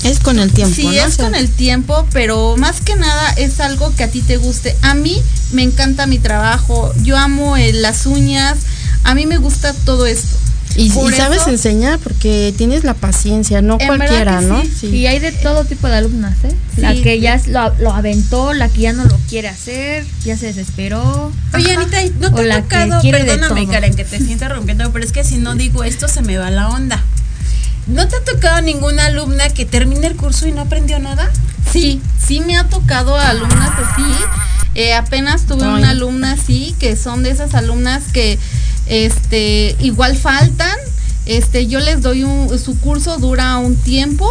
Es 0.05 0.19
con 0.19 0.39
el 0.39 0.51
tiempo, 0.53 0.75
Sí, 0.75 0.85
¿no? 0.85 0.93
es 0.93 1.05
O 1.07 1.11
sea, 1.11 1.25
con 1.27 1.35
el 1.35 1.51
tiempo, 1.51 2.07
pero 2.13 2.57
más 2.57 2.81
que 2.81 2.97
nada 2.97 3.33
es 3.37 3.61
algo 3.61 3.95
que 3.95 4.05
a 4.05 4.09
ti 4.09 4.23
te 4.23 4.39
guste. 4.39 4.75
A 4.83 4.95
mí 4.95 5.21
me 5.53 5.63
encanta 5.63 6.07
mi 6.07 6.19
trabajo, 6.19 6.93
yo 7.03 7.19
amo 7.19 7.57
eh, 7.57 7.73
las 7.75 8.07
uñas, 8.07 8.59
a 9.05 9.15
mí 9.15 9.27
me 9.27 9.37
gusta 9.37 9.75
todo 9.85 10.07
esto. 10.07 10.37
Y, 10.77 10.89
sabes 10.89 11.43
eso- 11.43 11.51
enseñar 11.51 11.99
porque 11.99 12.55
tienes 12.57 12.85
la 12.85 12.95
paciencia, 12.95 13.61
no 13.61 13.77
cualquiera, 13.77 14.41
¿no? 14.41 14.63
sí. 14.65 14.87
Y 14.87 15.07
hay 15.09 15.19
de 15.19 15.33
todo 15.33 15.65
tipo 15.65 15.89
de 15.89 15.97
alumnas, 15.97 16.37
¿eh? 16.45 16.55
La 16.77 16.95
Sí. 16.95 17.03
que 17.03 17.19
ya 17.21 17.41
lo, 17.49 17.75
lo 17.81 17.93
aventó, 17.93 18.53
la 18.55 18.69
que 18.69 18.83
ya 18.83 18.93
no 18.93 19.05
lo 19.05 19.19
quiere 19.29 19.49
hacer, 19.49 20.07
ya 20.25 20.37
se 20.37 20.47
desesperó. 20.47 21.33
Oye. 21.55 21.75
Anita, 21.75 21.99
¿no 22.21 22.29
O 22.29 22.31
te 22.35 22.45
la 22.45 22.57
ha 22.57 22.63
tocado? 22.63 23.03
Perdóname. 23.03 23.67
Karen, 23.67 23.95
que 23.95 24.05
te 24.05 24.19
sienta 24.21 24.49
rompiendo, 24.49 24.91
pero 24.93 25.05
es 25.05 25.11
que 25.13 25.25
si 25.25 25.39
no 25.39 25.57
digo 25.57 25.83
esto 25.83 26.07
se 26.09 26.23
me 26.23 26.39
va 26.39 26.51
la 26.53 26.69
onda. 26.71 27.03
¿No 27.87 28.07
te 28.09 28.17
ha 28.17 28.25
tocado 28.25 28.61
ninguna 28.63 29.07
alumna 29.07 29.49
que 29.49 29.65
termine 29.65 30.07
el 30.07 30.17
curso 30.17 30.47
y 30.47 30.53
no 30.53 30.63
aprendió 30.63 30.99
nada? 30.99 31.31
Sí, 31.73 32.01
sí 32.19 32.41
me 32.41 32.57
ha 32.57 32.65
tocado 32.69 33.17
a 33.17 33.31
alumnas 33.31 33.71
así. 33.79 34.03
Eh, 34.75 34.95
apenas 34.95 35.47
tuve 35.47 35.65
Ay. 35.65 35.75
una 35.75 35.91
alumna 35.91 36.33
así, 36.33 36.75
que 36.79 36.97
son 36.97 37.23
de 37.23 37.31
esas 37.31 37.55
alumnas 37.55 38.05
que 38.13 38.39
este 38.87 39.77
igual 39.81 40.17
faltan. 40.17 40.77
Este, 41.27 41.67
yo 41.67 41.81
les 41.81 42.03
doy 42.03 42.25
un, 42.25 42.59
su 42.59 42.79
curso 42.79 43.19
dura 43.19 43.57
un 43.59 43.77
tiempo 43.77 44.31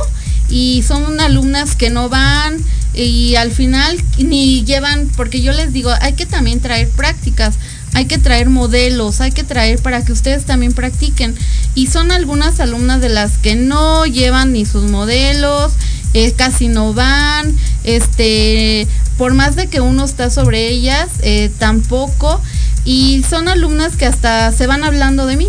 y 0.50 0.84
son 0.88 1.20
alumnas 1.20 1.76
que 1.76 1.90
no 1.90 2.10
van 2.10 2.58
y 2.94 3.36
al 3.36 3.52
final 3.52 3.98
ni 4.18 4.66
llevan, 4.66 5.08
porque 5.16 5.42
yo 5.42 5.54
les 5.54 5.72
digo, 5.72 5.92
hay 6.02 6.14
que 6.14 6.26
también 6.26 6.60
traer 6.60 6.90
prácticas, 6.90 7.56
hay 7.94 8.06
que 8.06 8.18
traer 8.18 8.50
modelos, 8.50 9.22
hay 9.22 9.32
que 9.32 9.44
traer 9.44 9.82
para 9.82 10.04
que 10.04 10.12
ustedes 10.12 10.46
también 10.46 10.74
practiquen. 10.74 11.36
Y 11.76 11.88
son 11.88 12.12
algunas 12.12 12.60
alumnas 12.60 13.02
de 13.02 13.10
las 13.10 13.38
que 13.38 13.56
no 13.56 14.06
llevan 14.06 14.54
ni 14.54 14.66
sus 14.66 14.90
modelos, 14.90 15.74
eh, 16.14 16.34
casi 16.34 16.68
no 16.68 16.94
van, 16.94 17.56
este, 17.84 18.88
por 19.18 19.34
más 19.34 19.56
de 19.56 19.68
que 19.68 19.82
uno 19.82 20.06
está 20.06 20.30
sobre 20.30 20.70
ellas, 20.70 21.10
eh, 21.22 21.52
tampoco. 21.58 22.42
Y 22.86 23.24
son 23.30 23.48
alumnas 23.48 23.96
que 23.98 24.06
hasta 24.06 24.52
se 24.52 24.68
van 24.68 24.84
hablando 24.84 25.26
de 25.26 25.38
mí. 25.38 25.48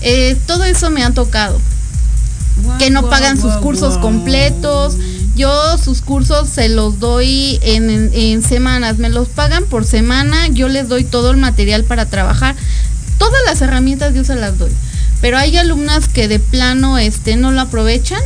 Eh, 0.00 0.36
todo 0.46 0.64
eso 0.64 0.90
me 0.90 1.02
han 1.02 1.14
tocado. 1.14 1.60
que 2.78 2.88
no 2.88 3.10
pagan 3.10 3.38
sus 3.38 3.52
cursos 3.58 3.98
completos. 3.98 4.96
Yo 5.36 5.76
sus 5.76 6.00
cursos 6.00 6.48
se 6.48 6.70
los 6.70 6.98
doy 6.98 7.58
en, 7.62 8.42
semanas, 8.42 8.96
me 8.96 9.10
los 9.10 9.28
pagan 9.28 9.66
por 9.66 9.84
semana, 9.84 10.48
yo 10.48 10.68
les 10.68 10.88
doy 10.88 11.04
todo 11.04 11.30
el 11.30 11.36
material 11.36 11.84
para 11.84 12.06
trabajar. 12.06 12.56
Todas 13.18 13.40
las 13.44 13.60
herramientas 13.60 14.14
yo 14.14 14.24
se 14.24 14.34
las 14.34 14.58
doy. 14.58 14.72
Pero 15.20 15.36
hay 15.36 15.56
alumnas 15.58 16.08
que 16.08 16.26
de 16.26 16.38
plano 16.38 16.96
este, 16.96 17.36
no 17.36 17.52
lo 17.52 17.60
aprovechan 17.60 18.20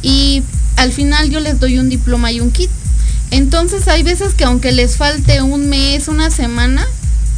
y 0.00 0.42
al 0.76 0.92
final 0.92 1.28
yo 1.28 1.38
les 1.40 1.60
doy 1.60 1.78
un 1.78 1.90
diploma 1.90 2.32
y 2.32 2.40
un 2.40 2.50
kit. 2.50 2.70
Entonces 3.30 3.86
hay 3.86 4.02
veces 4.02 4.32
que 4.32 4.44
aunque 4.44 4.72
les 4.72 4.96
falte 4.96 5.42
un 5.42 5.68
mes, 5.68 6.08
una 6.08 6.30
semana, 6.30 6.86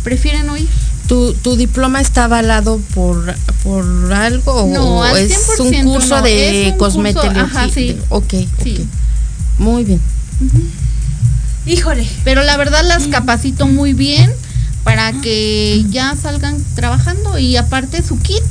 prefieren 0.04 0.48
oír. 0.50 0.68
¿Tu, 1.08 1.34
tu 1.34 1.56
diploma 1.56 2.00
está 2.00 2.24
avalado 2.24 2.80
por, 2.94 3.34
por 3.62 4.12
algo 4.12 4.66
no, 4.72 5.00
o 5.00 5.04
es 5.16 5.50
un 5.58 5.84
curso 5.84 6.22
de 6.22 6.74
cosmética? 6.78 7.42
Ajá, 7.42 7.68
sí. 7.72 7.98
Ok, 8.08 8.34
sí. 8.62 8.88
Muy 9.58 9.84
bien. 9.84 10.00
Híjole. 11.66 12.06
Pero 12.24 12.42
la 12.42 12.56
verdad 12.56 12.84
las 12.84 13.06
capacito 13.06 13.66
muy 13.66 13.92
bien 13.92 14.32
para 14.82 15.12
que 15.20 15.84
ya 15.90 16.14
salgan 16.20 16.62
trabajando 16.74 17.38
y 17.38 17.56
aparte 17.56 18.02
su 18.02 18.18
kit. 18.20 18.42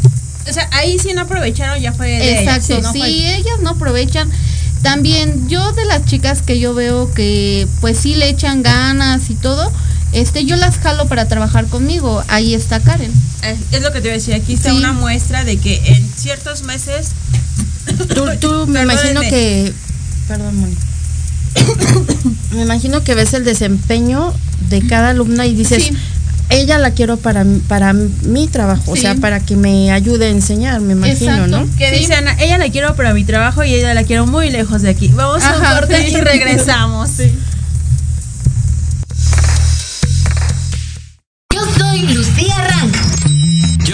O 0.50 0.54
sea, 0.54 0.68
ahí 0.74 1.00
sí 1.00 1.14
no 1.14 1.22
aprovecharon, 1.22 1.80
ya 1.80 1.94
fue 1.94 2.10
de 2.10 2.40
Exacto, 2.40 2.92
sí, 2.92 3.02
ellas 3.02 3.60
no 3.62 3.72
aprovechan. 3.72 4.30
También 4.82 5.48
yo 5.48 5.72
de 5.72 5.86
las 5.86 6.06
chicas 6.06 6.42
que 6.42 6.60
yo 6.60 6.74
veo 6.74 7.14
que 7.14 7.68
pues 7.80 7.98
sí 7.98 8.16
le 8.16 8.28
echan 8.30 8.62
ganas 8.64 9.30
y 9.30 9.36
todo, 9.36 9.72
este, 10.14 10.46
yo 10.46 10.56
las 10.56 10.78
jalo 10.78 11.08
para 11.08 11.28
trabajar 11.28 11.66
conmigo. 11.68 12.24
Ahí 12.28 12.54
está 12.54 12.80
Karen. 12.80 13.12
Es, 13.72 13.82
lo 13.82 13.92
que 13.92 14.02
te 14.02 14.08
iba 14.08 14.14
a 14.14 14.18
decir. 14.18 14.34
Aquí 14.34 14.54
está 14.54 14.74
una 14.74 14.94
muestra 14.94 15.44
de 15.44 15.58
que 15.58 15.82
en 15.86 16.10
ciertos 16.16 16.64
meses. 16.64 17.12
Tú, 18.40 18.68
me 18.68 18.82
imagino 18.84 19.22
que. 19.22 19.74
Perdón, 20.28 20.56
Moni. 20.60 20.76
me 22.52 22.62
imagino 22.62 23.04
que 23.04 23.16
ves 23.16 23.34
el 23.34 23.44
desempeño 23.44 24.34
de 24.70 24.86
cada 24.86 25.10
alumna 25.10 25.46
y 25.46 25.56
dices. 25.56 25.92
Ella 26.50 26.78
la 26.78 26.92
quiero 26.92 27.18
para, 27.18 27.46
para 27.68 27.94
mi 27.94 28.48
trabajo, 28.48 28.92
o 28.92 28.96
sea, 28.96 29.16
para 29.16 29.40
que 29.40 29.56
me 29.56 29.92
ayude 29.92 30.28
a 30.28 30.30
enseñar, 30.30 30.82
me 30.82 30.92
imagino, 30.94 31.48
¿no? 31.48 31.68
Que 31.78 31.90
dicen, 31.90 32.26
ella 32.38 32.60
la 32.60 32.70
quiero 32.70 32.96
para 32.96 33.14
mi 33.14 33.24
trabajo 33.24 33.64
y 33.64 33.74
ella 33.74 33.94
la 33.96 34.04
quiero 34.04 34.28
muy 34.28 34.52
lejos 34.52 34.84
de 34.84 34.90
aquí. 34.90 35.08
Vamos 35.16 35.42
a 35.42 35.58
un 35.58 35.78
corte 35.80 36.10
y 36.10 36.16
regresamos. 36.16 37.12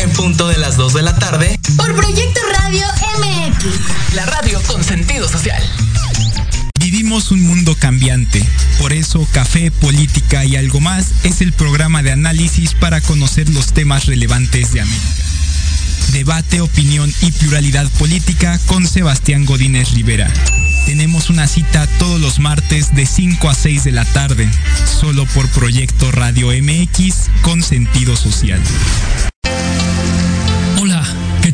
en 0.00 0.10
punto 0.10 0.48
de 0.48 0.58
las 0.58 0.76
2 0.76 0.94
de 0.94 1.02
la 1.02 1.14
tarde 1.16 1.58
por 1.76 1.94
Proyecto 1.94 2.40
Radio 2.58 2.86
MX. 3.18 4.14
La 4.14 4.26
radio 4.26 4.60
con 4.62 4.82
sentido 4.82 5.28
social. 5.28 5.62
Vivimos 6.78 7.30
un 7.30 7.42
mundo 7.42 7.74
cambiante, 7.74 8.44
por 8.78 8.92
eso 8.92 9.26
Café, 9.32 9.70
Política 9.70 10.44
y 10.44 10.56
algo 10.56 10.80
más 10.80 11.12
es 11.24 11.40
el 11.40 11.52
programa 11.52 12.02
de 12.02 12.12
análisis 12.12 12.74
para 12.74 13.00
conocer 13.00 13.48
los 13.50 13.72
temas 13.72 14.06
relevantes 14.06 14.72
de 14.72 14.82
América. 14.82 15.06
Debate, 16.12 16.60
opinión 16.60 17.12
y 17.20 17.32
pluralidad 17.32 17.90
política 17.98 18.58
con 18.66 18.86
Sebastián 18.86 19.44
Godínez 19.44 19.90
Rivera. 19.90 20.32
Tenemos 20.86 21.30
una 21.30 21.48
cita 21.48 21.86
todos 21.98 22.20
los 22.20 22.38
martes 22.38 22.94
de 22.94 23.06
5 23.06 23.50
a 23.50 23.54
6 23.54 23.84
de 23.84 23.92
la 23.92 24.04
tarde, 24.04 24.48
solo 25.00 25.26
por 25.26 25.48
Proyecto 25.48 26.12
Radio 26.12 26.48
MX 26.48 27.28
con 27.42 27.62
sentido 27.62 28.16
social. 28.16 28.62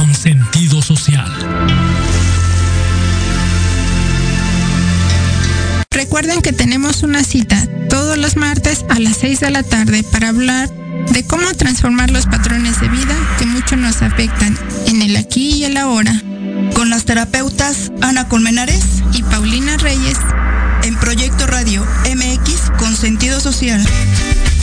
con 0.00 0.14
sentido 0.14 0.80
social. 0.80 1.30
Recuerden 5.90 6.40
que 6.40 6.54
tenemos 6.54 7.02
una 7.02 7.22
cita 7.22 7.68
todos 7.90 8.16
los 8.16 8.36
martes 8.36 8.86
a 8.88 8.98
las 8.98 9.18
6 9.18 9.40
de 9.40 9.50
la 9.50 9.62
tarde 9.62 10.02
para 10.02 10.30
hablar 10.30 10.70
de 11.12 11.26
cómo 11.26 11.52
transformar 11.52 12.10
los 12.10 12.24
patrones 12.24 12.80
de 12.80 12.88
vida 12.88 13.14
que 13.38 13.44
mucho 13.44 13.76
nos 13.76 14.00
afectan 14.00 14.56
en 14.86 15.02
el 15.02 15.16
aquí 15.16 15.56
y 15.56 15.64
el 15.64 15.76
ahora. 15.76 16.22
Con 16.74 16.88
las 16.88 17.04
terapeutas 17.04 17.92
Ana 18.00 18.26
Colmenares 18.26 19.02
y 19.12 19.22
Paulina 19.24 19.76
Reyes 19.76 20.16
en 20.82 20.96
Proyecto 20.96 21.46
Radio 21.46 21.86
MX 22.06 22.70
con 22.78 22.96
sentido 22.96 23.38
social. 23.38 23.84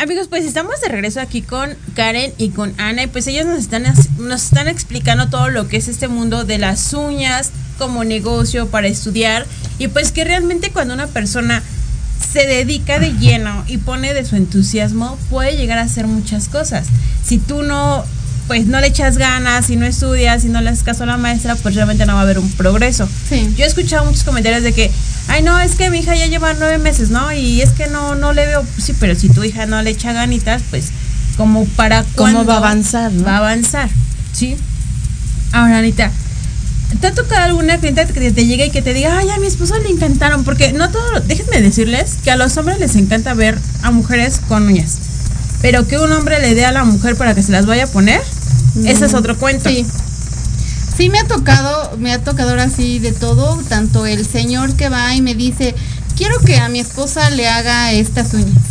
Amigos, 0.00 0.28
pues 0.28 0.44
estamos 0.44 0.80
de 0.80 0.86
regreso 0.90 1.20
aquí 1.20 1.42
con 1.42 1.74
Karen 1.96 2.32
y 2.38 2.50
con 2.50 2.72
Ana 2.78 3.02
y 3.02 3.06
pues 3.08 3.26
ellos 3.26 3.46
nos 3.46 3.58
están, 3.58 3.82
nos 4.18 4.44
están 4.44 4.68
explicando 4.68 5.28
todo 5.28 5.48
lo 5.48 5.66
que 5.66 5.76
es 5.76 5.88
este 5.88 6.06
mundo 6.06 6.44
de 6.44 6.56
las 6.56 6.92
uñas 6.92 7.50
como 7.78 8.04
negocio 8.04 8.68
para 8.68 8.86
estudiar 8.86 9.44
y 9.76 9.88
pues 9.88 10.12
que 10.12 10.22
realmente 10.22 10.70
cuando 10.70 10.94
una 10.94 11.08
persona 11.08 11.64
se 12.32 12.46
dedica 12.46 13.00
de 13.00 13.10
lleno 13.14 13.64
y 13.66 13.78
pone 13.78 14.14
de 14.14 14.24
su 14.24 14.36
entusiasmo 14.36 15.18
puede 15.30 15.56
llegar 15.56 15.78
a 15.78 15.82
hacer 15.82 16.06
muchas 16.06 16.48
cosas. 16.48 16.86
Si 17.24 17.38
tú 17.38 17.64
no 17.64 18.04
pues 18.48 18.66
no 18.66 18.80
le 18.80 18.86
echas 18.86 19.18
ganas 19.18 19.68
y 19.68 19.76
no 19.76 19.84
estudias 19.84 20.44
y 20.44 20.48
no 20.48 20.60
le 20.62 20.70
haces 20.70 20.82
caso 20.82 21.02
a 21.02 21.06
la 21.06 21.18
maestra, 21.18 21.54
pues 21.56 21.74
realmente 21.74 22.06
no 22.06 22.14
va 22.14 22.20
a 22.20 22.22
haber 22.22 22.38
un 22.38 22.50
progreso. 22.52 23.06
Sí. 23.28 23.54
Yo 23.56 23.64
he 23.64 23.68
escuchado 23.68 24.06
muchos 24.06 24.24
comentarios 24.24 24.62
de 24.62 24.72
que, 24.72 24.90
ay 25.28 25.42
no, 25.42 25.60
es 25.60 25.76
que 25.76 25.90
mi 25.90 25.98
hija 25.98 26.14
ya 26.14 26.26
lleva 26.26 26.54
nueve 26.54 26.78
meses, 26.78 27.10
¿no? 27.10 27.32
Y 27.32 27.60
es 27.60 27.70
que 27.70 27.86
no, 27.86 28.14
no 28.14 28.32
le 28.32 28.46
veo, 28.46 28.64
sí, 28.78 28.94
pero 28.98 29.14
si 29.14 29.28
tu 29.28 29.44
hija 29.44 29.66
no 29.66 29.80
le 29.82 29.90
echa 29.90 30.12
ganitas, 30.12 30.62
pues 30.70 30.90
como 31.36 31.64
para 31.66 32.04
¿Cómo 32.16 32.44
va 32.44 32.54
a 32.54 32.56
avanzar? 32.58 33.12
Va 33.24 33.34
a 33.34 33.38
avanzar, 33.38 33.88
¿sí? 34.32 34.56
Ahora, 35.52 35.78
Anita, 35.78 36.10
¿te 37.00 37.06
ha 37.06 37.14
tocado 37.14 37.42
alguna 37.42 37.78
clienta 37.78 38.06
que 38.06 38.32
te 38.32 38.46
llegue 38.46 38.66
y 38.66 38.70
que 38.70 38.82
te 38.82 38.92
diga, 38.92 39.16
ay, 39.16 39.30
a 39.30 39.38
mi 39.38 39.46
esposo 39.46 39.78
le 39.78 39.88
encantaron? 39.88 40.44
Porque 40.44 40.72
no 40.72 40.90
todo, 40.90 41.20
déjenme 41.26 41.62
decirles 41.62 42.18
que 42.24 42.30
a 42.30 42.36
los 42.36 42.56
hombres 42.56 42.80
les 42.80 42.96
encanta 42.96 43.34
ver 43.34 43.58
a 43.82 43.90
mujeres 43.90 44.40
con 44.48 44.66
uñas. 44.66 44.98
Pero 45.62 45.86
que 45.86 45.98
un 45.98 46.12
hombre 46.12 46.40
le 46.40 46.54
dé 46.54 46.64
a 46.64 46.72
la 46.72 46.84
mujer 46.84 47.16
para 47.16 47.34
que 47.34 47.42
se 47.42 47.52
las 47.52 47.66
vaya 47.66 47.84
a 47.84 47.86
poner, 47.86 48.20
ese 48.84 49.06
es 49.06 49.14
otro 49.14 49.36
cuento. 49.38 49.70
Sí. 49.70 49.86
Sí 50.98 51.10
me 51.10 51.20
ha 51.20 51.24
tocado, 51.28 51.96
me 51.98 52.12
ha 52.12 52.24
tocado 52.24 52.50
ahora 52.50 52.68
sí 52.68 52.98
de 52.98 53.12
todo, 53.12 53.56
tanto 53.68 54.04
el 54.04 54.26
señor 54.26 54.74
que 54.74 54.88
va 54.88 55.14
y 55.14 55.22
me 55.22 55.36
dice, 55.36 55.76
quiero 56.16 56.40
que 56.40 56.56
a 56.58 56.68
mi 56.68 56.80
esposa 56.80 57.30
le 57.30 57.46
haga 57.46 57.92
estas 57.92 58.34
uñas. 58.34 58.64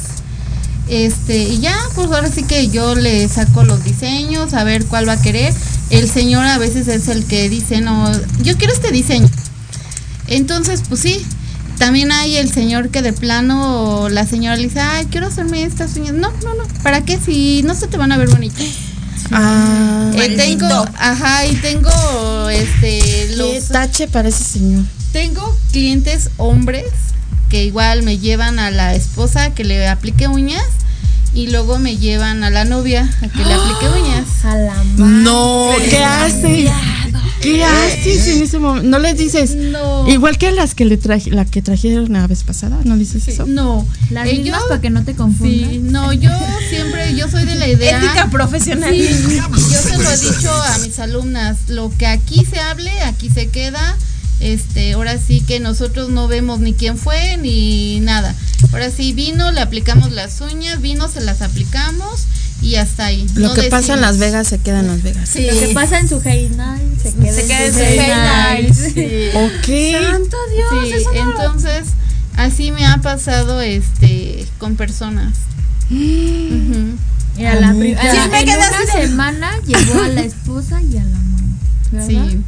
Este, 0.90 1.38
y 1.38 1.60
ya, 1.60 1.74
pues 1.96 2.08
ahora 2.12 2.30
sí 2.30 2.44
que 2.44 2.68
yo 2.68 2.96
le 2.96 3.30
saco 3.30 3.64
los 3.64 3.82
diseños, 3.86 4.54
a 4.54 4.66
ver 4.66 4.84
cuál 4.88 5.08
va 5.08 5.14
a 5.14 5.22
querer. 5.22 5.54
El 5.90 6.10
señor 6.10 6.44
a 6.44 6.58
veces 6.58 6.90
es 6.90 7.08
el 7.08 7.24
que 7.24 7.48
dice, 7.48 7.80
no, 7.80 8.12
yo 8.44 8.58
quiero 8.58 8.74
este 8.74 8.92
diseño. 8.92 9.30
Entonces, 10.28 10.84
pues 10.90 11.00
sí, 11.00 11.26
también 11.78 12.12
hay 12.12 12.36
el 12.36 12.52
señor 12.52 12.90
que 12.90 13.02
de 13.02 13.14
plano 13.14 14.10
la 14.10 14.28
señora 14.28 14.58
le 14.58 14.64
dice, 14.64 14.82
ay, 14.82 15.06
quiero 15.06 15.28
hacerme 15.28 15.64
estas 15.64 15.96
uñas. 15.96 16.16
No, 16.16 16.30
no, 16.44 16.56
no, 16.56 16.66
¿para 16.84 17.06
qué? 17.06 17.18
Si 17.26 17.64
no 17.64 17.74
se 17.74 17.88
te 17.88 17.96
van 17.96 18.12
a 18.12 18.18
ver 18.18 18.28
bonitas. 18.28 18.87
Ah, 19.32 20.12
Eh, 20.16 20.36
tengo, 20.36 20.68
ajá, 20.98 21.46
y 21.46 21.56
tengo 21.56 22.50
este 22.50 23.00
qué 23.00 23.34
los 23.36 23.68
tache 23.70 24.08
para 24.08 24.30
ese 24.30 24.44
señor. 24.44 24.84
tengo 25.12 25.56
clientes 25.72 26.30
hombres 26.38 26.86
que 27.50 27.64
igual 27.64 28.04
me 28.04 28.18
llevan 28.18 28.60
a 28.60 28.72
la 28.72 28.94
esposa 28.96 29.54
que 29.54 29.64
le 29.64 29.88
aplique 29.88 30.28
uñas 30.28 30.64
y 31.34 31.48
luego 31.48 31.78
me 31.78 31.98
llevan 31.98 32.44
a 32.44 32.50
la 32.50 32.66
novia 32.66 33.08
a 33.22 33.28
que 33.28 33.44
le 33.46 33.54
aplique 33.54 33.88
uñas. 34.02 34.46
A 34.46 34.56
la 34.56 34.74
No, 34.98 35.72
¿qué 35.90 36.04
haces? 36.04 36.70
¿Qué 37.42 37.64
haces 37.64 38.28
en 38.28 38.42
ese 38.42 38.58
momento? 38.60 38.88
No 38.90 39.00
les 39.00 39.18
dices. 39.18 39.56
No. 39.56 40.08
Igual 40.10 40.38
que 40.38 40.52
las 40.52 40.74
que 40.76 40.86
le 40.86 40.98
traje, 40.98 41.30
la 41.32 41.46
que 41.46 41.62
trajeron 41.62 42.12
la 42.12 42.26
vez 42.28 42.44
pasada, 42.44 42.78
¿no 42.84 42.98
dices 42.98 43.28
eso? 43.28 43.46
No, 43.46 43.88
Las 44.10 44.28
Eh, 44.28 44.40
mismas 44.40 44.62
yo- 44.62 44.68
para 44.70 44.82
que 44.82 44.90
no 44.90 45.04
te 45.04 45.14
confundas. 45.16 45.70
Sí, 45.70 45.80
no, 45.80 46.14
yo 46.14 46.32
siempre, 46.70 47.16
yo 47.16 47.30
soy 47.30 47.46
de 47.46 47.56
la 47.56 47.68
idea. 47.68 47.98
Ética 48.00 48.30
profesional. 48.30 48.92
Sí, 48.94 49.08
yo 49.72 49.82
se 49.82 49.98
lo 49.98 50.10
he 50.10 50.18
dicho 50.18 50.52
a 50.52 50.78
mis 50.80 50.98
alumnas, 51.00 51.58
lo 51.70 51.92
que 51.98 52.08
aquí 52.08 52.44
se 52.46 52.60
hable, 52.60 52.92
aquí 53.02 53.30
se 53.30 53.48
queda. 53.50 53.98
Este, 54.40 54.94
ahora 54.94 55.18
sí 55.18 55.42
que 55.42 55.60
nosotros 55.60 56.10
no 56.10 56.28
vemos 56.28 56.60
ni 56.60 56.74
quién 56.74 56.96
fue 56.98 57.38
ni 57.38 58.00
nada. 58.02 58.36
Ahora 58.72 58.92
sí 58.92 59.12
vino, 59.14 59.52
le 59.52 59.62
aplicamos 59.62 60.12
las 60.12 60.42
uñas, 60.42 60.80
vino, 60.82 61.08
se 61.08 61.22
las 61.22 61.42
aplicamos 61.42 62.26
y 62.62 62.76
hasta 62.76 63.06
ahí. 63.06 63.28
Lo 63.36 63.50
No 63.50 63.54
que 63.54 63.64
pasa 63.70 63.94
en. 63.94 64.02
Las 64.02 64.18
Vegas 64.18 64.48
se 64.48 64.58
queda 64.60 64.80
en 64.82 64.88
Las 64.88 65.04
Vegas. 65.04 65.30
Sí. 65.30 65.46
Lo 65.46 65.60
que 65.60 65.68
pasa 65.74 66.00
en 66.00 66.08
su 66.10 66.22
Hey 66.24 66.52
Night 66.56 67.02
se 67.02 67.14
queda, 67.14 67.34
Se 67.34 67.46
queda 67.48 67.60
en 67.60 67.66
en 67.66 67.74
su 67.74 67.80
su 67.80 67.86
Hey 67.86 67.98
Hey 68.00 68.08
Night. 68.10 68.64
Night, 68.64 68.74
sí. 68.74 69.30
Ok. 69.38 70.12
Santo 70.12 70.38
Dios, 70.56 70.70
Sí, 70.88 70.94
eso 70.94 71.14
no- 71.14 71.30
entonces 71.32 71.88
así 72.36 72.72
me 72.72 72.86
ha 72.86 72.98
pasado 72.98 73.62
este 73.62 74.46
con 74.58 74.76
personas. 74.76 75.34
La 77.38 77.74
pri- 77.74 77.96
Sí, 77.96 78.18
en 78.26 78.32
me 78.32 78.46
quedé 78.46 78.58
una 78.58 78.92
semana 79.02 79.52
llevó 79.66 80.02
a 80.02 80.08
la 80.08 80.22
esposa 80.22 80.82
y 80.82 80.98
a 80.98 81.04
la 81.04 81.10
mamá. 81.18 81.40
¿verdad? 81.92 82.08
Sí. 82.08 82.42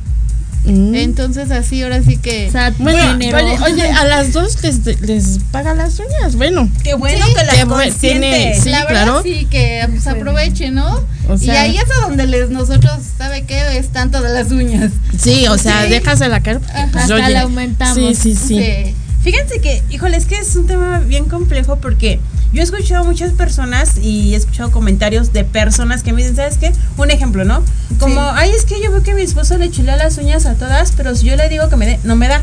Mm. 0.66 0.94
Entonces 0.96 1.52
así 1.52 1.82
ahora 1.84 2.04
sí 2.04 2.18
que 2.18 2.50
O 2.50 2.52
sea, 2.52 2.74
Bueno, 2.78 3.16
oye, 3.18 3.58
oye, 3.66 3.90
a 3.92 4.04
las 4.06 4.34
dos 4.34 4.62
les, 4.62 4.86
les 5.02 5.40
paga 5.52 5.74
las 5.74 5.98
uñas. 6.00 6.36
Bueno, 6.36 6.70
Qué 6.84 6.94
bueno 6.96 7.26
Sí, 7.26 7.34
que 7.34 7.44
la 7.46 7.54
qué 7.54 7.64
buen- 7.66 7.94
tiene- 7.94 8.60
sí, 8.62 8.70
la 8.70 8.86
verdad 8.86 9.04
claro. 9.06 9.24
sí 9.24 9.48
que 9.50 9.86
pues, 9.90 10.06
aprovechen, 10.08 10.76
¿no? 10.76 10.96
O 11.30 11.36
y 11.40 11.50
ahí 11.52 11.78
es 11.78 11.86
a 11.98 12.08
donde 12.08 12.28
les 12.28 12.50
nosotros 12.50 12.94
sabe 13.18 13.44
qué 13.44 13.78
es 13.78 13.90
tanto 13.90 14.22
de 14.22 14.30
las 14.34 14.52
uñas. 14.52 14.92
sí, 15.18 15.48
o 15.48 15.58
sea, 15.58 15.84
Sí. 15.86 15.90
déjasela 15.92 16.42
caer. 16.42 16.60
Ajá, 16.74 16.90
pues, 16.92 17.10
oye, 17.10 17.30
la 17.30 17.42
aumentamos. 17.42 17.96
Sí, 17.96 18.16
sí, 18.16 18.36
sí. 18.36 18.58
Sí. 18.60 18.96
Fíjense 19.24 19.60
que, 19.62 19.82
híjole, 19.90 20.18
es 20.18 20.26
que 20.26 20.36
es 20.40 20.56
un 20.56 20.66
tema 20.68 21.00
bien 21.00 21.26
complejo 21.26 21.78
porque 21.78 22.20
yo 22.54 22.62
he 22.62 22.64
escuchado 22.64 23.04
muchas 23.06 23.32
personas 23.34 23.98
y 24.02 24.34
he 24.34 24.38
escuchado 24.38 24.72
comentarios 24.72 25.34
de 25.34 25.44
personas 25.44 26.04
que 26.04 26.14
me 26.14 26.22
dicen, 26.22 26.36
¿sabes 26.36 26.58
qué? 26.58 26.72
Un 26.98 27.12
ejemplo, 27.12 27.46
¿no? 27.46 27.64
Como, 28.00 28.16
Sí. 28.22 28.28
ay, 28.36 28.52
es 28.58 28.66
que 28.66 28.82
yo 28.82 28.92
veo 28.92 29.04
que 29.04 29.14
mi 29.14 29.22
esposo 29.22 29.58
le 29.58 29.70
chulea 29.70 29.96
las 29.98 30.18
uñas 30.18 30.46
a 30.46 30.56
todas, 30.56 30.94
pero 30.98 31.16
si 31.16 31.28
yo 31.28 31.36
le 31.36 31.48
digo 31.50 31.70
que 31.70 31.76
me 31.76 31.86
dé, 31.86 32.00
no 32.04 32.16
me 32.16 32.28
da. 32.28 32.42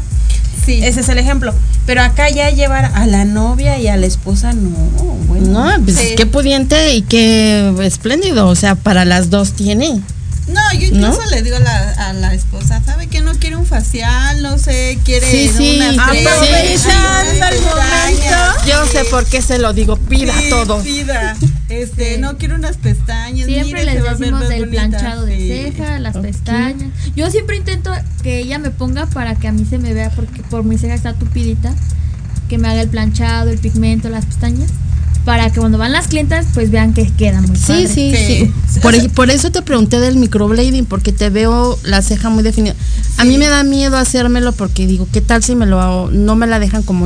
Sí. 0.64 0.80
Ese 0.84 1.00
es 1.00 1.09
el 1.09 1.18
ejemplo. 1.18 1.54
Pero 1.86 2.02
acá 2.02 2.28
ya 2.30 2.50
llevar 2.50 2.90
a 2.94 3.07
la 3.07 3.24
novia 3.24 3.78
y 3.78 3.86
a 3.88 3.96
la 3.96 4.07
esposa, 4.07 4.52
no, 4.52 4.70
bueno. 5.28 5.46
No, 5.76 5.84
pues 5.84 5.96
Sí. 5.96 6.14
qué 6.16 6.26
pudiente 6.26 6.94
y 6.96 7.02
qué 7.02 7.72
espléndido. 7.84 8.48
O 8.48 8.54
sea, 8.57 8.74
para 8.74 9.04
las 9.04 9.30
dos 9.30 9.52
tiene. 9.52 10.00
No, 10.49 10.61
yo 10.74 10.86
incluso 10.86 11.20
¿No? 11.22 11.30
le 11.30 11.42
digo 11.42 11.57
a 11.57 11.61
la, 11.61 11.90
a 12.09 12.12
la 12.12 12.32
esposa, 12.32 12.80
¿sabe 12.84 13.09
que 13.09 13.20
no 13.20 13.32
quiere 13.34 13.57
un 13.57 13.66
facial? 13.66 14.42
No 14.42 14.59
sé, 14.59 14.97
quiere 15.05 15.28
Sí, 15.28 15.49
sí, 15.57 15.74
unas 15.76 15.92
sí, 15.94 15.99
momento. 15.99 16.30
Yo 18.66 18.86
sé 18.86 19.05
por 19.11 19.24
qué 19.26 19.42
se 19.42 19.59
lo 19.59 19.72
digo. 19.72 19.97
Pida 19.97 20.32
Sí, 20.38 20.49
todo. 20.51 20.80
Pida. 20.82 21.36
Este, 21.68 22.14
Sí. 22.14 22.20
no 22.20 22.38
quiero 22.38 22.55
unas 22.55 22.76
pestañas. 22.76 23.47
Siempre 23.47 23.80
mire, 23.80 23.84
les 23.94 24.05
va 24.05 24.11
a 24.11 24.14
ver 24.14 24.18
decimos 24.18 24.49
del 24.49 24.66
bonita. 24.66 24.88
planchado 24.88 25.26
de 25.26 25.36
Sí. 25.36 25.49
ceja, 25.72 25.99
las 25.99 26.16
pestañas. 26.16 26.90
Yo 27.16 27.30
siempre 27.30 27.57
intento 27.57 27.90
que 28.22 28.38
ella 28.38 28.59
me 28.59 28.70
ponga 28.70 29.07
para 29.07 29.34
que 29.34 29.49
a 29.49 29.53
mí 29.53 29.64
se 29.68 29.78
me 29.78 29.92
vea, 29.94 30.11
porque 30.11 30.42
por 30.44 30.62
mi 30.64 30.78
ceja 30.78 30.94
está 30.94 31.12
tupidita, 31.14 31.74
que 32.49 32.59
me 32.59 32.68
haga 32.68 32.82
el 32.82 32.88
planchado, 32.88 33.51
el 33.51 33.59
pigmento, 33.59 34.09
las 34.11 34.26
pestañas, 34.26 34.70
para 35.27 35.51
que 35.51 35.61
cuando 35.61 35.77
van 35.77 35.93
las 35.93 36.07
clientas, 36.07 36.47
pues 36.55 36.70
vean 36.70 36.95
que 36.95 37.11
queda 37.11 37.43
muy 37.43 37.57
Sí, 37.57 37.64
padre. 37.66 37.89
sí, 37.89 38.14
sí. 38.16 38.53
Sí. 38.72 38.81
Por, 38.81 39.11
por 39.11 39.29
eso 39.29 39.51
te 39.51 39.61
pregunté 39.61 40.01
del 40.01 40.16
microblading, 40.16 40.87
porque 40.87 41.12
te 41.12 41.29
veo 41.29 41.79
la 41.83 42.01
ceja 42.01 42.31
muy 42.31 42.43
definida. 42.43 42.74
A 43.18 43.24
mí 43.24 43.37
me 43.37 43.49
da 43.49 43.62
miedo 43.64 43.97
hacérmelo 43.99 44.53
porque 44.53 44.87
digo, 44.87 45.07
¿qué 45.12 45.20
tal 45.20 45.43
si 45.43 45.55
me 45.55 45.66
lo 45.66 45.81
hago? 45.81 46.11
No 46.11 46.37
me 46.37 46.47
la 46.47 46.59
dejan 46.61 46.83
como 46.83 47.01
yo 47.01 47.05